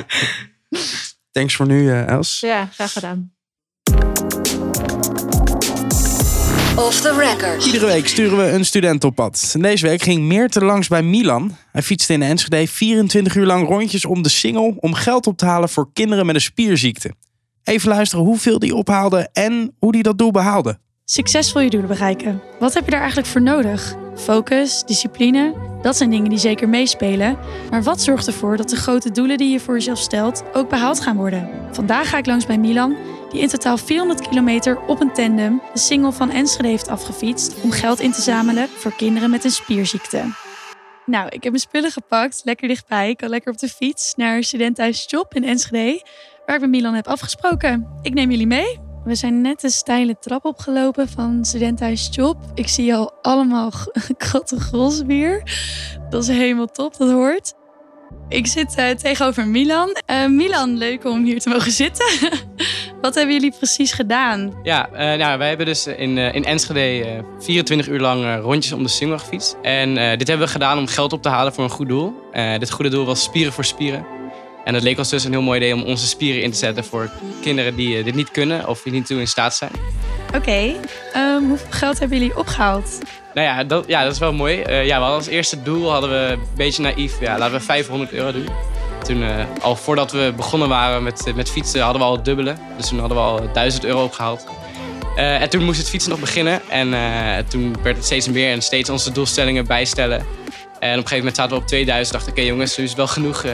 Thanks 1.31 1.55
voor 1.55 1.67
nu, 1.67 1.81
uh, 1.81 2.07
Els. 2.07 2.39
Ja, 2.39 2.65
graag 2.65 2.91
gedaan. 2.91 3.36
Off 6.77 7.01
the 7.01 7.13
record. 7.13 7.65
Iedere 7.65 7.85
week 7.85 8.07
sturen 8.07 8.37
we 8.37 8.43
een 8.43 8.65
student 8.65 9.03
op 9.03 9.15
pad. 9.15 9.55
deze 9.59 9.87
week 9.87 10.01
ging 10.01 10.23
Meerte 10.23 10.65
langs 10.65 10.87
bij 10.87 11.01
Milan. 11.03 11.57
Hij 11.71 11.81
fietste 11.81 12.13
in 12.13 12.21
Enschede 12.21 12.67
24 12.67 13.35
uur 13.35 13.45
lang 13.45 13.67
rondjes 13.67 14.05
om 14.05 14.21
de 14.21 14.29
singel 14.29 14.75
om 14.79 14.93
geld 14.93 15.27
op 15.27 15.37
te 15.37 15.45
halen 15.45 15.69
voor 15.69 15.89
kinderen 15.93 16.25
met 16.25 16.35
een 16.35 16.41
spierziekte. 16.41 17.13
Even 17.63 17.89
luisteren 17.89 18.25
hoeveel 18.25 18.59
die 18.59 18.75
ophaalde 18.75 19.29
en 19.33 19.75
hoe 19.79 19.91
die 19.91 20.03
dat 20.03 20.17
doel 20.17 20.31
behaalde. 20.31 20.79
Succesvol 21.05 21.61
je 21.61 21.69
doelen 21.69 21.89
bereiken. 21.89 22.41
Wat 22.59 22.73
heb 22.73 22.85
je 22.85 22.91
daar 22.91 22.99
eigenlijk 22.99 23.29
voor 23.29 23.41
nodig? 23.41 23.95
Focus, 24.15 24.83
discipline, 24.85 25.53
dat 25.81 25.97
zijn 25.97 26.09
dingen 26.09 26.29
die 26.29 26.39
zeker 26.39 26.69
meespelen. 26.69 27.37
Maar 27.69 27.83
wat 27.83 28.01
zorgt 28.01 28.27
ervoor 28.27 28.57
dat 28.57 28.69
de 28.69 28.75
grote 28.75 29.11
doelen 29.11 29.37
die 29.37 29.51
je 29.51 29.59
voor 29.59 29.73
jezelf 29.73 29.97
stelt 29.97 30.43
ook 30.53 30.69
behaald 30.69 30.99
gaan 30.99 31.15
worden? 31.15 31.49
Vandaag 31.71 32.09
ga 32.09 32.17
ik 32.17 32.25
langs 32.25 32.45
bij 32.45 32.57
Milan, 32.57 32.95
die 33.29 33.41
in 33.41 33.47
totaal 33.47 33.77
400 33.77 34.27
kilometer 34.27 34.79
op 34.79 35.01
een 35.01 35.13
tandem 35.13 35.61
de 35.73 35.79
single 35.79 36.11
van 36.11 36.31
Enschede 36.31 36.67
heeft 36.67 36.87
afgefietst 36.87 37.55
om 37.63 37.71
geld 37.71 37.99
in 37.99 38.11
te 38.11 38.21
zamelen 38.21 38.67
voor 38.67 38.95
kinderen 38.95 39.29
met 39.29 39.43
een 39.43 39.51
spierziekte. 39.51 40.23
Nou, 41.05 41.25
ik 41.25 41.43
heb 41.43 41.51
mijn 41.51 41.59
spullen 41.59 41.91
gepakt, 41.91 42.41
lekker 42.43 42.67
dichtbij. 42.67 43.09
Ik 43.09 43.17
kan 43.17 43.29
lekker 43.29 43.51
op 43.51 43.57
de 43.57 43.69
fiets 43.69 44.15
naar 44.15 44.43
Studentenhuis 44.43 45.05
Job 45.07 45.33
in 45.33 45.43
Enschede, 45.43 46.03
waar 46.45 46.55
ik 46.55 46.61
met 46.61 46.69
Milan 46.69 46.93
heb 46.93 47.07
afgesproken. 47.07 47.87
Ik 48.01 48.13
neem 48.13 48.31
jullie 48.31 48.47
mee. 48.47 48.86
We 49.07 49.15
zijn 49.15 49.41
net 49.41 49.63
een 49.63 49.69
steile 49.69 50.17
trap 50.19 50.45
opgelopen 50.45 51.09
van 51.09 51.45
Studentenhuis 51.45 52.07
Job. 52.11 52.37
Ik 52.53 52.67
zie 52.67 52.95
al 52.95 53.13
allemaal 53.21 53.71
katte 54.31 55.05
weer. 55.05 55.43
Dat 56.09 56.23
is 56.23 56.27
helemaal 56.27 56.67
top, 56.67 56.97
dat 56.97 57.11
hoort. 57.11 57.53
Ik 58.29 58.47
zit 58.47 58.75
uh, 58.79 58.89
tegenover 58.89 59.47
Milan. 59.47 59.97
Uh, 60.11 60.27
Milan, 60.27 60.77
leuk 60.77 61.05
om 61.05 61.23
hier 61.23 61.39
te 61.39 61.49
mogen 61.49 61.71
zitten. 61.71 62.05
Wat 63.01 63.15
hebben 63.15 63.33
jullie 63.33 63.53
precies 63.57 63.91
gedaan? 63.91 64.53
Ja, 64.63 64.89
uh, 64.91 64.97
nou, 65.19 65.37
wij 65.37 65.47
hebben 65.47 65.65
dus 65.65 65.87
in, 65.87 66.17
in 66.17 66.45
Enschede 66.45 67.23
24 67.39 67.87
uur 67.87 67.99
lang 67.99 68.41
rondjes 68.41 68.73
om 68.73 68.83
de 68.83 68.89
Singel 68.89 69.19
gefietst. 69.19 69.57
En 69.61 70.17
dit 70.17 70.27
hebben 70.27 70.45
we 70.45 70.51
gedaan 70.51 70.77
om 70.77 70.87
geld 70.87 71.13
op 71.13 71.21
te 71.21 71.29
halen 71.29 71.53
voor 71.53 71.63
een 71.63 71.69
goed 71.69 71.87
doel. 71.87 72.13
dit 72.59 72.71
goede 72.71 72.89
doel 72.89 73.05
was 73.05 73.23
Spieren 73.23 73.53
voor 73.53 73.65
Spieren. 73.65 74.16
En 74.67 74.73
het 74.73 74.83
leek 74.83 74.97
ons 74.97 75.09
dus 75.09 75.23
een 75.23 75.31
heel 75.31 75.41
mooi 75.41 75.59
idee 75.59 75.73
om 75.73 75.83
onze 75.83 76.07
spieren 76.07 76.41
in 76.41 76.51
te 76.51 76.57
zetten 76.57 76.83
voor 76.83 77.09
kinderen 77.41 77.75
die 77.75 78.03
dit 78.03 78.15
niet 78.15 78.31
kunnen 78.31 78.67
of 78.67 78.81
die 78.81 78.93
niet 78.93 79.05
toe 79.05 79.19
in 79.19 79.27
staat 79.27 79.55
zijn. 79.55 79.71
Oké, 80.35 80.73
ehm, 81.13 81.43
hoeveel 81.43 81.67
geld 81.69 81.99
hebben 81.99 82.17
jullie 82.17 82.37
opgehaald? 82.37 82.97
Nou 83.33 83.47
ja, 83.47 83.63
dat, 83.63 83.83
ja, 83.87 84.03
dat 84.03 84.11
is 84.11 84.19
wel 84.19 84.33
mooi. 84.33 84.63
Uh, 84.67 84.85
ja, 84.85 84.95
we 84.95 85.01
hadden 85.01 85.17
als 85.17 85.27
eerste 85.27 85.63
doel, 85.63 85.91
hadden 85.91 86.09
we 86.09 86.31
een 86.31 86.39
beetje 86.55 86.81
naïef, 86.81 87.19
ja, 87.19 87.37
laten 87.37 87.57
we 87.57 87.65
500 87.65 88.11
euro 88.11 88.31
doen. 88.31 88.47
Toen, 89.03 89.21
uh, 89.21 89.29
al 89.61 89.75
voordat 89.75 90.11
we 90.11 90.33
begonnen 90.35 90.69
waren 90.69 91.03
met, 91.03 91.31
met 91.35 91.49
fietsen, 91.49 91.81
hadden 91.81 92.01
we 92.01 92.07
al 92.07 92.15
het 92.15 92.25
dubbele. 92.25 92.55
Dus 92.77 92.87
toen 92.87 92.99
hadden 92.99 93.17
we 93.17 93.23
al 93.23 93.51
1000 93.53 93.85
euro 93.85 94.03
opgehaald. 94.03 94.47
Uh, 95.17 95.41
en 95.41 95.49
toen 95.49 95.63
moest 95.63 95.79
het 95.79 95.89
fietsen 95.89 96.11
nog 96.11 96.19
beginnen. 96.19 96.61
En 96.69 96.89
toen 97.47 97.75
werd 97.83 97.95
het 97.95 98.05
steeds 98.05 98.29
meer 98.29 98.51
en 98.51 98.61
steeds 98.61 98.89
onze 98.89 99.11
doelstellingen 99.11 99.67
bijstellen. 99.67 100.25
En 100.79 100.89
op 100.89 101.03
een 101.03 101.07
gegeven 101.07 101.17
moment 101.17 101.35
zaten 101.35 101.55
we 101.55 101.61
op 101.61 101.67
2000. 101.67 102.17
Dacht 102.17 102.29
oké 102.29 102.41
jongens, 102.41 102.77
nu 102.77 102.83
is 102.83 102.89
het 102.89 102.97
wel 102.97 103.07
genoeg. 103.07 103.45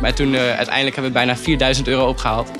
maar 0.00 0.14
toen 0.14 0.36
uiteindelijk 0.36 0.94
hebben 0.94 1.12
we 1.12 1.18
bijna 1.18 1.36
4000 1.36 1.88
euro 1.88 2.08
opgehaald. 2.08 2.50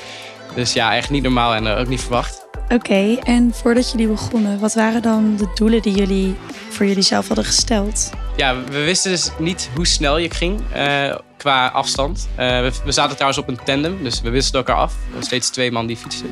Dus 0.54 0.72
ja, 0.72 0.96
echt 0.96 1.10
niet 1.10 1.22
normaal 1.22 1.54
en 1.54 1.66
ook 1.66 1.88
niet 1.88 2.00
verwacht. 2.00 2.48
Oké, 2.72 3.16
en 3.22 3.52
voordat 3.54 3.90
jullie 3.90 4.08
begonnen, 4.08 4.58
wat 4.58 4.74
waren 4.74 5.02
dan 5.02 5.36
de 5.36 5.50
doelen 5.54 5.82
die 5.82 5.94
jullie 5.94 6.36
voor 6.68 6.86
jullie 6.86 7.02
zelf 7.02 7.26
hadden 7.26 7.44
gesteld? 7.44 8.10
Ja, 8.36 8.64
we 8.64 8.84
wisten 8.84 9.10
dus 9.10 9.30
niet 9.38 9.70
hoe 9.74 9.86
snel 9.86 10.18
je 10.18 10.30
ging 10.30 10.60
uh, 10.76 11.14
qua 11.36 11.66
afstand. 11.66 12.28
Uh, 12.30 12.36
we, 12.36 12.72
we, 12.84 12.92
zaten 12.92 13.12
trouwens 13.12 13.40
op 13.42 13.48
een 13.48 13.58
tandem, 13.64 14.02
dus 14.02 14.20
we 14.20 14.30
wisselden 14.30 14.60
elkaar 14.60 14.82
af. 14.82 14.94
Steeds 15.18 15.50
twee 15.50 15.72
man 15.72 15.86
die 15.86 15.96
fietsen. 15.96 16.28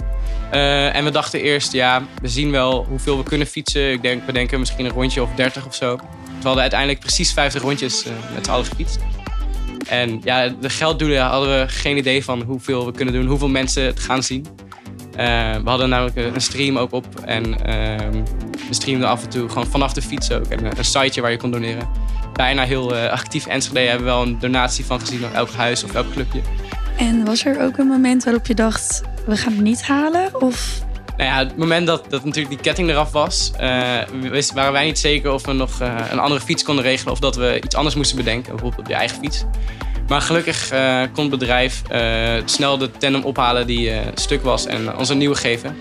Uh, 0.52 0.96
en 0.96 1.04
we 1.04 1.10
dachten 1.10 1.40
eerst, 1.40 1.72
ja, 1.72 2.02
we 2.22 2.28
zien 2.28 2.50
wel 2.50 2.84
hoeveel 2.88 3.16
we 3.16 3.22
kunnen 3.22 3.46
fietsen. 3.46 3.92
Ik 3.92 4.02
denk, 4.02 4.26
we 4.26 4.32
denken 4.32 4.58
misschien 4.58 4.84
een 4.84 4.92
rondje 4.92 5.22
of 5.22 5.30
30 5.34 5.66
of 5.66 5.74
zo. 5.74 5.98
We 6.38 6.44
hadden 6.44 6.60
uiteindelijk 6.62 7.00
precies 7.00 7.32
50 7.32 7.62
rondjes 7.62 8.04
met 8.34 8.44
z'n 8.44 8.50
allen 8.50 8.64
gefietst. 8.64 8.98
En 9.88 10.20
ja, 10.24 10.48
de 10.48 10.70
gelddoelen 10.70 11.22
hadden 11.22 11.60
we 11.60 11.68
geen 11.68 11.96
idee 11.96 12.24
van 12.24 12.42
hoeveel 12.42 12.86
we 12.86 12.92
kunnen 12.92 13.14
doen, 13.14 13.26
hoeveel 13.26 13.48
mensen 13.48 13.84
het 13.84 14.00
gaan 14.00 14.22
zien. 14.22 14.46
Uh, 15.18 15.54
we 15.54 15.68
hadden 15.68 15.88
namelijk 15.88 16.16
een 16.16 16.40
stream 16.40 16.78
ook 16.78 16.92
op. 16.92 17.06
En 17.24 17.44
uh, 17.46 17.56
we 18.68 18.74
streamden 18.74 19.08
af 19.08 19.22
en 19.22 19.28
toe 19.28 19.48
gewoon 19.48 19.66
vanaf 19.66 19.92
de 19.92 20.02
fiets 20.02 20.30
ook. 20.32 20.46
En 20.46 20.78
een 20.78 20.84
siteje 20.84 21.20
waar 21.20 21.30
je 21.30 21.36
kon 21.36 21.50
doneren. 21.50 21.88
Bijna 22.32 22.64
heel 22.64 22.94
actief. 22.94 23.46
Enschede 23.46 23.80
hebben 23.80 24.06
we 24.06 24.12
wel 24.12 24.22
een 24.22 24.38
donatie 24.38 24.84
van 24.84 25.00
gezien 25.00 25.24
op 25.24 25.32
elk 25.32 25.50
huis 25.50 25.84
of 25.84 25.94
elk 25.94 26.12
clubje. 26.12 26.40
En 26.98 27.24
was 27.24 27.44
er 27.44 27.62
ook 27.62 27.78
een 27.78 27.86
moment 27.86 28.24
waarop 28.24 28.46
je 28.46 28.54
dacht, 28.54 29.02
we 29.26 29.36
gaan 29.36 29.52
het 29.52 29.62
niet 29.62 29.82
halen? 29.82 30.42
Of 30.42 30.80
nou 31.18 31.30
ja, 31.30 31.38
het 31.38 31.56
moment 31.56 31.86
dat, 31.86 32.10
dat 32.10 32.24
natuurlijk 32.24 32.54
die 32.54 32.64
ketting 32.64 32.90
eraf 32.90 33.12
was, 33.12 33.50
uh, 33.54 34.50
waren 34.54 34.72
wij 34.72 34.84
niet 34.84 34.98
zeker 34.98 35.32
of 35.32 35.46
we 35.46 35.52
nog 35.52 35.80
uh, 35.82 35.94
een 36.10 36.18
andere 36.18 36.40
fiets 36.40 36.62
konden 36.62 36.84
regelen 36.84 37.12
of 37.12 37.18
dat 37.18 37.36
we 37.36 37.60
iets 37.64 37.74
anders 37.74 37.94
moesten 37.94 38.16
bedenken, 38.16 38.50
bijvoorbeeld 38.50 38.80
op 38.80 38.88
je 38.88 38.94
eigen 38.94 39.18
fiets. 39.18 39.44
Maar 40.08 40.20
gelukkig 40.20 40.72
uh, 40.72 41.02
kon 41.12 41.30
het 41.30 41.38
bedrijf 41.38 41.82
snel 42.44 42.78
de 42.78 42.90
tandem 42.90 43.22
ophalen 43.24 43.66
die 43.66 43.92
stuk 44.14 44.42
was 44.42 44.66
en 44.66 44.96
ons 44.96 45.08
een 45.08 45.18
nieuwe 45.18 45.34
geven. 45.34 45.76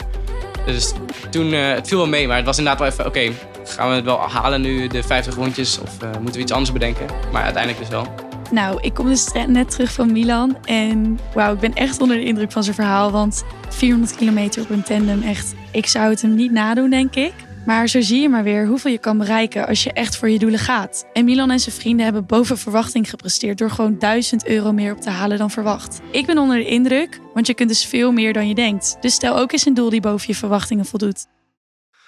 Dus 0.65 0.93
toen, 1.29 1.51
het 1.51 1.87
viel 1.87 1.97
wel 1.97 2.07
mee, 2.07 2.27
maar 2.27 2.37
het 2.37 2.45
was 2.45 2.57
inderdaad 2.57 2.81
wel 2.81 2.91
even, 2.91 3.05
oké, 3.05 3.31
gaan 3.63 3.89
we 3.89 3.95
het 3.95 4.05
wel 4.05 4.19
halen 4.19 4.61
nu, 4.61 4.87
de 4.87 5.03
50 5.03 5.35
rondjes, 5.35 5.79
of 5.79 5.91
moeten 6.01 6.33
we 6.33 6.39
iets 6.39 6.51
anders 6.51 6.71
bedenken? 6.71 7.05
Maar 7.31 7.43
uiteindelijk 7.43 7.83
dus 7.83 7.91
wel. 7.91 8.07
Nou, 8.51 8.77
ik 8.81 8.93
kom 8.93 9.07
dus 9.07 9.31
net 9.47 9.71
terug 9.71 9.91
van 9.91 10.11
Milan 10.11 10.57
en 10.63 11.19
wauw, 11.33 11.53
ik 11.53 11.59
ben 11.59 11.73
echt 11.73 12.01
onder 12.01 12.17
de 12.17 12.23
indruk 12.23 12.51
van 12.51 12.63
zijn 12.63 12.75
verhaal, 12.75 13.11
want 13.11 13.43
400 13.77 14.15
kilometer 14.15 14.61
op 14.61 14.69
een 14.69 14.83
tandem, 14.83 15.21
echt, 15.21 15.53
ik 15.71 15.85
zou 15.85 16.09
het 16.09 16.21
hem 16.21 16.35
niet 16.35 16.51
nadoen, 16.51 16.89
denk 16.89 17.15
ik. 17.15 17.33
Maar 17.65 17.87
zo 17.87 18.01
zie 18.01 18.21
je 18.21 18.29
maar 18.29 18.43
weer 18.43 18.67
hoeveel 18.67 18.91
je 18.91 18.97
kan 18.97 19.17
bereiken 19.17 19.67
als 19.67 19.83
je 19.83 19.93
echt 19.93 20.17
voor 20.17 20.29
je 20.29 20.39
doelen 20.39 20.59
gaat. 20.59 21.05
En 21.13 21.25
Milan 21.25 21.51
en 21.51 21.59
zijn 21.59 21.75
vrienden 21.75 22.03
hebben 22.03 22.25
boven 22.25 22.57
verwachting 22.57 23.09
gepresteerd 23.09 23.57
door 23.57 23.69
gewoon 23.69 23.97
1000 23.99 24.47
euro 24.47 24.71
meer 24.71 24.93
op 24.93 25.01
te 25.01 25.09
halen 25.09 25.37
dan 25.37 25.51
verwacht. 25.51 25.99
Ik 26.11 26.25
ben 26.25 26.37
onder 26.37 26.57
de 26.57 26.65
indruk, 26.65 27.19
want 27.33 27.47
je 27.47 27.53
kunt 27.53 27.69
dus 27.69 27.85
veel 27.85 28.11
meer 28.11 28.33
dan 28.33 28.47
je 28.47 28.55
denkt. 28.55 28.97
Dus 29.01 29.13
stel 29.13 29.37
ook 29.37 29.51
eens 29.51 29.65
een 29.65 29.73
doel 29.73 29.89
die 29.89 30.01
boven 30.01 30.27
je 30.27 30.35
verwachtingen 30.35 30.85
voldoet. 30.85 31.25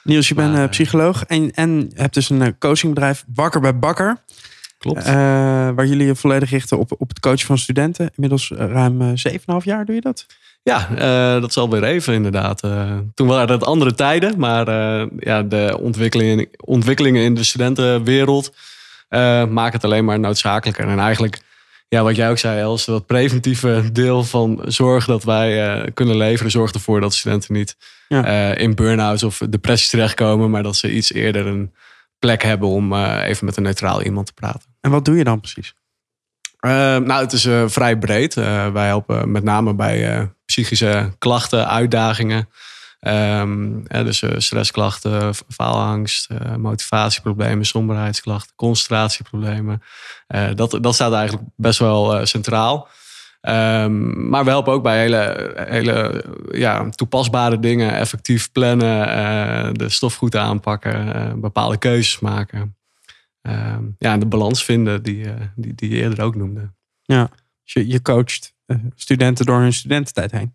Niels, 0.04 0.28
je 0.28 0.36
bent 0.36 0.56
uh, 0.56 0.68
psycholoog 0.68 1.24
en, 1.24 1.52
en 1.52 1.92
hebt 1.94 2.14
dus 2.14 2.30
een 2.30 2.42
eh, 2.42 2.52
coachingbedrijf 2.60 3.24
Bakker 3.28 3.62
bij 3.62 3.80
Bakker. 3.80 4.24
Klopt. 4.78 5.08
Uh, 5.08 5.14
waar 5.14 5.86
jullie 5.86 6.06
je 6.06 6.16
volledig 6.16 6.50
richten 6.50 6.80
op, 6.80 6.92
op 6.98 7.10
het 7.10 7.20
coachen 7.20 7.48
van 7.48 7.58
studenten. 7.58 8.10
Inmiddels 8.16 8.52
ruim 8.56 9.16
7,5 9.28 9.36
jaar 9.64 9.86
doe 9.86 9.96
je 9.96 10.02
dat? 10.02 10.26
Ja, 10.63 10.89
uh, 10.91 11.41
dat 11.41 11.50
is 11.50 11.58
alweer 11.58 11.84
even 11.84 12.13
inderdaad. 12.13 12.63
Uh, 12.63 12.98
toen 13.13 13.28
waren 13.28 13.52
het 13.52 13.63
andere 13.63 13.93
tijden, 13.93 14.39
maar 14.39 14.69
uh, 14.69 15.08
ja, 15.17 15.43
de 15.43 15.78
ontwikkelingen, 15.80 16.48
ontwikkelingen 16.65 17.24
in 17.24 17.36
de 17.36 17.43
studentenwereld 17.43 18.56
maken 19.50 19.74
het 19.74 19.84
alleen 19.84 20.06
maar 20.06 20.19
noodzakelijker. 20.19 20.88
En 20.88 21.00
eigenlijk, 21.00 21.41
ja, 21.88 22.04
wat 22.04 22.15
jij 22.15 22.30
ook 22.30 22.38
zei, 22.38 22.60
Els, 22.60 22.86
dat 22.86 23.06
preventieve 23.06 23.89
deel 23.91 24.24
van 24.24 24.62
zorg 24.65 25.06
dat 25.06 25.24
wij 25.24 25.91
kunnen 25.93 26.17
leveren, 26.17 26.52
zorgt 26.52 26.76
ervoor 26.76 27.02
dat 27.02 27.13
studenten 27.13 27.54
niet 27.54 27.76
ja. 28.08 28.56
in 28.56 28.76
burn-outs 28.76 29.24
of 29.24 29.41
depressies 29.50 29.89
terechtkomen, 29.89 30.50
maar 30.50 30.63
dat 30.63 30.76
ze 30.76 30.91
iets 30.91 31.13
eerder 31.13 31.48
een 31.48 31.74
plek 32.19 32.43
hebben 32.43 32.67
om 32.67 32.93
even 33.04 33.45
met 33.45 33.58
een 33.58 33.63
neutraal 33.63 34.04
iemand 34.04 34.26
te 34.26 34.34
praten. 34.34 34.69
En 34.82 34.91
wat 34.91 35.06
doe 35.06 35.17
je 35.17 35.24
dan 35.24 35.39
precies? 35.39 35.74
Nou, 36.60 37.22
het 37.22 37.34
is 37.34 37.48
vrij 37.65 37.98
breed. 37.98 38.34
wij 38.74 38.88
helpen 38.88 39.32
met 39.32 39.43
name 39.43 39.74
bij 39.74 40.30
psychische 40.45 41.12
klachten, 41.17 41.67
uitdagingen. 41.67 42.48
Ehm, 43.00 43.84
dus 43.84 44.22
uh, 44.22 44.32
stressklachten, 44.38 45.34
faalangst, 45.50 46.30
uh, 46.32 46.56
motivatieproblemen, 46.56 47.65
somberheidsklachten, 47.65 48.56
concentratieproblemen. 48.56 49.82
Uh, 50.28 50.48
dat, 50.56 50.78
dat 50.82 50.93
staat 50.93 51.13
eigenlijk 51.13 51.50
best 51.56 51.80
wel 51.80 52.26
centraal. 52.26 52.88
Um, 53.41 54.30
maar 54.30 54.43
we 54.43 54.50
helpen 54.50 54.74
ook 54.74 54.84
bij 54.84 55.00
hele, 55.00 55.54
hele 55.56 56.24
ja, 56.52 56.89
toepasbare 56.89 57.60
dingen. 57.60 57.93
Effectief 57.93 58.52
plannen, 58.52 59.74
de 59.74 59.89
stof 59.89 60.15
goed 60.15 60.36
aanpakken, 60.36 61.39
bepaalde 61.41 61.78
keuzes 61.78 62.19
maken. 62.19 62.79
Um, 63.41 63.95
ja, 63.97 64.13
en 64.13 64.19
de 64.19 64.25
balans 64.25 64.63
vinden 64.63 65.04
die, 65.04 65.28
die, 65.56 65.75
die 65.75 65.89
je 65.89 65.95
eerder 65.95 66.23
ook 66.23 66.36
noemde. 66.36 66.71
Ja, 67.02 67.30
dus 67.63 67.73
je, 67.73 67.88
je 67.88 68.02
coacht 68.02 68.54
studenten 68.95 69.45
door 69.45 69.60
hun 69.60 69.73
studententijd 69.73 70.32
heen. 70.32 70.54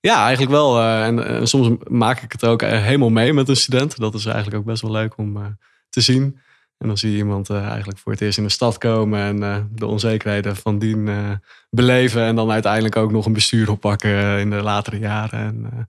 Ja, 0.00 0.22
eigenlijk 0.22 0.50
wel. 0.50 0.78
Uh, 0.78 1.06
en, 1.06 1.48
soms 1.48 1.76
maak 1.88 2.22
ik 2.22 2.32
het 2.32 2.44
ook 2.44 2.62
eh, 2.62 2.82
helemaal 2.82 3.10
mee 3.10 3.32
met 3.32 3.48
een 3.48 3.56
student. 3.56 3.96
Dat 3.96 4.14
is 4.14 4.26
eigenlijk 4.26 4.56
ook 4.56 4.64
best 4.64 4.82
wel 4.82 4.90
leuk 4.90 5.18
om 5.18 5.58
te 5.88 6.00
zien. 6.00 6.38
En 6.78 6.88
dan 6.88 6.98
zie 6.98 7.10
je 7.10 7.16
iemand 7.16 7.50
eigenlijk 7.50 7.98
voor 7.98 8.12
het 8.12 8.20
eerst 8.20 8.38
in 8.38 8.44
de 8.44 8.50
stad 8.50 8.78
komen 8.78 9.20
en 9.20 9.68
de 9.74 9.86
onzekerheden 9.86 10.56
van 10.56 10.78
dien 10.78 11.10
beleven. 11.70 12.22
En 12.22 12.36
dan 12.36 12.50
uiteindelijk 12.50 12.96
ook 12.96 13.10
nog 13.10 13.26
een 13.26 13.32
bestuur 13.32 13.70
oppakken 13.70 14.38
in 14.38 14.50
de 14.50 14.62
latere 14.62 14.98
jaren. 14.98 15.38
En 15.38 15.88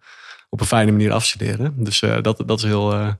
op 0.49 0.59
een 0.59 0.65
fijne 0.65 0.91
manier 0.91 1.11
afstuderen. 1.11 1.83
Dus 1.83 1.99
dat, 1.99 2.43
dat 2.45 2.57
is 2.57 2.63
heel 2.63 3.17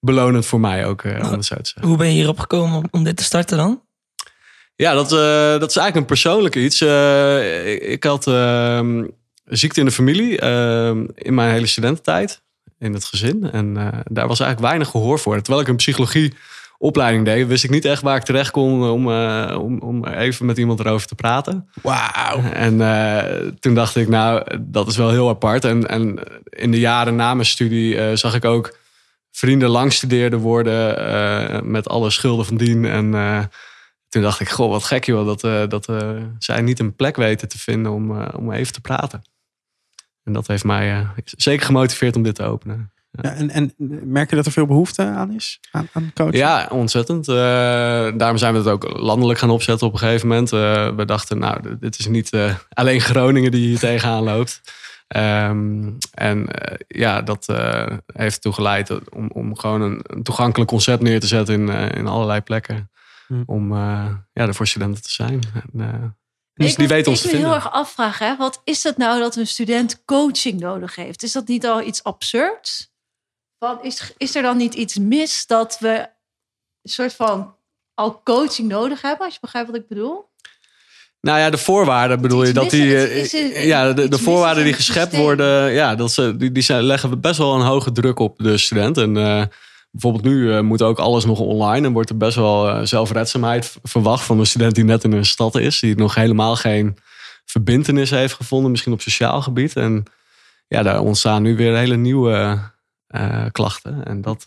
belonend 0.00 0.46
voor 0.46 0.60
mij 0.60 0.86
ook, 0.86 1.04
om 1.04 1.10
het 1.10 1.44
zo 1.44 1.54
te 1.54 1.60
zeggen. 1.62 1.84
Hoe 1.86 1.96
ben 1.96 2.06
je 2.06 2.12
hierop 2.12 2.38
gekomen 2.38 2.76
om, 2.76 2.84
om 2.90 3.04
dit 3.04 3.16
te 3.16 3.24
starten 3.24 3.56
dan? 3.56 3.82
Ja, 4.76 4.92
dat, 4.94 5.10
dat 5.60 5.70
is 5.70 5.76
eigenlijk 5.76 5.96
een 5.96 6.04
persoonlijk 6.04 6.56
iets. 6.56 6.80
ik, 7.64 7.82
ik 7.82 8.04
had 8.04 8.26
ehm, 8.26 9.04
ziekte 9.50 9.80
in 9.80 9.86
de 9.86 9.92
familie 9.92 10.38
ehm, 10.38 11.06
in 11.14 11.34
mijn 11.34 11.50
hele 11.50 11.66
studententijd. 11.66 12.42
In 12.78 12.92
het 12.92 13.04
gezin. 13.04 13.50
En 13.50 13.76
uh, 13.76 13.88
daar 14.04 14.28
was 14.28 14.40
eigenlijk 14.40 14.60
weinig 14.60 14.88
gehoor 14.88 15.18
voor. 15.18 15.40
Terwijl 15.42 15.62
ik 15.62 15.68
een 15.68 15.76
psychologieopleiding 15.76 17.24
deed, 17.24 17.46
wist 17.46 17.64
ik 17.64 17.70
niet 17.70 17.84
echt 17.84 18.02
waar 18.02 18.16
ik 18.16 18.22
terecht 18.22 18.50
kon 18.50 18.90
om, 18.90 19.08
uh, 19.08 19.56
om, 19.60 19.78
om 19.78 20.06
even 20.06 20.46
met 20.46 20.58
iemand 20.58 20.80
erover 20.80 21.06
te 21.06 21.14
praten. 21.14 21.68
Wauw. 21.82 22.42
En 22.52 22.74
uh, 22.74 23.50
toen 23.60 23.74
dacht 23.74 23.96
ik, 23.96 24.08
nou, 24.08 24.58
dat 24.60 24.88
is 24.88 24.96
wel 24.96 25.10
heel 25.10 25.28
apart. 25.28 25.64
En, 25.64 25.88
en 25.88 26.18
in 26.44 26.70
de 26.70 26.78
jaren 26.78 27.16
na 27.16 27.34
mijn 27.34 27.46
studie 27.46 28.16
zag 28.16 28.34
ik 28.34 28.44
ook 28.44 28.78
vrienden 29.30 29.68
langstudeerden 29.68 30.38
worden 30.38 31.70
met 31.70 31.88
alle 31.88 32.10
schulden 32.10 32.46
van 32.46 32.56
dien. 32.56 32.84
En 32.84 33.10
toen 34.08 34.22
dacht 34.22 34.40
ik, 34.40 34.48
goh, 34.48 34.70
wat 34.70 34.84
gek 34.84 35.04
joh, 35.04 35.26
dat, 35.26 35.70
dat 35.70 35.88
zij 36.38 36.60
niet 36.60 36.78
een 36.78 36.96
plek 36.96 37.16
weten 37.16 37.48
te 37.48 37.58
vinden 37.58 37.92
om, 37.92 38.22
om 38.22 38.52
even 38.52 38.72
te 38.72 38.80
praten. 38.80 39.22
En 40.24 40.32
dat 40.32 40.46
heeft 40.46 40.64
mij 40.64 41.00
uh, 41.00 41.08
zeker 41.24 41.66
gemotiveerd 41.66 42.16
om 42.16 42.22
dit 42.22 42.34
te 42.34 42.42
openen. 42.42 42.92
Ja. 43.10 43.32
en, 43.32 43.50
en 43.50 43.74
merk 44.04 44.30
je 44.30 44.36
dat 44.36 44.46
er 44.46 44.52
veel 44.52 44.66
behoefte 44.66 45.02
aan 45.02 45.32
is, 45.32 45.60
aan, 45.70 45.88
aan 45.92 46.10
coaching? 46.14 46.36
Ja, 46.36 46.68
ontzettend. 46.70 47.28
Uh, 47.28 47.36
daarom 48.16 48.36
zijn 48.36 48.52
we 48.52 48.58
het 48.58 48.68
ook 48.68 48.98
landelijk 48.98 49.38
gaan 49.38 49.50
opzetten 49.50 49.86
op 49.86 49.92
een 49.92 49.98
gegeven 49.98 50.28
moment. 50.28 50.52
Uh, 50.52 50.96
we 50.96 51.04
dachten, 51.04 51.38
nou, 51.38 51.78
dit 51.80 51.98
is 51.98 52.06
niet 52.06 52.30
alleen 52.68 53.00
Groningen 53.00 53.50
die 53.50 53.66
hier 53.66 53.78
tegenaan 53.78 54.22
loopt. 54.22 54.60
Um, 55.16 55.98
en 56.14 56.48
ja, 56.88 57.22
dat 57.22 57.46
heeft 58.06 58.34
ertoe 58.34 58.52
geleid 58.52 59.10
om, 59.10 59.30
om 59.30 59.56
gewoon 59.56 59.80
een, 59.80 60.00
een, 60.02 60.22
toegankelijk 60.22 60.70
concept 60.70 61.02
neer 61.02 61.20
te 61.20 61.26
zetten 61.26 61.54
in, 61.54 61.68
in 61.68 62.06
allerlei 62.06 62.40
plekken. 62.40 62.90
Hm. 63.26 63.42
Om 63.46 63.74
ja, 63.74 64.26
er 64.32 64.54
voor 64.54 64.66
studenten 64.66 65.02
te 65.02 65.12
zijn. 65.12 65.40
En, 65.72 66.16
dus 66.64 66.70
ik 66.70 66.76
die 66.76 66.88
weten 66.88 67.10
ons 67.10 67.20
te 67.20 67.28
vinden. 67.28 67.46
Ik 67.46 67.52
heel 67.54 67.62
erg 67.62 67.72
afvragen, 67.72 68.26
hè? 68.26 68.36
wat 68.36 68.60
is 68.64 68.82
het 68.82 68.96
nou 68.96 69.20
dat 69.20 69.36
een 69.36 69.46
student 69.46 70.04
coaching 70.04 70.60
nodig 70.60 70.94
heeft? 70.94 71.22
Is 71.22 71.32
dat 71.32 71.48
niet 71.48 71.66
al 71.66 71.82
iets 71.82 72.04
absurds? 72.04 72.92
Van, 73.58 73.82
is, 73.82 74.14
is 74.16 74.34
er 74.34 74.42
dan 74.42 74.56
niet 74.56 74.74
iets 74.74 74.98
mis 74.98 75.46
dat 75.46 75.78
we 75.78 76.08
een 76.82 76.90
soort 76.90 77.14
van 77.14 77.56
al 77.94 78.22
coaching 78.22 78.68
nodig 78.68 79.02
hebben, 79.02 79.24
als 79.24 79.34
je 79.34 79.40
begrijpt 79.40 79.70
wat 79.70 79.80
ik 79.80 79.88
bedoel? 79.88 80.29
Nou 81.20 81.38
ja, 81.38 81.50
de 81.50 81.58
voorwaarden 81.58 82.20
bedoel 82.20 82.44
je 82.44 82.52
dat 82.52 82.70
die. 82.70 82.96
Eh, 82.96 83.66
ja, 83.66 83.92
de, 83.92 84.08
de 84.08 84.18
voorwaarden 84.18 84.64
die 84.64 84.72
geschept 84.72 85.16
worden, 85.16 85.72
ja, 85.72 85.94
dat 85.94 86.12
ze, 86.12 86.36
die, 86.36 86.52
die 86.52 86.62
zijn, 86.62 86.82
leggen 86.82 87.20
best 87.20 87.38
wel 87.38 87.54
een 87.54 87.66
hoge 87.66 87.92
druk 87.92 88.18
op 88.18 88.38
de 88.38 88.58
student. 88.58 88.98
En 88.98 89.16
uh, 89.16 89.42
Bijvoorbeeld 89.90 90.24
nu 90.24 90.32
uh, 90.32 90.60
moet 90.60 90.82
ook 90.82 90.98
alles 90.98 91.24
nog 91.24 91.38
online 91.38 91.86
en 91.86 91.92
wordt 91.92 92.10
er 92.10 92.16
best 92.16 92.36
wel 92.36 92.68
uh, 92.68 92.80
zelfredzaamheid 92.82 93.76
verwacht 93.82 94.24
van 94.24 94.38
een 94.38 94.46
student 94.46 94.74
die 94.74 94.84
net 94.84 95.04
in 95.04 95.12
een 95.12 95.24
stad 95.24 95.58
is, 95.58 95.80
die 95.80 95.96
nog 95.96 96.14
helemaal 96.14 96.56
geen 96.56 96.96
verbindenis 97.44 98.10
heeft 98.10 98.34
gevonden, 98.34 98.70
misschien 98.70 98.92
op 98.92 99.00
sociaal 99.00 99.42
gebied. 99.42 99.76
En 99.76 100.04
ja, 100.68 100.82
daar 100.82 101.00
ontstaan 101.00 101.42
nu 101.42 101.56
weer 101.56 101.76
hele 101.76 101.96
nieuwe 101.96 102.58
uh, 103.10 103.44
klachten. 103.52 104.04
En 104.04 104.20
dat 104.20 104.42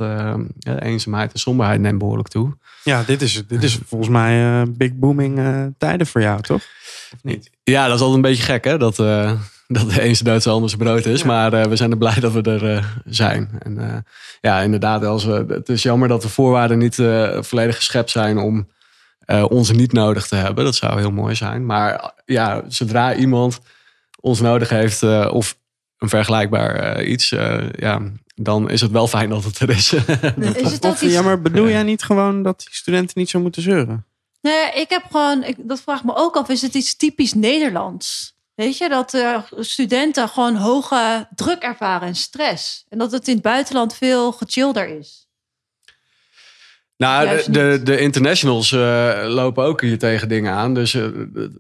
ja, 0.59 0.79
eenzaamheid 0.79 1.33
en 1.33 1.39
somberheid 1.39 1.79
neemt 1.79 1.97
behoorlijk 1.97 2.27
toe. 2.27 2.57
Ja, 2.83 3.03
dit 3.03 3.21
is, 3.21 3.43
dit 3.47 3.63
is 3.63 3.79
volgens 3.85 4.09
mij 4.09 4.63
big 4.71 4.93
booming 4.93 5.39
tijden 5.77 6.07
voor 6.07 6.21
jou, 6.21 6.41
toch? 6.41 6.61
Of 7.13 7.23
niet? 7.23 7.49
Ja, 7.63 7.85
dat 7.85 7.95
is 7.95 8.01
altijd 8.01 8.15
een 8.15 8.29
beetje 8.31 8.43
gek, 8.43 8.63
hè? 8.63 8.77
Dat, 8.77 8.99
dat 9.67 9.89
de 9.89 10.01
eens 10.01 10.19
Duitse 10.19 10.49
anders 10.49 10.75
brood 10.75 11.05
is. 11.05 11.23
Maar 11.23 11.53
uh, 11.53 11.63
we 11.63 11.75
zijn 11.75 11.91
er 11.91 11.97
blij 11.97 12.19
dat 12.19 12.31
we 12.31 12.41
er 12.41 12.75
uh, 12.75 12.85
zijn. 13.05 13.49
En 13.59 13.77
uh, 13.77 13.95
ja, 14.41 14.61
inderdaad, 14.61 15.05
als 15.05 15.25
we, 15.25 15.45
het 15.47 15.69
is 15.69 15.83
jammer 15.83 16.07
dat 16.07 16.21
de 16.21 16.29
voorwaarden 16.29 16.77
niet 16.77 16.95
volledig 17.39 17.75
geschept 17.75 18.09
zijn 18.09 18.37
om 18.37 18.67
ons 19.49 19.71
niet 19.71 19.91
nodig 19.91 20.27
te 20.27 20.35
hebben. 20.35 20.63
Dat 20.63 20.75
zou 20.75 20.99
heel 20.99 21.11
mooi 21.11 21.35
zijn. 21.35 21.65
Maar 21.65 22.13
ja, 22.25 22.63
zodra 22.67 23.15
iemand 23.15 23.59
ons 24.19 24.41
nodig 24.41 24.69
heeft 24.69 25.03
of 25.29 25.57
een 26.03 26.09
vergelijkbaar 26.09 27.03
iets, 27.03 27.29
ja, 27.75 28.01
dan 28.35 28.69
is 28.69 28.81
het 28.81 28.91
wel 28.91 29.07
fijn 29.07 29.29
dat 29.29 29.43
het 29.43 29.59
er 29.59 29.69
is. 29.69 29.93
is 30.63 30.71
het 30.71 30.85
of, 30.85 31.01
ja, 31.01 31.21
maar 31.21 31.41
bedoel 31.41 31.69
jij 31.69 31.83
niet 31.83 32.03
gewoon 32.03 32.43
dat 32.43 32.59
die 32.59 32.75
studenten 32.75 33.19
niet 33.19 33.29
zo 33.29 33.39
moeten 33.39 33.61
zeuren? 33.61 34.05
Nee, 34.41 34.71
ik 34.71 34.89
heb 34.89 35.03
gewoon, 35.11 35.43
ik, 35.43 35.55
dat 35.59 35.81
vraag 35.81 36.03
me 36.03 36.15
ook 36.15 36.35
af, 36.35 36.49
is 36.49 36.61
het 36.61 36.73
iets 36.73 36.95
typisch 36.95 37.33
Nederlands? 37.33 38.35
Weet 38.55 38.77
je, 38.77 38.89
dat 38.89 39.13
uh, 39.13 39.41
studenten 39.51 40.29
gewoon 40.29 40.55
hoge 40.55 41.27
druk 41.35 41.61
ervaren 41.61 42.07
en 42.07 42.15
stress. 42.15 42.85
En 42.89 42.97
dat 42.97 43.11
het 43.11 43.27
in 43.27 43.33
het 43.33 43.43
buitenland 43.43 43.95
veel 43.95 44.31
gechillder 44.31 44.97
is. 44.97 45.22
Nou, 46.97 47.27
de, 47.27 47.51
de, 47.51 47.79
de, 47.83 47.99
internationals 47.99 48.71
uh, 48.71 49.23
lopen 49.27 49.63
ook 49.63 49.81
hier 49.81 49.97
tegen 49.97 50.27
dingen 50.27 50.53
aan. 50.53 50.73
Dus 50.73 50.93
uh, 50.93 51.03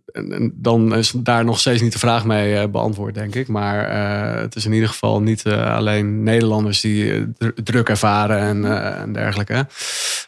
en, 0.05 0.53
dan 0.55 0.95
is 0.95 1.13
daar 1.15 1.45
nog 1.45 1.59
steeds 1.59 1.81
niet 1.81 1.91
de 1.91 1.99
vraag 1.99 2.25
mee 2.25 2.67
beantwoord, 2.67 3.13
denk 3.13 3.35
ik. 3.35 3.47
Maar 3.47 3.91
het 4.39 4.55
is 4.55 4.65
in 4.65 4.73
ieder 4.73 4.89
geval 4.89 5.21
niet 5.21 5.45
alleen 5.47 6.23
Nederlanders 6.23 6.81
die 6.81 7.33
druk 7.63 7.89
ervaren 7.89 8.39
en, 8.39 8.79
en 8.97 9.13
dergelijke. 9.13 9.67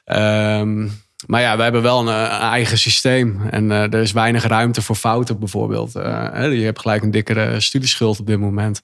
Um, 0.05 1.03
maar 1.27 1.41
ja, 1.41 1.57
we 1.57 1.63
hebben 1.63 1.81
wel 1.81 1.99
een, 1.99 2.07
een 2.07 2.29
eigen 2.29 2.77
systeem. 2.77 3.41
En 3.51 3.71
er 3.71 3.95
is 3.95 4.11
weinig 4.11 4.43
ruimte 4.43 4.81
voor 4.81 4.95
fouten 4.95 5.39
bijvoorbeeld. 5.39 5.91
Je 5.93 6.61
hebt 6.63 6.79
gelijk 6.79 7.03
een 7.03 7.11
dikkere 7.11 7.59
studieschuld 7.59 8.19
op 8.19 8.27
dit 8.27 8.39
moment. 8.39 8.81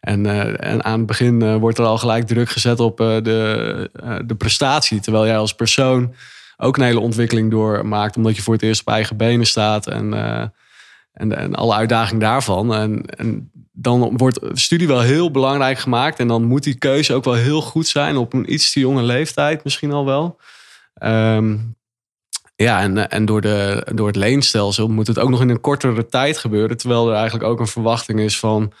En, 0.00 0.24
uh, 0.24 0.64
en 0.64 0.84
aan 0.84 0.98
het 0.98 1.06
begin 1.06 1.58
wordt 1.58 1.78
er 1.78 1.84
al 1.84 1.98
gelijk 1.98 2.26
druk 2.26 2.48
gezet 2.48 2.80
op 2.80 2.96
de, 2.96 3.90
de 4.26 4.34
prestatie. 4.34 5.00
Terwijl 5.00 5.26
jij 5.26 5.38
als 5.38 5.54
persoon 5.54 6.14
ook 6.56 6.76
een 6.76 6.84
hele 6.84 7.00
ontwikkeling 7.00 7.50
doormaakt. 7.50 8.16
Omdat 8.16 8.36
je 8.36 8.42
voor 8.42 8.54
het 8.54 8.62
eerst 8.62 8.80
op 8.80 8.88
eigen 8.88 9.16
benen 9.16 9.46
staat. 9.46 9.86
En, 9.86 10.14
en, 11.12 11.36
en 11.36 11.54
alle 11.54 11.74
uitdaging 11.74 12.20
daarvan. 12.20 12.74
En, 12.74 13.50
dan 13.72 14.16
wordt 14.16 14.40
studie 14.52 14.86
wel 14.86 15.00
heel 15.00 15.30
belangrijk 15.30 15.78
gemaakt. 15.78 16.18
En 16.18 16.28
dan 16.28 16.44
moet 16.44 16.62
die 16.62 16.78
keuze 16.78 17.14
ook 17.14 17.24
wel 17.24 17.34
heel 17.34 17.60
goed 17.60 17.86
zijn. 17.86 18.16
Op 18.16 18.32
een 18.32 18.52
iets 18.52 18.72
te 18.72 18.80
jonge 18.80 19.02
leeftijd 19.02 19.64
misschien 19.64 19.92
al 19.92 20.04
wel. 20.04 20.38
Um, 21.02 21.76
ja, 22.56 22.80
en, 22.80 23.10
en 23.10 23.24
door, 23.24 23.40
de, 23.40 23.86
door 23.94 24.06
het 24.06 24.16
leenstelsel 24.16 24.88
moet 24.88 25.06
het 25.06 25.18
ook 25.18 25.30
nog 25.30 25.40
in 25.40 25.48
een 25.48 25.60
kortere 25.60 26.06
tijd 26.06 26.38
gebeuren. 26.38 26.76
Terwijl 26.76 27.08
er 27.08 27.14
eigenlijk 27.14 27.44
ook 27.44 27.60
een 27.60 27.66
verwachting 27.66 28.20
is 28.20 28.38
van 28.38 28.72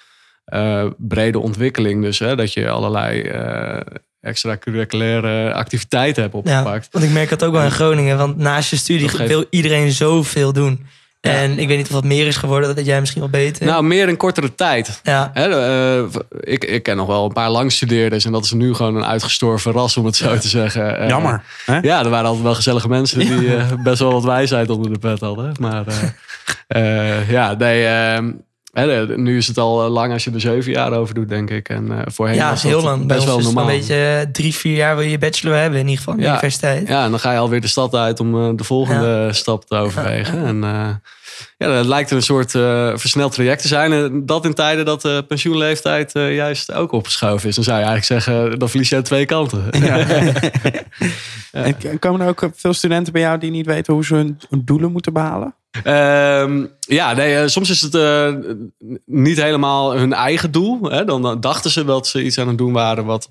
uh, 0.54 0.84
brede 0.98 1.38
ontwikkeling. 1.38 2.02
Dus 2.02 2.18
hè, 2.18 2.36
dat 2.36 2.52
je 2.52 2.68
allerlei 2.68 3.22
uh, 3.22 3.80
extracurriculaire 4.20 5.52
activiteiten 5.52 6.22
hebt 6.22 6.34
opgepakt. 6.34 6.84
Ja, 6.84 6.90
want 6.90 7.04
ik 7.04 7.10
merk 7.10 7.28
dat 7.28 7.44
ook 7.44 7.52
wel 7.52 7.62
in 7.62 7.70
Groningen. 7.70 8.18
Want 8.18 8.36
naast 8.36 8.70
je 8.70 8.76
studie 8.76 9.10
wil 9.26 9.44
iedereen 9.50 9.92
zoveel 9.92 10.52
doen. 10.52 10.86
En 11.20 11.58
ik 11.58 11.68
weet 11.68 11.76
niet 11.76 11.86
of 11.86 11.92
dat 11.92 12.04
meer 12.04 12.26
is 12.26 12.36
geworden, 12.36 12.76
dat 12.76 12.86
jij 12.86 13.00
misschien 13.00 13.20
wel 13.20 13.30
beter. 13.30 13.66
Nou, 13.66 13.84
meer 13.84 14.08
in 14.08 14.16
kortere 14.16 14.54
tijd. 14.54 15.00
Ja. 15.02 15.32
uh, 15.34 16.04
ik, 16.40 16.64
ik 16.64 16.82
ken 16.82 16.96
nog 16.96 17.06
wel 17.06 17.24
een 17.24 17.32
paar 17.32 17.50
langstudeerders 17.50 18.24
en 18.24 18.32
dat 18.32 18.44
is 18.44 18.52
nu 18.52 18.74
gewoon 18.74 18.96
een 18.96 19.04
uitgestorven 19.04 19.72
ras, 19.72 19.96
om 19.96 20.04
het 20.04 20.16
zo 20.16 20.38
te 20.38 20.48
zeggen. 20.48 21.02
Uh, 21.02 21.08
Jammer. 21.08 21.42
Hè? 21.64 21.78
Ja, 21.78 22.04
er 22.04 22.10
waren 22.10 22.26
altijd 22.26 22.44
wel 22.44 22.54
gezellige 22.54 22.88
mensen 22.88 23.18
die 23.18 23.32
uh, 23.32 23.64
best 23.82 23.98
wel 23.98 24.12
wat 24.12 24.24
wijsheid 24.24 24.70
onder 24.70 24.92
de 24.92 24.98
pet 24.98 25.20
hadden. 25.20 25.54
Maar 25.58 25.84
ja, 27.28 27.54
nee, 27.54 27.86
ehm, 27.86 28.32
nu 29.16 29.36
is 29.36 29.46
het 29.46 29.58
al 29.58 29.88
lang 29.88 30.12
als 30.12 30.24
je 30.24 30.30
er 30.30 30.40
zeven 30.40 30.72
jaar 30.72 30.92
over 30.92 31.14
doet, 31.14 31.28
denk 31.28 31.50
ik. 31.50 31.68
En 31.68 31.86
uh, 31.86 31.98
voorheen 32.04 32.36
ja, 32.36 32.50
was 32.50 32.62
heel 32.62 32.82
lang. 32.82 33.06
Best 33.06 33.18
Bij 33.18 33.26
wel 33.26 33.40
normaal. 33.40 33.70
een 33.70 33.76
beetje 33.78 34.28
drie, 34.32 34.54
vier 34.54 34.76
jaar 34.76 34.94
wil 34.94 35.04
je 35.04 35.10
je 35.10 35.18
bachelor 35.18 35.56
hebben, 35.56 35.78
in 35.78 35.84
ieder 35.88 35.98
geval, 35.98 36.16
de 36.16 36.22
ja. 36.22 36.28
universiteit. 36.28 36.88
Ja, 36.88 37.04
en 37.04 37.10
dan 37.10 37.20
ga 37.20 37.32
je 37.32 37.38
alweer 37.38 37.60
de 37.60 37.68
stad 37.68 37.94
uit 37.94 38.20
om 38.20 38.56
de 38.56 38.64
volgende 38.64 39.06
ja. 39.06 39.32
stap 39.32 39.64
te 39.64 39.76
overwegen. 39.76 40.40
Ja. 40.40 40.46
En 40.50 41.00
ja, 41.58 41.66
dat 41.66 41.86
lijkt 41.86 42.10
een 42.10 42.22
soort 42.22 42.54
uh, 42.54 42.96
versneld 42.96 43.32
traject 43.32 43.62
te 43.62 43.68
zijn. 43.68 43.92
En 43.92 44.26
dat 44.26 44.44
in 44.44 44.54
tijden 44.54 44.84
dat 44.84 45.02
de 45.02 45.24
pensioenleeftijd 45.28 46.14
uh, 46.14 46.34
juist 46.34 46.72
ook 46.72 46.92
opgeschoven 46.92 47.48
is. 47.48 47.54
Dan 47.54 47.64
zou 47.64 47.78
je 47.78 47.84
eigenlijk 47.84 48.22
zeggen, 48.22 48.58
dan 48.58 48.68
verlies 48.68 48.88
je 48.88 48.96
aan 48.96 49.02
twee 49.02 49.26
kanten. 49.26 49.64
Ja. 49.72 49.98
en 51.52 51.98
komen 51.98 52.20
er 52.20 52.28
ook 52.28 52.50
veel 52.54 52.72
studenten 52.72 53.12
bij 53.12 53.22
jou 53.22 53.38
die 53.38 53.50
niet 53.50 53.66
weten 53.66 53.94
hoe 53.94 54.04
ze 54.04 54.14
hun 54.14 54.38
doelen 54.64 54.92
moeten 54.92 55.12
behalen? 55.12 55.54
Um, 55.76 56.70
ja, 56.78 57.12
nee, 57.12 57.48
soms 57.48 57.70
is 57.70 57.80
het 57.80 57.94
uh, 57.94 58.34
niet 59.06 59.42
helemaal 59.42 59.96
hun 59.96 60.12
eigen 60.12 60.50
doel. 60.50 60.82
Hè? 60.82 61.04
Dan 61.04 61.40
dachten 61.40 61.70
ze 61.70 61.84
dat 61.84 62.06
ze 62.06 62.24
iets 62.24 62.38
aan 62.38 62.48
het 62.48 62.58
doen 62.58 62.72
waren 62.72 63.04
wat 63.04 63.30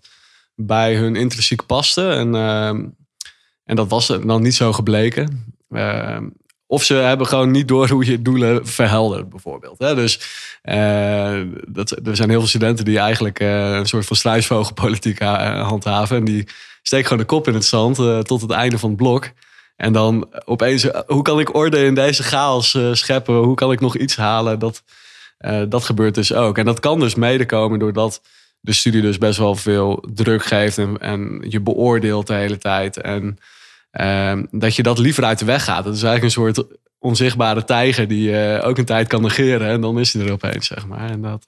bij 0.56 0.96
hun 0.96 1.16
intrinsiek 1.16 1.66
paste. 1.66 2.10
En, 2.10 2.34
uh, 2.34 2.68
en 2.68 3.76
dat 3.76 3.90
was 3.90 4.08
dan 4.08 4.42
niet 4.42 4.56
zo 4.56 4.74
gebleken. 4.74 5.56
Uh, 5.70 6.18
of 6.68 6.84
ze 6.84 6.94
hebben 6.94 7.28
gewoon 7.28 7.52
niet 7.52 7.68
door 7.68 7.90
hoe 7.90 8.06
je 8.06 8.22
doelen 8.22 8.68
verheldert, 8.68 9.30
bijvoorbeeld. 9.30 9.80
Hè? 9.80 9.96
Dus 9.96 10.20
uh, 10.64 11.42
dat, 11.68 11.92
er 11.92 12.16
zijn 12.16 12.30
heel 12.30 12.40
veel 12.40 12.48
studenten 12.48 12.86
die 12.86 13.00
eigenlijk 13.00 13.40
een 13.40 13.86
soort 13.86 14.06
van 14.06 14.16
struisvogelpolitiek 14.16 15.20
handhaven. 15.20 16.18
En 16.18 16.26
die 16.26 16.48
steken 16.82 17.08
gewoon 17.08 17.22
de 17.22 17.30
kop 17.30 17.48
in 17.48 17.54
het 17.54 17.66
zand 17.66 17.96
tot 18.28 18.42
het 18.42 18.52
einde 18.52 18.78
van 18.78 18.90
het 18.90 18.98
blok. 18.98 19.32
En 19.80 19.94
dan 19.94 20.28
opeens, 20.46 20.88
hoe 21.06 21.22
kan 21.22 21.40
ik 21.40 21.56
orde 21.56 21.86
in 21.86 21.96
deze 21.96 22.24
chaos 22.24 22.78
scheppen? 22.92 23.36
Hoe 23.36 23.56
kan 23.56 23.72
ik 23.72 23.80
nog 23.80 23.98
iets 23.98 24.16
halen? 24.16 24.60
Dat, 24.60 24.84
dat 25.68 25.84
gebeurt 25.84 26.16
dus 26.16 26.34
ook. 26.34 26.58
En 26.58 26.66
dat 26.66 26.80
kan 26.80 27.00
dus 27.00 27.16
medekomen 27.16 27.80
doordat 27.80 28.22
de 28.60 28.74
studie 28.74 29.02
dus 29.02 29.18
best 29.18 29.40
wel 29.40 29.56
veel 29.56 30.04
druk 30.14 30.44
geeft. 30.44 30.78
En, 30.78 30.98
en 30.98 31.46
je 31.48 31.62
beoordeelt 31.62 32.28
de 32.28 32.34
hele 32.34 32.58
tijd. 32.58 33.02
En 33.02 33.38
uh, 33.94 34.34
dat 34.52 34.76
je 34.76 34.84
dat 34.84 35.00
liever 35.00 35.24
uit 35.24 35.40
de 35.40 35.46
weg 35.46 35.64
gaat. 35.64 35.84
Dat 35.84 35.96
is 35.96 36.04
eigenlijk 36.04 36.36
een 36.36 36.44
soort 36.44 36.68
onzichtbare 37.00 37.64
tijger 37.64 38.08
die 38.08 38.30
je 38.30 38.62
ook 38.64 38.78
een 38.78 38.86
tijd 38.86 39.08
kan 39.08 39.22
negeren. 39.22 39.68
En 39.68 39.82
dan 39.82 40.00
is 40.00 40.14
hij 40.14 40.26
er 40.26 40.32
opeens, 40.32 40.68
zeg 40.68 40.88
maar. 40.88 41.10
En 41.10 41.22
dat 41.22 41.46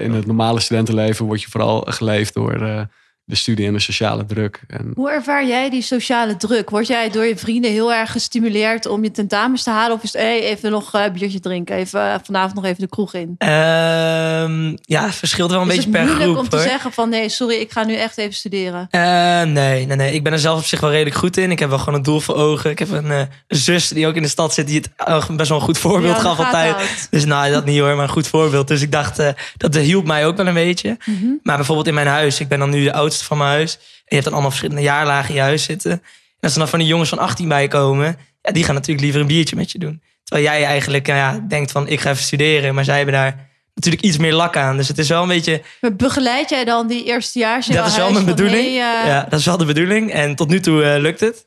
in 0.00 0.12
het 0.12 0.26
normale 0.26 0.60
studentenleven 0.60 1.24
word 1.24 1.42
je 1.42 1.50
vooral 1.50 1.80
geleefd 1.80 2.34
door 2.34 2.86
de 3.26 3.34
studie 3.34 3.66
en 3.66 3.72
de 3.72 3.78
sociale 3.78 4.24
druk. 4.24 4.60
En... 4.66 4.92
Hoe 4.94 5.10
ervaar 5.10 5.46
jij 5.46 5.70
die 5.70 5.82
sociale 5.82 6.36
druk? 6.36 6.70
Word 6.70 6.86
jij 6.86 7.10
door 7.10 7.24
je 7.24 7.36
vrienden 7.36 7.70
heel 7.70 7.92
erg 7.92 8.12
gestimuleerd 8.12 8.86
om 8.86 9.02
je 9.02 9.10
tentamens 9.10 9.62
te 9.62 9.70
halen? 9.70 9.96
Of 9.96 10.02
is 10.02 10.12
het 10.12 10.22
hey, 10.22 10.42
even 10.42 10.70
nog 10.70 10.92
een 10.92 11.12
biertje 11.12 11.40
drinken? 11.40 11.76
Even 11.76 12.20
vanavond 12.24 12.54
nog 12.54 12.64
even 12.64 12.80
de 12.80 12.88
kroeg 12.88 13.14
in? 13.14 13.28
Um, 13.38 14.76
ja, 14.80 15.04
het 15.04 15.14
verschilt 15.14 15.50
wel 15.50 15.60
een 15.60 15.68
is 15.68 15.74
beetje 15.74 15.90
het 15.90 15.98
per 15.98 16.04
moeilijk 16.04 16.30
groep. 16.30 16.38
om 16.38 16.48
te 16.48 16.58
zeggen 16.58 16.92
van 16.92 17.08
nee, 17.08 17.28
sorry, 17.28 17.54
ik 17.54 17.72
ga 17.72 17.84
nu 17.84 17.94
echt 17.94 18.18
even 18.18 18.34
studeren? 18.34 18.88
Uh, 18.90 19.42
nee, 19.42 19.86
nee, 19.86 19.96
nee. 19.96 20.14
Ik 20.14 20.22
ben 20.22 20.32
er 20.32 20.38
zelf 20.38 20.58
op 20.58 20.64
zich 20.64 20.80
wel 20.80 20.90
redelijk 20.90 21.16
goed 21.16 21.36
in. 21.36 21.50
Ik 21.50 21.58
heb 21.58 21.68
wel 21.68 21.78
gewoon 21.78 21.94
een 21.94 22.02
doel 22.02 22.20
voor 22.20 22.34
ogen. 22.34 22.70
Ik 22.70 22.78
heb 22.78 22.90
een 22.90 23.06
uh, 23.10 23.20
zus 23.48 23.88
die 23.88 24.06
ook 24.06 24.14
in 24.14 24.22
de 24.22 24.28
stad 24.28 24.54
zit, 24.54 24.66
die 24.66 24.80
het 24.80 25.08
uh, 25.08 25.36
best 25.36 25.48
wel 25.48 25.58
een 25.58 25.64
goed 25.64 25.78
voorbeeld 25.78 26.16
Ja, 26.16 26.22
gaf 26.22 26.38
altijd. 26.38 26.74
uit. 26.74 27.08
Dus 27.10 27.24
nou, 27.24 27.52
dat 27.52 27.64
niet 27.64 27.78
hoor, 27.80 27.94
maar 27.94 28.04
een 28.04 28.08
goed 28.08 28.28
voorbeeld. 28.28 28.68
Dus 28.68 28.82
ik 28.82 28.92
dacht, 28.92 29.20
uh, 29.20 29.28
dat 29.56 29.74
hielp 29.74 30.06
mij 30.06 30.26
ook 30.26 30.36
wel 30.36 30.46
een 30.46 30.54
beetje. 30.54 30.96
Mhm. 31.04 31.26
Maar 31.42 31.56
bijvoorbeeld 31.56 31.88
in 31.88 31.94
mijn 31.94 32.06
huis, 32.06 32.40
ik 32.40 32.48
ben 32.48 32.58
dan 32.58 32.70
nu 32.70 32.84
de 32.84 32.92
van 33.22 33.38
mijn 33.38 33.50
huis. 33.50 33.74
En 33.74 33.80
je 34.04 34.14
hebt 34.14 34.24
dan 34.24 34.32
allemaal 34.32 34.50
verschillende 34.50 34.82
jaarlagen 34.82 35.28
in 35.28 35.34
je 35.34 35.40
huis 35.40 35.62
zitten. 35.64 35.90
En 35.90 36.00
als 36.40 36.52
er 36.52 36.58
dan 36.58 36.68
van 36.68 36.78
die 36.78 36.88
jongens 36.88 37.08
van 37.08 37.18
18 37.18 37.48
bij 37.48 37.68
komen, 37.68 38.16
ja, 38.42 38.52
die 38.52 38.64
gaan 38.64 38.74
natuurlijk 38.74 39.04
liever 39.04 39.20
een 39.20 39.26
biertje 39.26 39.56
met 39.56 39.72
je 39.72 39.78
doen. 39.78 40.02
Terwijl 40.24 40.48
jij 40.48 40.64
eigenlijk 40.64 41.06
nou 41.06 41.18
ja, 41.18 41.44
denkt 41.48 41.70
van, 41.72 41.88
ik 41.88 42.00
ga 42.00 42.10
even 42.10 42.22
studeren. 42.22 42.74
Maar 42.74 42.84
zij 42.84 42.96
hebben 42.96 43.14
daar 43.14 43.48
natuurlijk 43.74 44.04
iets 44.04 44.16
meer 44.16 44.32
lak 44.32 44.56
aan. 44.56 44.76
Dus 44.76 44.88
het 44.88 44.98
is 44.98 45.08
wel 45.08 45.22
een 45.22 45.28
beetje... 45.28 45.62
Maar 45.80 45.96
begeleid 45.96 46.50
jij 46.50 46.64
dan 46.64 46.86
die 46.86 47.04
eerstejaars 47.04 47.68
in 47.68 47.74
Dat 47.74 47.86
is 47.86 47.96
wel 47.96 48.12
mijn 48.12 48.24
bedoeling. 48.24 48.66
eh, 48.66 48.74
Ja, 49.06 49.26
dat 49.28 49.38
is 49.38 49.46
wel 49.46 49.56
de 49.56 49.64
bedoeling. 49.64 50.12
En 50.12 50.34
tot 50.34 50.48
nu 50.48 50.60
toe 50.60 50.82
uh, 50.82 51.00
lukt 51.00 51.20
het. 51.20 51.44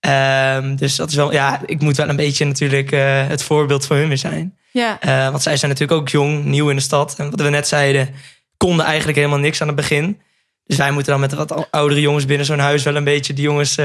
Um, 0.00 0.76
dus 0.76 0.96
dat 0.96 1.08
is 1.10 1.14
wel, 1.14 1.32
ja, 1.32 1.60
ik 1.66 1.80
moet 1.80 1.96
wel 1.96 2.08
een 2.08 2.16
beetje 2.16 2.44
natuurlijk 2.44 2.92
uh, 2.92 3.26
het 3.26 3.42
voorbeeld 3.42 3.86
voor 3.86 3.96
hun 3.96 4.08
weer 4.08 4.18
zijn. 4.18 4.56
ja. 4.70 4.98
Want 5.30 5.42
zij 5.42 5.56
zijn 5.56 5.70
natuurlijk 5.70 6.00
ook 6.00 6.08
jong, 6.08 6.44
nieuw 6.44 6.68
in 6.70 6.76
de 6.76 6.82
stad. 6.82 7.14
En 7.18 7.30
wat 7.30 7.40
we 7.40 7.48
net 7.48 7.68
zeiden, 7.68 8.14
konden 8.56 8.84
eigenlijk 8.84 9.16
helemaal 9.18 9.38
niks 9.38 9.60
aan 9.60 9.66
het 9.66 9.76
begin. 9.76 10.20
Dus 10.68 10.76
wij 10.76 10.90
moeten 10.90 11.12
dan 11.12 11.20
met 11.20 11.32
wat 11.32 11.66
oudere 11.70 12.00
jongens 12.00 12.24
binnen 12.24 12.46
zo'n 12.46 12.58
huis 12.58 12.82
wel 12.82 12.96
een 12.96 13.04
beetje 13.04 13.32
die 13.32 13.44
jongens 13.44 13.78
uh, 13.78 13.84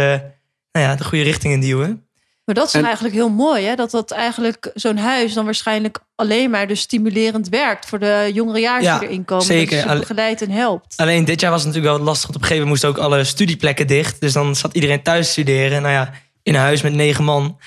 nou 0.71 0.85
ja, 0.85 0.95
de 0.95 1.03
goede 1.03 1.23
richting 1.23 1.53
in 1.53 1.61
duwen. 1.61 2.07
Maar 2.45 2.55
dat 2.55 2.67
is 2.67 2.73
En- 2.73 2.83
eigenlijk 2.83 3.15
heel 3.15 3.29
mooi, 3.29 3.65
hè? 3.65 3.75
Dat 3.75 3.91
dat 3.91 4.11
eigenlijk 4.11 4.71
zo'n 4.73 4.97
huis 4.97 5.33
dan 5.33 5.45
waarschijnlijk 5.45 5.99
alleen 6.15 6.49
maar 6.49 6.67
dus 6.67 6.79
stimulerend 6.79 7.49
werkt 7.49 7.85
voor 7.85 7.99
de 7.99 8.29
jongere 8.33 8.59
jaars 8.59 8.83
Ja, 8.83 8.99
die 8.99 9.07
erin 9.07 9.25
komen. 9.25 9.45
zeker. 9.45 9.65
Dat 9.65 9.75
je 9.75 9.81
ze 9.81 9.87
Alle- 9.89 9.99
begeleidt 9.99 10.41
en 10.41 10.49
helpt. 10.51 10.93
Alleen 10.97 11.25
dit 11.25 11.39
jaar 11.41 11.51
was 11.51 11.63
het 11.63 11.73
natuurlijk 11.73 11.95
wel 11.97 12.05
lastig. 12.05 12.23
Want 12.27 12.35
op 12.35 12.41
een 12.41 12.47
gegeven 12.47 12.67
moment 12.69 12.83
moesten 12.83 13.03
ook 13.03 13.11
alle 13.11 13.23
studieplekken 13.23 13.87
dicht. 13.87 14.21
Dus 14.21 14.33
dan 14.33 14.55
zat 14.55 14.73
iedereen 14.73 15.01
thuis 15.03 15.25
te 15.25 15.31
studeren. 15.31 15.81
Nou 15.81 15.93
ja, 15.93 16.11
in 16.43 16.53
een 16.53 16.59
huis 16.61 16.81
met 16.81 16.93
negen 16.93 17.23
man. 17.23 17.57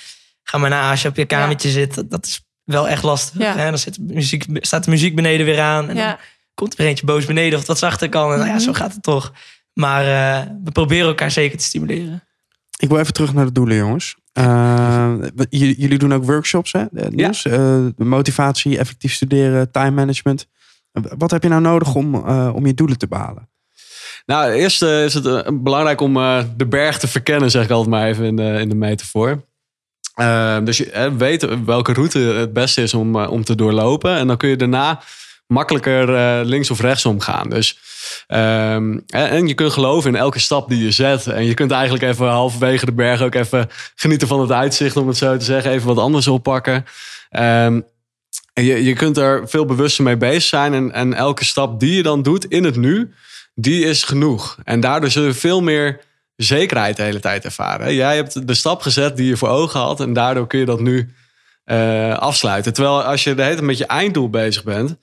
Ga 0.43 0.59
maar 0.59 0.71
na 0.71 0.91
als 0.91 1.03
je 1.03 1.09
op 1.09 1.17
je 1.17 1.25
kamertje 1.25 1.69
zit. 1.69 1.95
Dat, 1.95 2.11
dat 2.11 2.27
is 2.27 2.45
wel 2.64 2.89
echt 2.89 3.03
lastig. 3.03 3.41
Ja. 3.41 3.57
Hè? 3.57 3.69
Dan 3.69 3.79
zit 3.79 3.95
de 3.95 4.14
muziek, 4.14 4.45
staat 4.53 4.85
de 4.85 4.91
muziek 4.91 5.14
beneden 5.14 5.47
weer 5.47 5.61
aan. 5.61 5.89
En 5.89 5.95
dan 5.95 6.05
Ja, 6.05 6.19
komt 6.57 6.73
er 6.73 6.79
weer 6.79 6.87
eentje 6.89 7.07
boos 7.07 7.25
beneden 7.25 7.59
of 7.59 7.67
wat 7.67 7.79
zachter 7.79 8.09
kan. 8.09 8.33
En 8.33 8.39
nou 8.39 8.51
ja, 8.51 8.59
zo 8.59 8.71
Mhm. 8.71 8.81
gaat 8.81 8.93
het 8.93 9.03
toch. 9.03 9.33
Maar 9.73 10.01
eh, 10.05 10.47
we 10.65 10.71
proberen 10.71 11.07
elkaar 11.07 11.31
zeker 11.31 11.59
te 11.59 11.65
stimuleren. 11.65 12.25
Ik 12.79 12.89
wil 12.89 12.99
even 12.99 13.13
terug 13.13 13.33
naar 13.35 13.45
de 13.45 13.53
doelen, 13.53 13.77
jongens. 13.77 14.17
Uh, 14.39 15.15
j- 15.49 15.75
jullie 15.79 15.99
doen 15.99 16.15
ook 16.15 16.25
workshops, 16.25 16.73
hè? 16.73 16.85
eh? 16.95 17.31
Uh, 17.53 17.87
motivatie, 17.97 18.79
effectief 18.79 19.13
studeren, 19.13 19.71
time 19.71 19.91
management. 19.91 20.47
Wat 21.19 21.31
heb 21.31 21.43
je 21.43 21.49
nou 21.49 21.61
nodig 21.63 21.95
om, 21.95 22.15
uh, 22.15 22.51
om 22.55 22.67
je 22.67 22.75
doelen 22.75 22.99
te 22.99 23.07
behalen? 23.09 23.49
Nou, 24.27 24.51
eerst 24.53 24.83
eh, 24.83 25.05
is 25.05 25.15
het 25.15 25.27
eh, 25.27 25.41
belangrijk 25.53 26.01
om 26.01 26.17
eh, 26.17 26.43
de 26.57 26.67
berg 26.67 26.99
te 26.99 27.09
verkennen, 27.09 27.51
zeg 27.51 27.65
ik 27.65 27.71
altijd 27.71 27.91
maar 27.91 28.07
even 28.09 28.25
in 28.25 28.37
de, 28.37 28.43
in 28.61 28.69
de 28.69 28.75
metafoor. 28.75 29.45
Eh, 30.15 30.59
dus 30.65 30.77
je 30.77 30.91
eh, 30.91 31.13
weet 31.13 31.65
welke 31.65 31.93
route 31.93 32.19
het 32.19 32.53
beste 32.53 32.83
is 32.83 32.95
om, 32.95 33.17
eh, 33.21 33.31
om 33.31 33.45
te 33.45 33.55
doorlopen. 33.55 34.17
En 34.17 34.27
dan 34.27 34.37
kun 34.37 34.49
je 34.49 34.57
daarna 34.57 35.01
makkelijker 35.47 36.14
eh, 36.14 36.47
links 36.47 36.70
of 36.70 36.80
rechtsom 36.80 37.20
gaan. 37.20 37.49
Dus, 37.51 37.78
ehm, 38.26 38.99
en 39.07 39.30
en 39.30 39.47
je 39.47 39.55
kunt 39.55 39.72
geloven 39.72 40.11
in 40.11 40.16
elke 40.16 40.38
stap 40.38 40.68
die 40.68 40.84
je 40.84 40.90
zet. 40.90 41.26
En 41.26 41.44
je 41.44 41.55
kunt 41.55 41.70
eigenlijk 41.70 42.05
even 42.05 42.26
halverwege 42.26 42.86
de 42.86 42.92
berg 42.92 43.22
ook 43.22 43.34
even 43.34 43.70
genieten 43.94 44.28
van 44.28 44.40
het 44.40 44.53
uitzicht, 44.53 44.97
om 44.97 45.09
het 45.09 45.16
zo 45.16 45.36
te 45.36 45.44
zeggen. 45.44 45.70
Even 45.70 45.86
wat 45.86 45.99
anders 45.99 46.26
oppakken. 46.26 46.84
En 47.30 47.84
je, 48.64 48.84
je 48.84 48.92
kunt 48.92 49.16
er 49.16 49.49
veel 49.49 49.64
bewuster 49.64 50.05
mee 50.05 50.16
bezig 50.16 50.42
zijn. 50.42 50.74
En, 50.74 50.92
en 50.92 51.14
elke 51.14 51.44
stap 51.44 51.80
die 51.80 51.97
je 51.97 52.03
dan 52.03 52.22
doet 52.22 52.44
in 52.44 52.64
het 52.64 52.76
nu, 52.76 53.12
die 53.55 53.84
is 53.84 54.03
genoeg. 54.03 54.59
En 54.64 54.80
daardoor 54.80 55.11
zul 55.11 55.24
je 55.24 55.34
veel 55.34 55.62
meer 55.62 56.01
zekerheid 56.36 56.97
de 56.97 57.03
hele 57.03 57.20
tijd 57.20 57.44
ervaren. 57.44 57.94
Jij 57.94 58.16
hebt 58.16 58.47
de 58.47 58.55
stap 58.55 58.82
gezet 58.82 59.16
die 59.16 59.28
je 59.28 59.36
voor 59.36 59.49
ogen 59.49 59.80
had. 59.80 60.01
En 60.01 60.12
daardoor 60.12 60.47
kun 60.47 60.59
je 60.59 60.64
dat 60.64 60.80
nu 60.80 61.14
eh, 61.64 62.18
afsluiten. 62.18 62.72
Terwijl 62.72 63.03
als 63.03 63.24
je 63.24 63.34
de 63.34 63.42
hele 63.42 63.55
tijd 63.55 63.66
met 63.66 63.78
je 63.78 63.86
einddoel 63.86 64.30
bezig 64.30 64.64
bent. 64.64 64.97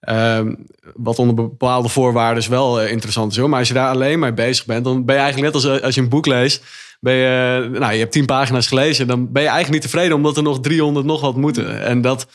Ehm, 0.00 0.54
wat 0.94 1.18
onder 1.18 1.34
bepaalde 1.34 1.88
voorwaarden 1.88 2.50
wel 2.50 2.80
eh, 2.80 2.90
interessant 2.90 3.32
is 3.32 3.38
hoor. 3.38 3.48
Maar 3.48 3.58
als 3.58 3.68
je 3.68 3.74
daar 3.74 3.90
alleen 3.90 4.18
maar 4.18 4.34
bezig 4.34 4.66
bent, 4.66 4.84
dan 4.84 5.04
ben 5.04 5.14
je 5.14 5.20
eigenlijk 5.20 5.54
net 5.54 5.64
als 5.64 5.82
als 5.82 5.94
je 5.94 6.00
een 6.00 6.08
boek 6.08 6.26
leest. 6.26 6.64
Ben 7.00 7.14
je, 7.14 7.68
nou, 7.72 7.92
je 7.92 7.98
hebt 7.98 8.12
tien 8.12 8.26
pagina's 8.26 8.66
gelezen. 8.66 9.06
Dan 9.06 9.32
ben 9.32 9.42
je 9.42 9.48
eigenlijk 9.48 9.82
niet 9.82 9.92
tevreden 9.92 10.16
omdat 10.16 10.36
er 10.36 10.42
nog 10.42 10.60
300 10.60 11.06
nog 11.06 11.20
wat 11.20 11.36
moeten. 11.36 11.82
En 11.82 12.00
dat, 12.00 12.26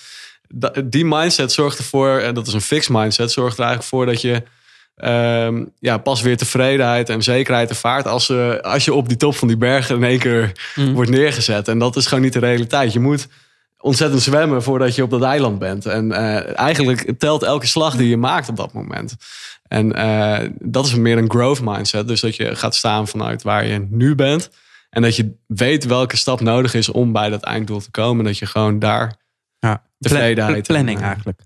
die 0.86 1.06
mindset 1.06 1.52
zorgt 1.52 1.78
ervoor, 1.78 2.18
en 2.18 2.34
dat 2.34 2.48
is 2.48 2.54
een 2.54 2.62
fixed 2.62 2.96
mindset, 2.96 3.32
zorgt 3.32 3.58
er 3.58 3.64
eigenlijk 3.64 3.94
voor 3.94 4.06
dat 4.06 4.22
je 4.22 4.44
ehm, 4.96 5.66
ja, 5.80 5.98
pas 5.98 6.22
weer 6.22 6.38
tevredenheid 6.38 7.10
en 7.10 7.24
zekerheid 7.24 7.70
ervaart 7.70 8.08
als, 8.08 8.30
eh, 8.30 8.56
als 8.56 8.86
je 8.86 8.94
op 8.94 9.08
die 9.08 9.18
top 9.18 9.36
van 9.36 9.48
die 9.48 9.58
bergen 9.58 9.96
in 9.96 10.04
één 10.04 10.20
keer 10.20 10.52
wordt 10.94 11.12
neergezet. 11.12 11.68
En 11.68 11.80
dat 11.80 11.96
is 11.96 12.08
gewoon 12.08 12.24
niet 12.24 12.34
de 12.34 12.40
realiteit. 12.40 12.94
Je 12.94 13.00
moet 13.00 13.28
ontzettend 13.86 14.22
zwemmen 14.22 14.64
voordat 14.64 14.96
je 14.96 15.04
op 15.04 15.10
dat 15.10 15.22
eiland 15.22 15.60
bent. 15.60 15.86
En 15.86 16.12
eh, 16.12 16.58
eigenlijk 16.58 17.20
telt 17.20 17.44
elke 17.44 17.68
slag 17.68 17.96
die 17.96 18.10
je 18.10 18.18
maakt 18.18 18.50
op 18.50 18.56
dat 18.56 18.74
moment. 18.74 19.16
En 19.68 19.94
eh, 19.94 20.50
dat 20.60 20.86
is 20.86 20.96
meer 20.96 21.18
een 21.18 21.30
growth 21.32 21.62
mindset. 21.62 22.08
Dus 22.08 22.22
dat 22.22 22.36
je 22.36 22.56
gaat 22.56 22.76
staan 22.76 23.08
vanuit 23.08 23.44
waar 23.44 23.66
je 23.66 23.88
nu 23.90 24.16
bent. 24.16 24.50
En 24.90 25.02
dat 25.02 25.16
je 25.16 25.36
weet 25.48 25.86
welke 25.86 26.18
stap 26.18 26.42
nodig 26.42 26.74
is 26.74 26.90
om 26.90 27.12
bij 27.12 27.30
dat 27.30 27.44
einddoel 27.44 27.80
te 27.80 27.92
komen. 27.92 28.26
Dat 28.26 28.38
je 28.38 28.46
gewoon 28.46 28.80
daar 28.80 29.16
Ja, 29.60 29.84
tevredenheid. 30.00 30.64
Pla- 30.68 30.74
planning 30.74 30.98
en, 30.98 31.04
eh, 31.04 31.10
eigenlijk. 31.10 31.40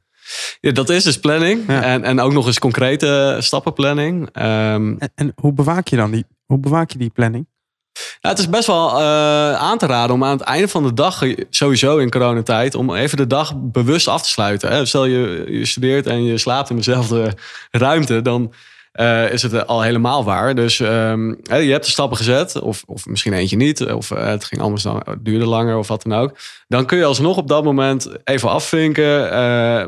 Ja, 0.59 0.71
dat 0.71 0.89
is 0.89 1.03
dus 1.03 1.19
planning. 1.19 1.63
Ja. 1.67 1.83
En, 1.83 2.03
en 2.03 2.19
ook 2.19 2.33
nog 2.33 2.45
eens 2.45 2.59
concrete 2.59 3.37
stappenplanning. 3.39 4.29
Ehm, 4.31 4.95
En, 4.97 5.11
en 5.15 5.31
hoe 5.35 5.53
bewaak 5.53 5.87
je 5.87 5.95
dan 5.95 6.11
die, 6.11 6.25
hoe 6.45 6.59
bewaak 6.59 6.91
je 6.91 6.97
die 6.97 7.09
planning? 7.09 7.47
Nou, 8.21 8.35
het 8.35 8.39
is 8.39 8.49
best 8.49 8.67
wel 8.67 8.89
eh, 8.89 9.53
aan 9.53 9.77
te 9.77 9.85
raden 9.85 10.15
om 10.15 10.23
aan 10.23 10.37
het 10.37 10.47
einde 10.47 10.67
van 10.67 10.83
de 10.83 10.93
dag, 10.93 11.23
sowieso 11.49 11.97
in 11.97 12.09
coronatijd, 12.09 12.75
om 12.75 12.95
even 12.95 13.17
de 13.17 13.27
dag 13.27 13.53
bewust 13.55 14.07
af 14.07 14.21
te 14.21 14.29
sluiten. 14.29 14.71
Hè. 14.71 14.85
Stel 14.85 15.05
je, 15.05 15.45
je 15.47 15.65
studeert 15.65 16.07
en 16.07 16.23
je 16.23 16.37
slaapt 16.37 16.69
in 16.69 16.75
dezelfde 16.75 17.33
ruimte, 17.71 18.21
dan 18.21 18.53
uh, 18.93 19.31
is 19.31 19.41
het 19.41 19.67
al 19.67 19.81
helemaal 19.81 20.23
waar. 20.23 20.55
Dus 20.55 20.79
um, 20.79 21.39
je 21.43 21.71
hebt 21.71 21.85
de 21.85 21.91
stappen 21.91 22.17
gezet, 22.17 22.61
of, 22.61 22.83
of 22.87 23.05
misschien 23.05 23.33
eentje 23.33 23.55
niet, 23.55 23.91
of 23.91 24.09
het 24.09 24.45
ging 24.45 24.61
anders 24.61 24.83
dan, 24.83 25.03
duurde 25.19 25.45
langer 25.45 25.77
of 25.77 25.87
wat 25.87 26.03
dan 26.03 26.19
ook. 26.19 26.37
Dan 26.67 26.85
kun 26.85 26.97
je 26.97 27.05
alsnog 27.05 27.37
op 27.37 27.47
dat 27.47 27.63
moment 27.63 28.09
even 28.23 28.49
afvinken, 28.49 29.29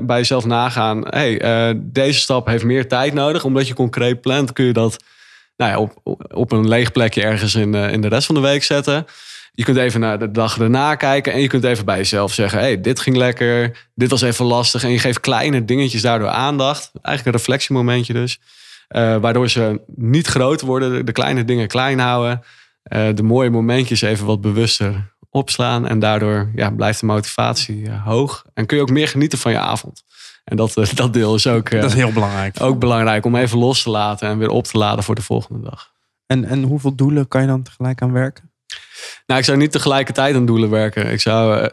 bij 0.05 0.18
jezelf 0.18 0.45
nagaan. 0.45 1.03
hey, 1.09 1.41
deze 1.78 2.20
stap 2.20 2.47
heeft 2.47 2.64
meer 2.64 2.88
tijd 2.88 3.14
nodig, 3.14 3.43
omdat 3.43 3.68
je 3.68 3.74
concreet 3.74 4.22
plant, 4.22 4.53
kun 4.53 4.66
je 4.66 4.74
dat 4.74 4.97
nou 5.62 5.89
op, 6.03 6.20
op 6.34 6.51
een 6.51 6.68
leeg 6.68 6.91
plekje 6.91 7.22
ergens 7.22 7.55
in, 7.55 7.74
in 7.74 8.01
de 8.01 8.07
rest 8.07 8.26
van 8.26 8.36
de 8.36 8.41
week 8.41 8.64
zetten. 8.64 9.05
Je 9.53 9.64
kunt 9.64 9.78
even 9.78 9.99
naar 9.99 10.20
de 10.20 10.32
dag 10.32 10.59
erna 10.59 10.95
kijken 10.95 11.34
en 11.34 11.41
je 11.41 11.47
kunt 11.47 11.64
even 11.64 11.86
bij 11.86 11.97
jezelf 11.97 12.34
zeggen: 12.34 12.59
hey, 12.59 12.82
dit 12.82 12.99
ging 12.99 13.16
lekker, 13.16 13.78
dit 13.95 14.09
was 14.09 14.22
even 14.22 14.45
lastig. 14.45 14.84
En 14.84 14.91
je 14.91 14.99
geeft 14.99 15.20
kleine 15.20 15.66
dingetjes 15.66 16.01
daardoor 16.01 16.30
aandacht. 16.30 16.91
Eigenlijk 17.01 17.26
een 17.26 17.41
reflectiemomentje 17.41 18.14
dus. 18.14 18.39
Uh, 18.95 19.18
waardoor 19.18 19.49
ze 19.49 19.82
niet 19.95 20.28
groot 20.28 20.62
worden, 20.62 21.05
de 21.05 21.12
kleine 21.12 21.45
dingen 21.45 21.68
klein 21.68 21.99
houden. 21.99 22.41
Uh, 22.93 23.07
de 23.16 23.24
mooie 23.24 23.49
momentjes 23.49 24.01
even 24.01 24.26
wat 24.26 24.41
bewuster 24.41 25.14
opslaan. 25.30 25.88
En 25.88 25.99
daardoor 25.99 26.51
ja, 26.55 26.70
blijft 26.70 26.99
de 26.99 27.05
motivatie 27.05 27.91
hoog. 27.91 28.45
En 28.53 28.66
kun 28.66 28.78
je 28.78 28.84
ook 28.84 28.89
meer 28.89 29.07
genieten 29.07 29.38
van 29.38 29.51
je 29.51 29.59
avond. 29.59 30.03
En 30.44 30.58
dat, 30.58 30.74
dat 30.96 31.14
deel 31.14 31.36
is 31.36 31.48
ook, 31.48 31.72
dat 31.72 31.84
is 31.84 31.94
heel 31.94 32.12
belangrijk. 32.12 32.62
ook 32.62 32.80
belangrijk 32.80 33.26
om 33.26 33.36
even 33.36 33.58
los 33.58 33.84
te 33.84 33.89
laten 33.89 34.28
en 34.30 34.38
weer 34.38 34.50
op 34.50 34.64
te 34.64 34.78
laden 34.78 35.04
voor 35.04 35.16
de 35.16 35.22
volgende 35.22 35.70
dag. 35.70 35.92
En, 36.26 36.46
en 36.46 36.64
hoeveel 36.64 36.96
doelen 36.96 37.28
kan 37.28 37.42
je 37.42 37.48
dan 37.48 37.64
tegelijk 37.64 38.02
aan 38.02 38.12
werken? 38.12 38.52
Nou, 39.26 39.39
ik 39.39 39.46
zou 39.46 39.58
niet 39.58 39.72
tegelijkertijd 39.72 40.36
aan 40.36 40.46
doelen 40.46 40.70
werken. 40.70 41.12
Ik 41.12 41.22
zou 41.22 41.70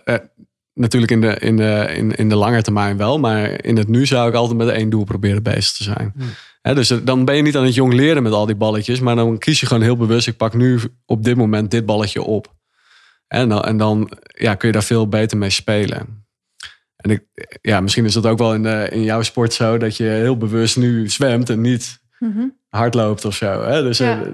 natuurlijk 0.74 1.12
in 1.12 1.20
de, 1.20 1.38
in, 1.38 1.56
de, 1.56 1.92
in, 1.96 2.14
in 2.14 2.28
de 2.28 2.36
lange 2.36 2.62
termijn 2.62 2.96
wel. 2.96 3.18
Maar 3.18 3.64
in 3.64 3.76
het 3.76 3.88
nu 3.88 4.06
zou 4.06 4.28
ik 4.28 4.34
altijd 4.34 4.58
met 4.58 4.68
één 4.68 4.90
doel 4.90 5.04
proberen 5.04 5.42
bezig 5.42 5.72
te 5.72 5.82
zijn. 5.82 6.12
Hmm 6.16 6.28
dus 6.74 6.88
dan 6.88 7.24
ben 7.24 7.36
je 7.36 7.42
niet 7.42 7.56
aan 7.56 7.64
het 7.64 7.74
jong 7.74 7.92
leren 7.92 8.22
met 8.22 8.32
al 8.32 8.46
die 8.46 8.56
balletjes, 8.56 9.00
maar 9.00 9.16
dan 9.16 9.38
kies 9.38 9.60
je 9.60 9.66
gewoon 9.66 9.82
heel 9.82 9.96
bewust: 9.96 10.26
ik 10.26 10.36
pak 10.36 10.54
nu 10.54 10.80
op 11.06 11.24
dit 11.24 11.36
moment 11.36 11.70
dit 11.70 11.86
balletje 11.86 12.22
op. 12.22 12.56
En 13.26 13.48
dan, 13.48 13.62
en 13.62 13.76
dan 13.76 14.10
ja, 14.22 14.54
kun 14.54 14.68
je 14.68 14.74
daar 14.74 14.82
veel 14.82 15.08
beter 15.08 15.38
mee 15.38 15.50
spelen. 15.50 16.26
En 16.98 17.10
ik, 17.10 17.24
ja, 17.60 17.80
misschien 17.80 18.04
is 18.04 18.14
dat 18.14 18.26
ook 18.26 18.38
wel 18.38 18.54
in, 18.54 18.62
de, 18.62 18.88
in 18.90 19.02
jouw 19.02 19.22
sport 19.22 19.52
zo 19.52 19.78
dat 19.78 19.96
je 19.96 20.04
heel 20.04 20.36
bewust 20.36 20.76
nu 20.76 21.08
zwemt 21.08 21.50
en 21.50 21.60
niet 21.60 21.98
mm 22.18 22.56
hardloopt 22.68 23.24
of 23.24 23.34
zo. 23.34 23.62
Hè? 23.62 23.82
Dus 23.82 23.98
er, 23.98 24.32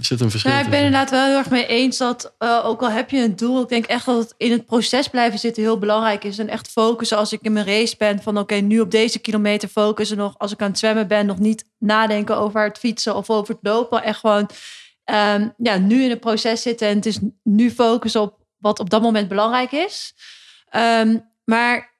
zit 0.00 0.20
een 0.20 0.30
verschil. 0.30 0.50
Ja, 0.50 0.60
ik 0.60 0.70
ben 0.70 0.84
inderdaad 0.84 1.10
wel 1.10 1.26
heel 1.26 1.36
erg 1.36 1.50
mee 1.50 1.66
eens 1.66 1.98
dat 1.98 2.34
uh, 2.38 2.60
ook 2.64 2.82
al 2.82 2.90
heb 2.90 3.10
je 3.10 3.22
een 3.22 3.36
doel, 3.36 3.62
ik 3.62 3.68
denk 3.68 3.86
echt 3.86 4.06
dat 4.06 4.18
het 4.18 4.34
in 4.36 4.50
het 4.50 4.66
proces 4.66 5.08
blijven 5.08 5.38
zitten 5.38 5.62
heel 5.62 5.78
belangrijk 5.78 6.24
is. 6.24 6.38
En 6.38 6.48
echt 6.48 6.68
focussen 6.68 7.16
als 7.16 7.32
ik 7.32 7.40
in 7.42 7.52
mijn 7.52 7.66
race 7.66 7.94
ben 7.98 8.22
van 8.22 8.38
oké, 8.38 8.54
nu 8.54 8.80
op 8.80 8.90
deze 8.90 9.18
kilometer 9.18 9.68
focussen 9.68 10.16
nog. 10.16 10.38
Als 10.38 10.52
ik 10.52 10.62
aan 10.62 10.68
het 10.68 10.78
zwemmen 10.78 11.08
ben, 11.08 11.26
nog 11.26 11.38
niet 11.38 11.64
nadenken 11.78 12.36
over 12.36 12.64
het 12.64 12.78
fietsen 12.78 13.16
of 13.16 13.30
over 13.30 13.54
het 13.54 13.62
lopen. 13.62 14.02
Echt 14.02 14.20
gewoon 14.20 14.50
um, 15.04 15.54
ja, 15.56 15.76
nu 15.78 16.02
in 16.02 16.10
het 16.10 16.20
proces 16.20 16.62
zitten 16.62 16.88
en 16.88 16.96
het 16.96 17.06
is 17.06 17.18
nu 17.42 17.70
focussen 17.70 18.20
op 18.20 18.38
wat 18.56 18.80
op 18.80 18.90
dat 18.90 19.02
moment 19.02 19.28
belangrijk 19.28 19.72
is. 19.72 20.14
Um, 20.76 21.34
maar 21.44 21.95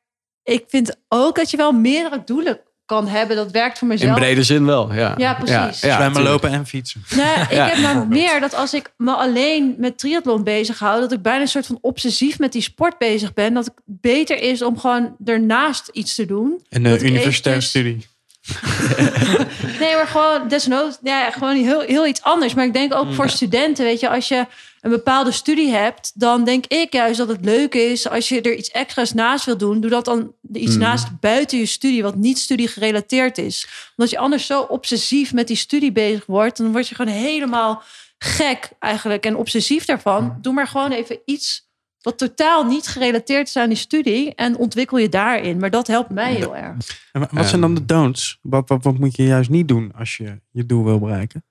ik 0.47 0.65
vind 0.69 0.97
ook 1.09 1.37
dat 1.37 1.51
je 1.51 1.57
wel 1.57 1.73
meerdere 1.73 2.23
doelen 2.25 2.61
kan 2.85 3.09
hebben. 3.09 3.37
Dat 3.37 3.51
werkt 3.51 3.79
voor 3.79 3.89
mezelf. 3.89 4.11
In 4.11 4.23
brede 4.23 4.43
zin 4.43 4.67
wel, 4.67 4.95
ja. 4.95 5.15
Ja, 5.17 5.35
precies. 5.35 5.81
Ja, 5.81 5.97
Zwemmen, 5.97 6.23
lopen 6.23 6.51
en 6.51 6.67
fietsen. 6.67 7.05
Nee, 7.17 7.41
ik 7.41 7.73
heb 7.73 7.79
maar 7.79 8.09
meer 8.09 8.41
dat 8.41 8.55
als 8.55 8.75
ik 8.75 8.93
me 8.97 9.13
alleen 9.13 9.75
met 9.79 9.99
triathlon 9.99 10.45
bezig 10.45 10.79
hou... 10.79 11.01
dat 11.01 11.13
ik 11.13 11.23
bijna 11.23 11.41
een 11.41 11.49
soort 11.49 11.67
van 11.67 11.79
obsessief 11.81 12.39
met 12.39 12.53
die 12.53 12.63
sport 12.63 12.99
bezig 12.99 13.33
ben. 13.33 13.55
Dat 13.55 13.65
het 13.65 13.75
beter 13.85 14.43
is 14.43 14.63
om 14.63 14.79
gewoon 14.79 15.17
ernaast 15.25 15.89
iets 15.93 16.15
te 16.15 16.27
doen. 16.27 16.65
En 16.69 16.83
de 16.83 17.01
universitaire 17.01 17.63
studie. 17.63 18.07
nee, 19.81 19.95
maar 19.95 20.07
gewoon 20.07 20.49
desnoods, 20.49 20.99
ja, 21.03 21.31
gewoon 21.31 21.57
heel, 21.57 21.81
heel 21.81 22.07
iets 22.07 22.23
anders. 22.23 22.55
Maar 22.55 22.65
ik 22.65 22.73
denk 22.73 22.95
ook 22.95 23.15
voor 23.15 23.29
studenten, 23.29 23.85
weet 23.85 24.01
je, 24.01 24.09
als 24.09 24.29
je 24.29 24.47
een 24.81 24.91
bepaalde 24.91 25.33
studie 25.33 25.71
hebt, 25.71 26.13
dan 26.15 26.45
denk 26.45 26.67
ik 26.67 26.93
juist 26.93 27.19
dat 27.19 27.29
het 27.29 27.45
leuk 27.45 27.75
is 27.75 28.09
als 28.09 28.29
je 28.29 28.41
er 28.41 28.55
iets 28.55 28.71
extra's 28.71 29.13
naast 29.13 29.45
wil 29.45 29.57
doen. 29.57 29.81
Doe 29.81 29.91
dat 29.91 30.05
dan 30.05 30.33
iets 30.53 30.75
mm. 30.75 30.81
naast 30.81 31.21
buiten 31.21 31.59
je 31.59 31.67
studie, 31.67 32.03
wat 32.03 32.15
niet 32.15 32.39
studie 32.39 32.69
gerelateerd 32.69 33.39
is. 33.39 33.69
Omdat 33.97 34.13
je 34.13 34.19
anders 34.19 34.47
zo 34.47 34.61
obsessief 34.61 35.33
met 35.33 35.47
die 35.47 35.57
studie 35.57 35.93
bezig 35.93 36.27
wordt, 36.27 36.57
dan 36.57 36.73
word 36.73 36.89
je 36.89 36.95
gewoon 36.95 37.15
helemaal 37.15 37.83
gek 38.19 38.69
eigenlijk 38.79 39.27
en 39.27 39.37
obsessief 39.37 39.85
daarvan. 39.85 40.39
Doe 40.41 40.53
maar 40.53 40.67
gewoon 40.67 40.93
even 40.93 41.19
iets 41.25 41.66
wat 42.07 42.19
totaal 42.19 42.65
niet 42.65 42.87
gerelateerd 42.87 43.49
is 43.49 43.57
aan 43.57 43.69
die 43.69 43.79
studie 43.79 44.35
en 44.35 44.57
ontwikkel 44.57 44.99
je 44.99 45.09
daarin. 45.09 45.59
Maar 45.59 45.71
dat 45.71 45.87
helpt 45.87 46.11
mij 46.11 46.35
heel 46.35 46.57
erg. 46.57 46.77
En 47.13 47.29
wat 47.31 47.47
zijn 47.47 47.61
dan 47.61 47.75
de 47.75 47.85
don'ts? 47.85 48.39
Wat, 48.43 48.69
wat, 48.69 48.85
wat 48.85 48.99
moet 48.99 49.17
je 49.17 49.25
juist 49.25 49.51
niet 49.51 49.69
doen 49.69 49.93
als 49.97 50.17
je 50.17 50.41
je 50.51 50.67
doel 50.67 50.85
wil 50.85 50.99
bereiken? 50.99 51.45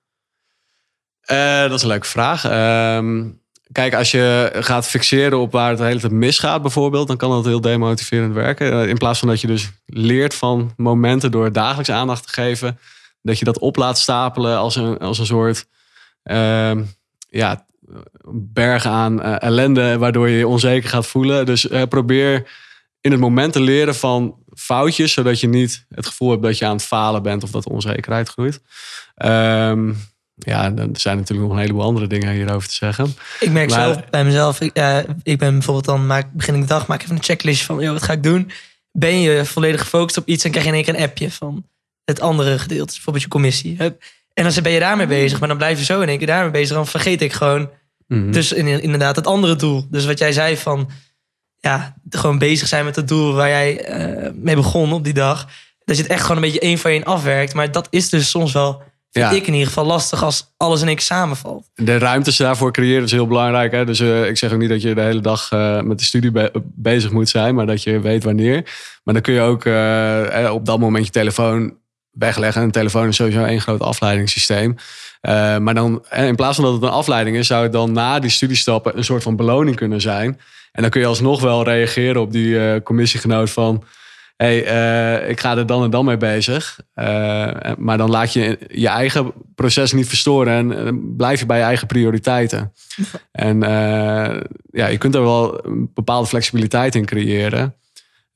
Uh, 1.30 1.60
dat 1.60 1.72
is 1.72 1.82
een 1.82 1.88
leuke 1.88 2.06
vraag. 2.06 2.44
Uh, 2.44 3.24
kijk, 3.72 3.94
als 3.94 4.10
je 4.10 4.52
gaat 4.54 4.88
fixeren 4.88 5.38
op 5.38 5.52
waar 5.52 5.68
het 5.68 5.78
de 5.78 5.84
hele 5.84 6.00
tijd 6.00 6.12
misgaat, 6.12 6.62
bijvoorbeeld, 6.62 7.08
dan 7.08 7.16
kan 7.16 7.30
dat 7.30 7.44
heel 7.44 7.60
demotiverend 7.60 8.34
werken. 8.34 8.72
Uh, 8.72 8.88
in 8.88 8.98
plaats 8.98 9.18
van 9.18 9.28
dat 9.28 9.40
je 9.40 9.46
dus 9.46 9.70
leert 9.86 10.34
van 10.34 10.72
momenten 10.76 11.30
door 11.30 11.52
dagelijks 11.52 11.90
aandacht 11.90 12.26
te 12.26 12.32
geven, 12.32 12.78
dat 13.22 13.38
je 13.38 13.44
dat 13.44 13.58
op 13.58 13.76
laat 13.76 13.98
stapelen 13.98 14.58
als 14.58 14.76
een, 14.76 14.98
als 14.98 15.18
een 15.18 15.26
soort 15.26 15.66
ehm, 16.22 16.82
ja, 17.28 17.66
berg 18.32 18.86
aan 18.86 19.26
uh, 19.26 19.42
ellende, 19.42 19.98
waardoor 19.98 20.28
je 20.28 20.38
je 20.38 20.48
onzeker 20.48 20.88
gaat 20.88 21.06
voelen. 21.06 21.46
Dus 21.46 21.68
probeer 21.88 22.50
in 23.00 23.10
het 23.10 23.20
moment 23.20 23.52
te 23.52 23.60
leren 23.60 23.94
van 23.94 24.38
foutjes, 24.54 25.12
zodat 25.12 25.40
je 25.40 25.48
niet 25.48 25.86
het 25.88 26.06
gevoel 26.06 26.30
hebt 26.30 26.42
dat 26.42 26.58
je 26.58 26.66
aan 26.66 26.76
het 26.76 26.84
falen 26.84 27.22
bent 27.22 27.42
of 27.42 27.50
dat 27.50 27.62
de 27.62 27.70
onzekerheid 27.70 28.28
groeit. 28.28 28.60
Um, 29.24 29.96
ja, 30.34 30.74
er 30.74 30.88
zijn 30.92 31.16
natuurlijk 31.16 31.48
nog 31.48 31.50
een 31.50 31.62
heleboel 31.62 31.82
andere 31.82 32.06
dingen 32.06 32.34
hierover 32.34 32.68
te 32.68 32.74
zeggen. 32.74 33.14
Ik 33.40 33.50
merk 33.50 33.70
zelf 33.70 34.10
bij 34.10 34.24
mezelf, 34.24 34.60
ik, 34.60 34.78
uh, 34.78 34.98
ik 35.22 35.38
ben 35.38 35.52
bijvoorbeeld 35.52 35.84
dan, 35.84 36.06
maak, 36.06 36.32
begin 36.32 36.54
ik 36.54 36.60
de 36.60 36.66
dag, 36.66 36.86
maak 36.86 37.02
even 37.02 37.16
een 37.16 37.22
checklist 37.22 37.62
van, 37.62 37.80
joh, 37.80 37.92
wat 37.92 38.02
ga 38.02 38.12
ik 38.12 38.22
doen? 38.22 38.50
Ben 38.92 39.20
je 39.20 39.44
volledig 39.44 39.80
gefocust 39.80 40.16
op 40.16 40.26
iets 40.26 40.44
en 40.44 40.50
krijg 40.50 40.66
je 40.66 40.70
in 40.70 40.76
één 40.76 40.86
keer 40.86 40.94
een 40.94 41.08
appje 41.08 41.30
van 41.30 41.66
het 42.04 42.20
andere 42.20 42.58
gedeelte, 42.58 42.92
bijvoorbeeld 42.92 43.24
je 43.24 43.30
commissie. 43.30 43.76
En 44.36 44.44
dan 44.44 44.62
ben 44.62 44.72
je 44.72 44.80
daarmee 44.80 45.06
bezig, 45.06 45.38
maar 45.38 45.48
dan 45.48 45.56
blijf 45.56 45.78
je 45.78 45.84
zo 45.84 46.00
in 46.00 46.08
één 46.08 46.18
keer 46.18 46.26
daarmee 46.26 46.50
bezig, 46.50 46.76
dan 46.76 46.86
vergeet 46.86 47.22
ik 47.22 47.32
gewoon 47.32 47.70
mhm. 48.06 48.30
dus 48.30 48.52
inderdaad 48.52 49.16
het 49.16 49.26
andere 49.26 49.56
doel. 49.56 49.86
Dus 49.90 50.06
wat 50.06 50.18
jij 50.18 50.32
zei 50.32 50.56
van, 50.56 50.90
ja, 51.58 51.96
gewoon 52.08 52.38
bezig 52.38 52.68
zijn 52.68 52.84
met 52.84 52.96
het 52.96 53.08
doel 53.08 53.32
waar 53.32 53.48
jij 53.48 53.98
uh, 53.98 54.30
mee 54.34 54.54
begon 54.54 54.92
op 54.92 55.04
die 55.04 55.14
dag. 55.14 55.48
Dat 55.84 55.96
je 55.96 56.02
het 56.02 56.10
echt 56.10 56.20
gewoon 56.20 56.36
een 56.36 56.42
beetje 56.42 56.60
één 56.60 56.78
van 56.78 56.90
één 56.90 57.04
afwerkt. 57.04 57.54
Maar 57.54 57.72
dat 57.72 57.86
is 57.90 58.08
dus 58.08 58.30
soms 58.30 58.52
wel 58.52 58.82
ja. 59.10 59.30
ik 59.30 59.46
in 59.46 59.52
ieder 59.52 59.68
geval 59.68 59.84
lastig 59.84 60.22
als 60.22 60.54
alles 60.56 60.82
in 60.82 60.88
één 60.88 60.98
samenvalt. 60.98 61.70
De 61.74 61.98
ruimtes 61.98 62.36
daarvoor 62.36 62.72
creëren 62.72 63.04
is 63.04 63.12
heel 63.12 63.26
belangrijk. 63.26 63.72
Hè? 63.72 63.84
Dus 63.84 64.00
uh, 64.00 64.28
ik 64.28 64.36
zeg 64.36 64.52
ook 64.52 64.58
niet 64.58 64.68
dat 64.68 64.82
je 64.82 64.94
de 64.94 65.00
hele 65.00 65.20
dag 65.20 65.52
uh, 65.52 65.80
met 65.80 65.98
de 65.98 66.04
studie 66.04 66.30
be 66.30 66.50
bezig 66.64 67.10
moet 67.10 67.28
zijn, 67.28 67.54
maar 67.54 67.66
dat 67.66 67.82
je 67.82 68.00
weet 68.00 68.24
wanneer. 68.24 68.62
Maar 69.04 69.14
dan 69.14 69.22
kun 69.22 69.34
je 69.34 69.40
ook 69.40 69.64
uh, 69.64 70.50
op 70.52 70.66
dat 70.66 70.78
moment 70.78 71.04
je 71.04 71.12
telefoon 71.12 71.74
wegleggen. 72.18 72.62
Een 72.62 72.70
telefoon 72.70 73.08
is 73.08 73.16
sowieso 73.16 73.44
één 73.44 73.60
groot 73.60 73.80
afleidingssysteem. 73.80 74.76
maar 75.60 75.74
dan, 75.74 76.04
in 76.10 76.36
plaats 76.36 76.56
van 76.56 76.64
dat 76.64 76.74
het 76.74 76.82
een 76.82 76.88
afleiding 76.88 77.36
is, 77.36 77.46
zou 77.46 77.62
het 77.62 77.72
dan 77.72 77.92
na 77.92 78.18
die 78.18 78.30
studiestappen 78.30 78.96
een 78.96 79.04
soort 79.04 79.22
van 79.22 79.36
beloning 79.36 79.76
kunnen 79.76 80.00
zijn. 80.00 80.40
En 80.72 80.82
dan 80.82 80.90
kun 80.90 81.00
je 81.00 81.06
alsnog 81.06 81.40
wel 81.40 81.64
reageren 81.64 82.20
op 82.20 82.32
die 82.32 82.82
commissiegenoot 82.82 83.50
van 83.50 83.84
hey, 84.36 84.58
ik 85.28 85.40
ga 85.40 85.56
er 85.56 85.66
dan 85.66 85.82
en 85.82 85.90
dan 85.90 86.04
mee 86.04 86.16
bezig. 86.16 86.80
Maar 87.78 87.98
dan 87.98 88.10
laat 88.10 88.32
je 88.32 88.58
je 88.68 88.88
eigen 88.88 89.32
proces 89.54 89.92
niet 89.92 90.08
verstoren 90.08 90.72
en 90.72 91.16
blijf 91.16 91.40
je 91.40 91.46
bij 91.46 91.58
je 91.58 91.64
eigen 91.64 91.86
prioriteiten. 91.86 92.72
en 93.32 93.60
ja, 94.70 94.86
je 94.86 94.98
kunt 94.98 95.14
er 95.14 95.22
wel 95.22 95.66
een 95.66 95.90
bepaalde 95.94 96.28
flexibiliteit 96.28 96.94
in 96.94 97.04
creëren. 97.04 97.74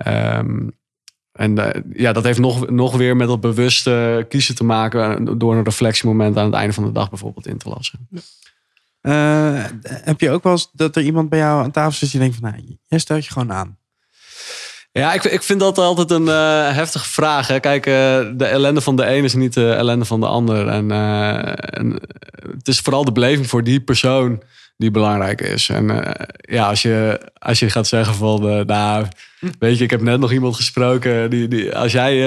Um, 0.07 0.79
en 1.41 1.85
ja, 1.93 2.13
dat 2.13 2.25
heeft 2.25 2.39
nog, 2.39 2.71
nog 2.71 2.97
weer 2.97 3.17
met 3.17 3.29
dat 3.29 3.41
bewuste 3.41 4.27
kiezen 4.29 4.55
te 4.55 4.65
maken 4.65 5.39
door 5.39 5.57
een 5.57 5.65
reflectiemoment 5.65 6.37
aan 6.37 6.45
het 6.45 6.55
einde 6.55 6.73
van 6.73 6.85
de 6.85 6.93
dag 6.93 7.09
bijvoorbeeld 7.09 7.47
in 7.47 7.59
te 7.59 7.69
lassen. 7.69 8.09
heb 10.05 10.21
je 10.21 10.31
ook 10.31 10.43
wel 10.43 10.53
eens 10.53 10.71
dat 10.73 10.97
er 10.97 11.03
iemand 11.03 11.29
bij 11.29 11.39
jou 11.39 11.63
aan 11.63 11.71
tafel 11.71 11.93
zit 11.93 12.11
die 12.11 12.21
denkt 12.21 12.37
van, 12.41 12.51
nou, 12.51 12.77
jij 12.87 12.99
stelt 12.99 13.25
je 13.25 13.33
gewoon 13.33 13.53
aan. 13.53 13.79
Ja, 14.93 15.13
ik, 15.13 15.25
ik 15.25 15.43
vind 15.43 15.61
dat 15.61 15.79
altijd 15.79 16.11
een 16.11 16.27
uh, 16.27 16.75
heftige 16.75 17.09
vraag. 17.09 17.47
Hè. 17.47 17.61
Kijk, 17.61 17.87
uh, 17.87 17.93
de 18.37 18.45
ellende 18.45 18.81
van 18.81 18.97
de 18.97 19.07
een 19.07 19.25
is 19.25 19.35
niet 19.35 19.55
de 19.55 19.73
ellende 19.73 20.05
van 20.05 20.21
de 20.21 20.27
ander. 20.27 20.69
En, 20.69 20.91
en, 20.91 22.01
het 22.57 22.69
is 22.69 22.81
vooral 22.81 23.05
de 23.05 23.13
beleving 23.13 23.47
voor 23.47 23.65
die 23.65 23.81
persoon 23.81 24.43
die 24.81 24.91
belangrijk 24.91 25.41
is. 25.41 25.69
En 25.69 26.17
ja, 26.41 26.69
als 26.69 26.83
je, 26.83 27.21
als 27.39 27.59
je 27.59 27.71
gaat 27.71 27.87
zeggen 27.87 28.15
van, 28.15 28.67
nou, 28.67 29.07
weet 29.59 29.79
je, 29.79 29.85
ik 29.85 29.91
heb 29.91 30.01
net 30.01 30.21
nog 30.21 30.33
iemand 30.33 30.57
gesproken. 30.57 31.31
Die, 31.31 31.49
die, 31.49 31.77
als 31.77 31.93
jij 31.93 32.25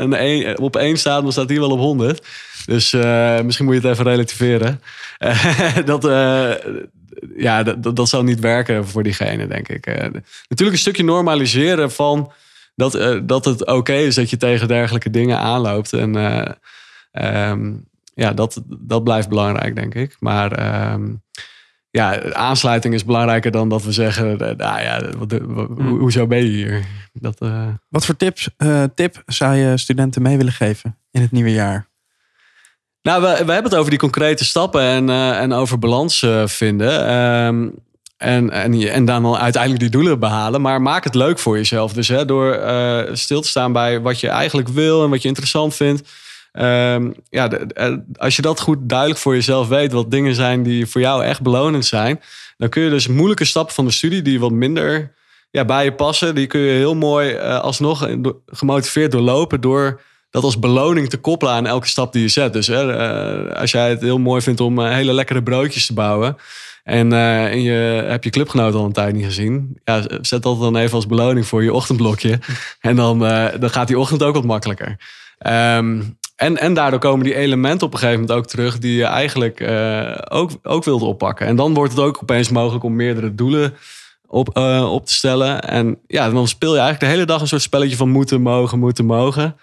een 0.00 0.22
een, 0.22 0.58
op 0.58 0.76
één 0.76 0.96
staat, 0.96 1.22
dan 1.22 1.32
staat 1.32 1.48
hij 1.48 1.58
wel 1.58 1.70
op 1.70 1.78
honderd. 1.78 2.26
Dus 2.66 2.92
misschien 3.44 3.64
moet 3.66 3.74
je 3.74 3.80
het 3.80 3.90
even 3.90 4.04
relativeren. 4.04 4.80
dat, 5.84 6.02
ja, 7.36 7.62
dat, 7.62 7.96
dat 7.96 8.08
zal 8.08 8.22
niet 8.22 8.40
werken 8.40 8.88
voor 8.88 9.02
diegene, 9.02 9.46
denk 9.46 9.68
ik. 9.68 9.86
Uh, 9.86 9.94
natuurlijk 10.48 10.72
een 10.72 10.78
stukje 10.78 11.04
normaliseren 11.04 11.92
van 11.92 12.32
dat, 12.74 12.94
uh, 12.94 13.20
dat 13.22 13.44
het 13.44 13.66
oké 13.66 13.94
is 13.94 14.14
dat 14.14 14.30
je 14.30 14.36
tegen 14.36 14.68
dergelijke 14.68 15.10
dingen 15.10 15.38
aanloopt. 15.38 15.92
En, 15.92 16.16
uh, 16.16 16.42
Ehm, 17.16 17.72
ja, 18.14 18.32
dat, 18.32 18.62
dat 18.66 19.04
blijft 19.04 19.28
belangrijk, 19.28 19.74
denk 19.74 19.94
ik. 19.94 20.16
Maar 20.20 20.52
ehm, 20.52 21.14
ja, 21.96 22.32
aansluiting 22.32 22.94
is 22.94 23.04
belangrijker 23.04 23.50
dan 23.50 23.68
dat 23.68 23.82
we 23.82 23.92
zeggen, 23.92 24.40
eh, 24.40 24.56
nou 24.56 24.80
ja, 24.80 25.00
wat, 25.18 25.40
wat, 25.42 25.68
Hmm. 25.76 25.98
hoezo 25.98 26.26
ben 26.26 26.38
je 26.38 26.48
hier? 26.48 26.84
Dat, 27.12 27.40
eh, 27.40 27.68
Wat 27.88 28.04
voor 28.04 28.16
tips, 28.16 28.48
eh, 28.56 28.82
tip 28.94 29.22
zou 29.26 29.54
je 29.54 29.76
studenten 29.76 30.22
mee 30.22 30.36
willen 30.36 30.52
geven 30.52 30.98
in 31.10 31.20
het 31.20 31.32
nieuwe 31.32 31.52
jaar? 31.52 31.86
Nou, 33.02 33.22
we, 33.22 33.28
we 33.28 33.52
hebben 33.52 33.70
het 33.70 33.74
over 33.74 33.90
die 33.90 33.98
concrete 33.98 34.44
stappen 34.44 34.80
en, 34.82 35.10
en 35.10 35.52
over 35.52 35.78
balans 35.78 36.26
vinden. 36.44 37.06
Ehm, 37.06 37.68
en, 38.16 38.50
en, 38.50 38.72
en 38.90 39.04
dan 39.04 39.36
uiteindelijk 39.36 39.82
die 39.82 39.90
doelen 39.90 40.18
behalen. 40.18 40.60
Maar 40.60 40.82
maak 40.82 41.04
het 41.04 41.14
leuk 41.14 41.38
voor 41.38 41.56
jezelf. 41.56 41.92
Dus 41.92 42.08
hè, 42.08 42.24
door 42.24 42.60
stil 43.12 43.40
te 43.40 43.48
staan 43.48 43.72
bij 43.72 44.00
wat 44.00 44.20
je 44.20 44.28
eigenlijk 44.28 44.68
wil 44.68 45.04
en 45.04 45.10
wat 45.10 45.22
je 45.22 45.28
interessant 45.28 45.74
vindt. 45.74 46.08
Ehm, 46.56 47.10
ja, 47.30 47.50
eh, 47.50 47.92
als 48.16 48.36
je 48.36 48.42
dat 48.42 48.60
goed 48.60 48.78
duidelijk 48.80 49.20
voor 49.20 49.34
jezelf 49.34 49.68
weet, 49.68 49.92
wat 49.92 50.10
dingen 50.10 50.34
zijn 50.34 50.62
die 50.62 50.86
voor 50.86 51.00
jou 51.00 51.24
echt 51.24 51.42
belonend 51.42 51.86
zijn, 51.86 52.20
dan 52.56 52.68
kun 52.68 52.82
je 52.82 52.90
dus 52.90 53.06
moeilijke 53.06 53.44
stappen 53.44 53.74
van 53.74 53.84
de 53.84 53.90
studie 53.90 54.22
die 54.22 54.40
wat 54.40 54.50
minder 54.50 55.14
ja, 55.50 55.64
bij 55.64 55.84
je 55.84 55.92
passen, 55.92 56.34
die 56.34 56.46
kun 56.46 56.60
je 56.60 56.72
heel 56.72 56.94
mooi 56.94 57.32
eh, 57.32 57.60
alsnog 57.60 58.08
gemotiveerd 58.46 59.12
doorlopen 59.12 59.60
door 59.60 60.00
dat 60.30 60.42
als 60.42 60.58
beloning 60.58 61.08
te 61.08 61.16
koppelen 61.16 61.54
aan 61.54 61.66
elke 61.66 61.88
stap 61.88 62.12
die 62.12 62.22
je 62.22 62.28
zet. 62.28 62.52
Dus 62.52 62.66
hè, 62.66 62.92
eh, 62.92 63.60
als 63.60 63.70
jij 63.70 63.88
het 63.88 64.00
heel 64.00 64.18
mooi 64.18 64.42
vindt 64.42 64.60
om 64.60 64.80
hele 64.80 65.12
lekkere 65.12 65.42
broodjes 65.42 65.86
te 65.86 65.94
bouwen. 65.94 66.36
En, 66.84 67.10
je 67.62 68.04
hebt 68.06 68.24
je 68.24 68.30
clubgenoot 68.30 68.74
al 68.74 68.84
een 68.84 68.92
tijd 68.92 69.14
niet 69.14 69.24
gezien. 69.24 69.80
Ja, 69.84 70.02
zet 70.20 70.42
dat 70.42 70.60
dan 70.60 70.76
even 70.76 70.94
als 70.94 71.06
beloning 71.06 71.46
voor 71.46 71.62
je 71.62 71.72
ochtendblokje. 71.72 72.38
En 72.80 72.96
dan, 72.96 73.18
dan 73.58 73.70
gaat 73.70 73.86
die 73.86 73.98
ochtend 73.98 74.22
ook 74.22 74.34
wat 74.34 74.44
makkelijker. 74.44 74.96
Ehm, 75.38 76.02
en, 76.36 76.58
en 76.58 76.74
daardoor 76.74 76.98
komen 76.98 77.24
die 77.24 77.34
elementen 77.34 77.86
op 77.86 77.92
een 77.92 77.98
gegeven 77.98 78.20
moment 78.20 78.38
ook 78.38 78.46
terug 78.46 78.78
die 78.78 78.96
je 78.96 79.04
eigenlijk 79.04 79.60
eh, 79.60 80.18
ook, 80.28 80.50
ook 80.62 80.84
wilt 80.84 81.02
oppakken. 81.02 81.46
En 81.46 81.56
dan 81.56 81.74
wordt 81.74 81.92
het 81.92 82.02
ook 82.02 82.18
opeens 82.22 82.48
mogelijk 82.48 82.84
om 82.84 82.96
meerdere 82.96 83.34
doelen 83.34 83.74
op, 84.26 84.56
eh, 84.56 84.92
op 84.92 85.06
te 85.06 85.14
stellen. 85.14 85.62
En 85.62 85.98
ja, 86.06 86.30
dan 86.30 86.48
speel 86.48 86.74
je 86.74 86.80
eigenlijk 86.80 87.10
de 87.10 87.16
hele 87.16 87.26
dag 87.26 87.40
een 87.40 87.48
soort 87.48 87.62
spelletje 87.62 87.96
van 87.96 88.08
moeten, 88.08 88.40
mogen, 88.40 88.78
moeten, 88.78 89.04
mogen. 89.04 89.56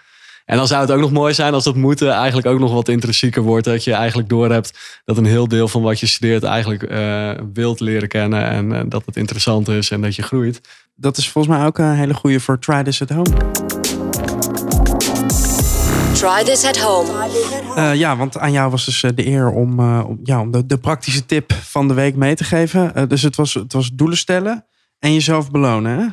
En 0.44 0.56
dan 0.56 0.66
zou 0.66 0.80
het 0.80 0.90
ook 0.90 1.00
nog 1.00 1.10
mooi 1.10 1.34
zijn 1.34 1.54
als 1.54 1.64
dat 1.64 1.74
moeten 1.74 2.10
eigenlijk 2.10 2.46
ook 2.46 2.58
nog 2.58 2.72
wat 2.72 2.88
intrinsieker 2.88 3.42
wordt. 3.42 3.64
Dat 3.64 3.84
je 3.84 3.92
eigenlijk 3.92 4.28
doorhebt 4.28 5.00
dat 5.04 5.16
een 5.16 5.24
heel 5.24 5.48
deel 5.48 5.68
van 5.68 5.82
wat 5.82 6.00
je 6.00 6.06
studeert 6.06 6.42
eigenlijk 6.42 6.82
eh, 6.82 7.30
wilt 7.52 7.80
leren 7.80 8.08
kennen. 8.08 8.44
En 8.44 8.88
dat 8.88 9.02
het 9.06 9.16
interessant 9.16 9.68
is 9.68 9.90
en 9.90 10.00
dat 10.00 10.14
je 10.14 10.22
groeit. 10.22 10.60
Dat 10.94 11.16
is 11.16 11.28
volgens 11.28 11.56
mij 11.56 11.66
ook 11.66 11.78
een 11.78 11.94
hele 11.94 12.14
goede 12.14 12.40
voor 12.40 12.58
Try 12.58 12.82
This 12.82 13.02
at 13.02 13.08
Home. 13.08 13.83
Try 16.14 16.42
this 16.44 16.64
at 16.64 16.78
home. 16.78 17.08
Eh, 17.76 17.94
ja, 17.94 18.16
want 18.16 18.38
aan 18.38 18.52
jou 18.52 18.70
was 18.70 18.84
dus 18.84 19.02
eh, 19.02 19.10
de 19.14 19.26
eer 19.26 19.50
om, 19.50 19.78
eh, 19.80 20.04
om, 20.06 20.20
ja, 20.22 20.40
om 20.40 20.50
de, 20.50 20.66
de 20.66 20.78
praktische 20.78 21.26
tip 21.26 21.52
van 21.52 21.88
de 21.88 21.94
week 21.94 22.14
mee 22.14 22.34
te 22.34 22.44
geven. 22.44 22.94
Eh, 22.94 23.02
dus 23.08 23.22
het 23.22 23.36
was, 23.36 23.54
het 23.54 23.72
was 23.72 23.90
doelen 23.92 24.16
stellen 24.16 24.64
en 24.98 25.12
jezelf 25.12 25.50
belonen. 25.50 25.98
Hè? 25.98 26.06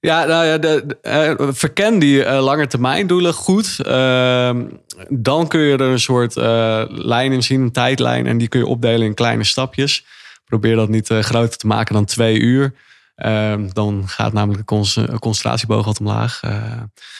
Ja, 0.00 0.24
nou 0.24 0.46
ja, 0.46 0.58
de, 0.58 0.82
de, 0.86 0.98
eh, 1.00 1.48
verken 1.50 1.98
die 1.98 2.24
eh, 2.24 2.42
lange 2.42 2.66
termijn 2.66 3.06
doelen 3.06 3.34
goed. 3.34 3.78
Ehm, 3.80 4.62
dan 5.08 5.48
kun 5.48 5.60
je 5.60 5.72
er 5.72 5.80
een 5.80 6.00
soort 6.00 6.36
eh, 6.36 6.84
lijn 6.88 7.32
in 7.32 7.42
zien, 7.42 7.60
een 7.60 7.72
tijdlijn. 7.72 8.26
En 8.26 8.38
die 8.38 8.48
kun 8.48 8.60
je 8.60 8.66
opdelen 8.66 9.06
in 9.06 9.14
kleine 9.14 9.44
stapjes. 9.44 10.04
Probeer 10.44 10.76
dat 10.76 10.88
niet 10.88 11.10
eh, 11.10 11.18
groter 11.18 11.58
te 11.58 11.66
maken 11.66 11.94
dan 11.94 12.04
twee 12.04 12.38
uur. 12.38 12.74
Ehm, 13.14 13.68
dan 13.72 14.02
gaat 14.06 14.32
namelijk 14.32 14.68
de 14.68 14.92
eh, 14.94 15.18
concentratieboog 15.18 15.84
wat 15.84 16.00
omlaag. 16.00 16.40
Eh, 16.42 16.50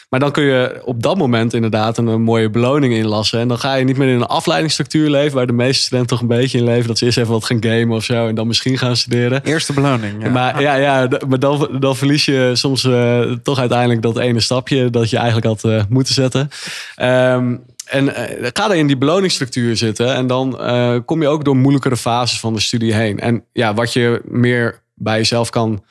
maar 0.09 0.19
dan 0.19 0.31
kun 0.31 0.43
je 0.43 0.81
op 0.85 1.03
dat 1.03 1.17
moment 1.17 1.53
inderdaad 1.53 1.97
een, 1.97 2.07
een 2.07 2.21
mooie 2.21 2.49
beloning 2.49 2.93
inlassen. 2.93 3.39
En 3.39 3.47
dan 3.47 3.59
ga 3.59 3.73
je 3.73 3.85
niet 3.85 3.97
meer 3.97 4.07
in 4.07 4.15
een 4.15 4.25
afleidingsstructuur 4.25 5.09
leven... 5.09 5.35
waar 5.35 5.47
de 5.47 5.53
meeste 5.53 5.83
studenten 5.83 6.09
toch 6.09 6.21
een 6.21 6.37
beetje 6.37 6.57
in 6.57 6.63
leven. 6.63 6.87
Dat 6.87 6.97
ze 6.97 7.05
eerst 7.05 7.17
even 7.17 7.31
wat 7.31 7.45
gaan 7.45 7.63
gamen 7.63 7.95
of 7.95 8.03
zo... 8.03 8.27
en 8.27 8.35
dan 8.35 8.47
misschien 8.47 8.77
gaan 8.77 8.95
studeren. 8.95 9.43
Eerste 9.43 9.73
beloning. 9.73 10.23
Ja. 10.23 10.29
Maar 10.29 10.61
ja, 10.61 10.75
ja 10.75 11.09
maar 11.27 11.39
dan, 11.39 11.77
dan 11.79 11.95
verlies 11.95 12.25
je 12.25 12.51
soms 12.53 12.83
eh, 12.83 13.21
toch 13.43 13.59
uiteindelijk 13.59 14.01
dat 14.01 14.17
ene 14.17 14.39
stapje 14.39 14.89
dat 14.89 15.09
je 15.09 15.17
eigenlijk 15.17 15.61
had 15.61 15.89
moeten 15.89 16.13
zetten. 16.13 16.49
Ehm, 16.95 17.55
en 17.85 18.13
ga 18.53 18.69
er 18.69 18.75
in 18.75 18.87
die 18.87 18.97
beloningsstructuur 18.97 19.77
zitten. 19.77 20.15
En 20.15 20.27
dan 20.27 20.59
kom 21.05 21.21
je 21.21 21.27
ook 21.27 21.45
door 21.45 21.55
moeilijkere 21.55 21.97
fases 21.97 22.39
van 22.39 22.53
de 22.53 22.59
studie 22.59 22.93
heen. 22.93 23.19
En 23.19 23.43
ja, 23.53 23.73
wat 23.73 23.93
je 23.93 24.21
meer 24.25 24.83
bij 24.95 25.17
jezelf 25.17 25.49
kan 25.49 25.83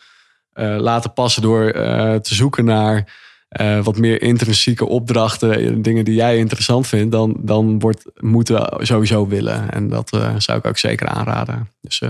eh, 0.55 0.77
laten 0.79 1.13
passen 1.13 1.43
door 1.43 1.69
eh, 1.69 2.15
te 2.15 2.35
zoeken 2.35 2.65
naar 2.65 3.23
eh, 3.49 3.85
wat 3.85 3.99
meer 3.99 4.23
intrinsieke 4.23 4.87
opdrachten, 4.87 5.83
dingen 5.83 6.05
die 6.05 6.15
jij 6.15 6.39
interessant 6.39 6.87
vindt, 6.87 7.13
dan, 7.13 7.37
dan 7.39 7.79
wordt 7.79 8.05
moeten 8.15 8.87
sowieso 8.87 9.27
willen. 9.27 9.71
En 9.71 9.89
dat 9.89 10.09
zou 10.39 10.59
ik 10.59 10.67
ook 10.67 10.79
zeker 10.79 11.09
aanraden. 11.09 11.71
Dus 11.81 12.03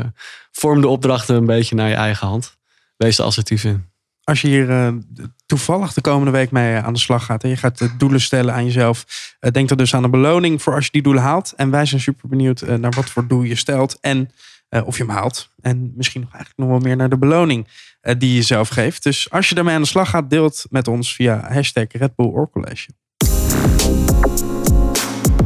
vorm 0.53 0.80
de 0.80 0.88
opdrachten 0.88 1.36
een 1.36 1.47
beetje 1.47 1.74
naar 1.74 1.88
je 1.88 1.95
eigen 1.95 2.26
hand. 2.26 2.57
Wees 2.97 3.18
er 3.18 3.24
assertief 3.24 3.64
in. 3.64 3.84
Als 4.24 4.40
je 4.40 4.49
hier 4.49 4.95
toevallig 5.47 5.92
de 5.92 6.01
komende 6.01 6.30
week 6.30 6.51
mee 6.51 6.76
aan 6.76 6.92
de 6.92 6.99
slag 6.99 7.24
gaat 7.24 7.42
en 7.42 7.49
je 7.49 7.57
gaat 7.57 7.88
doelen 7.99 8.20
stellen 8.20 8.55
aan 8.55 8.64
jezelf, 8.64 9.05
denk 9.51 9.70
er 9.70 9.76
dus 9.76 9.95
aan 9.95 10.05
een 10.05 10.11
beloning 10.11 10.62
voor 10.62 10.74
als 10.74 10.84
je 10.84 10.92
die 10.92 11.03
doelen 11.03 11.22
haalt. 11.22 11.53
En 11.57 11.70
wij 11.70 11.86
zijn 11.86 12.01
super 12.01 12.28
benieuwd 12.28 12.61
naar 12.61 12.92
wat 12.97 13.11
voor 13.11 13.26
doel 13.26 13.42
je 13.42 13.57
stelt 13.57 13.99
en 14.01 14.30
eh, 14.68 14.86
of 14.86 14.96
je 14.96 15.04
hem 15.04 15.12
haalt. 15.12 15.50
En 15.60 15.92
misschien 15.96 16.20
nog 16.20 16.32
eigenlijk 16.32 16.60
nog 16.60 16.78
wel 16.78 16.88
meer 16.88 16.96
naar 16.96 17.08
de 17.08 17.18
beloning 17.18 17.68
eh, 18.00 18.14
die 18.18 18.34
je 18.34 18.42
zelf 18.42 18.68
geeft. 18.68 19.02
Dus 19.02 19.30
als 19.30 19.48
je 19.48 19.54
daarmee 19.54 19.74
aan 19.74 19.82
de 19.82 19.88
slag 19.88 20.10
gaat, 20.10 20.30
deel 20.30 20.44
het 20.44 20.66
met 20.70 20.88
ons 20.88 21.14
via 21.14 21.52
hashtag 21.52 21.86
Red. 21.88 22.12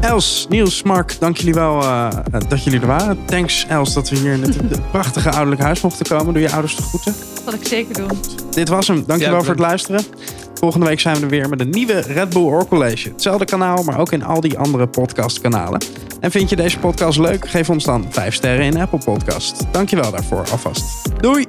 Els, 0.01 0.47
Niels, 0.49 0.83
Mark, 0.83 1.17
dank 1.21 1.37
jullie 1.37 1.55
wel 1.55 1.83
eh, 1.83 2.09
dat 2.49 2.65
jullie 2.65 2.81
er 2.81 2.87
waren. 2.87 3.19
Thanks 3.25 3.67
Els 3.69 3.95
dat 3.95 4.09
we 4.09 4.17
hier 4.17 4.33
in 4.33 4.43
het 4.43 4.55
het 4.55 4.91
prachtige 4.91 5.31
ouderlijk 5.31 5.61
huis 5.61 5.81
mochten 5.81 6.07
komen. 6.07 6.33
Doe 6.33 6.43
je 6.43 6.51
ouders 6.51 6.77
de 6.77 6.83
groeten. 6.83 7.15
Dat 7.35 7.43
zal 7.45 7.53
ik 7.53 7.67
zeker 7.67 7.95
doen. 7.95 8.19
Dit 8.51 8.69
was 8.69 8.89
hem. 8.89 9.05
Dankjewel 9.07 9.37
Ja, 9.37 9.41
voor 9.43 9.51
het 9.51 9.59
luisteren. 9.59 10.01
Volgende 10.55 10.87
week 10.87 11.01
zijn 11.01 11.17
we 11.17 11.23
er 11.23 11.29
weer 11.29 11.49
met 11.49 11.61
een 11.61 11.71
nieuwe 11.71 12.01
Red 12.01 12.29
Bull 12.29 12.43
Or 12.43 12.67
College. 12.67 13.09
Hetzelfde 13.09 13.45
kanaal, 13.45 13.83
maar 13.83 13.99
ook 13.99 14.13
in 14.13 14.25
al 14.25 14.41
die 14.41 14.59
andere 14.59 14.87
podcastkanalen. 14.87 15.81
En 16.21 16.31
vind 16.31 16.51
je 16.51 16.57
deze 16.57 16.79
podcast 16.79 17.19
leuk? 17.19 17.49
Geef 17.49 17.71
ons 17.71 17.85
dan 17.85 18.07
5 18.11 18.35
sterren 18.35 18.65
in 18.65 18.81
Apple 18.81 18.99
Podcast. 19.05 19.65
Dankjewel 19.71 20.11
daarvoor 20.11 20.45
alvast. 20.51 20.85
Doei! 21.21 21.47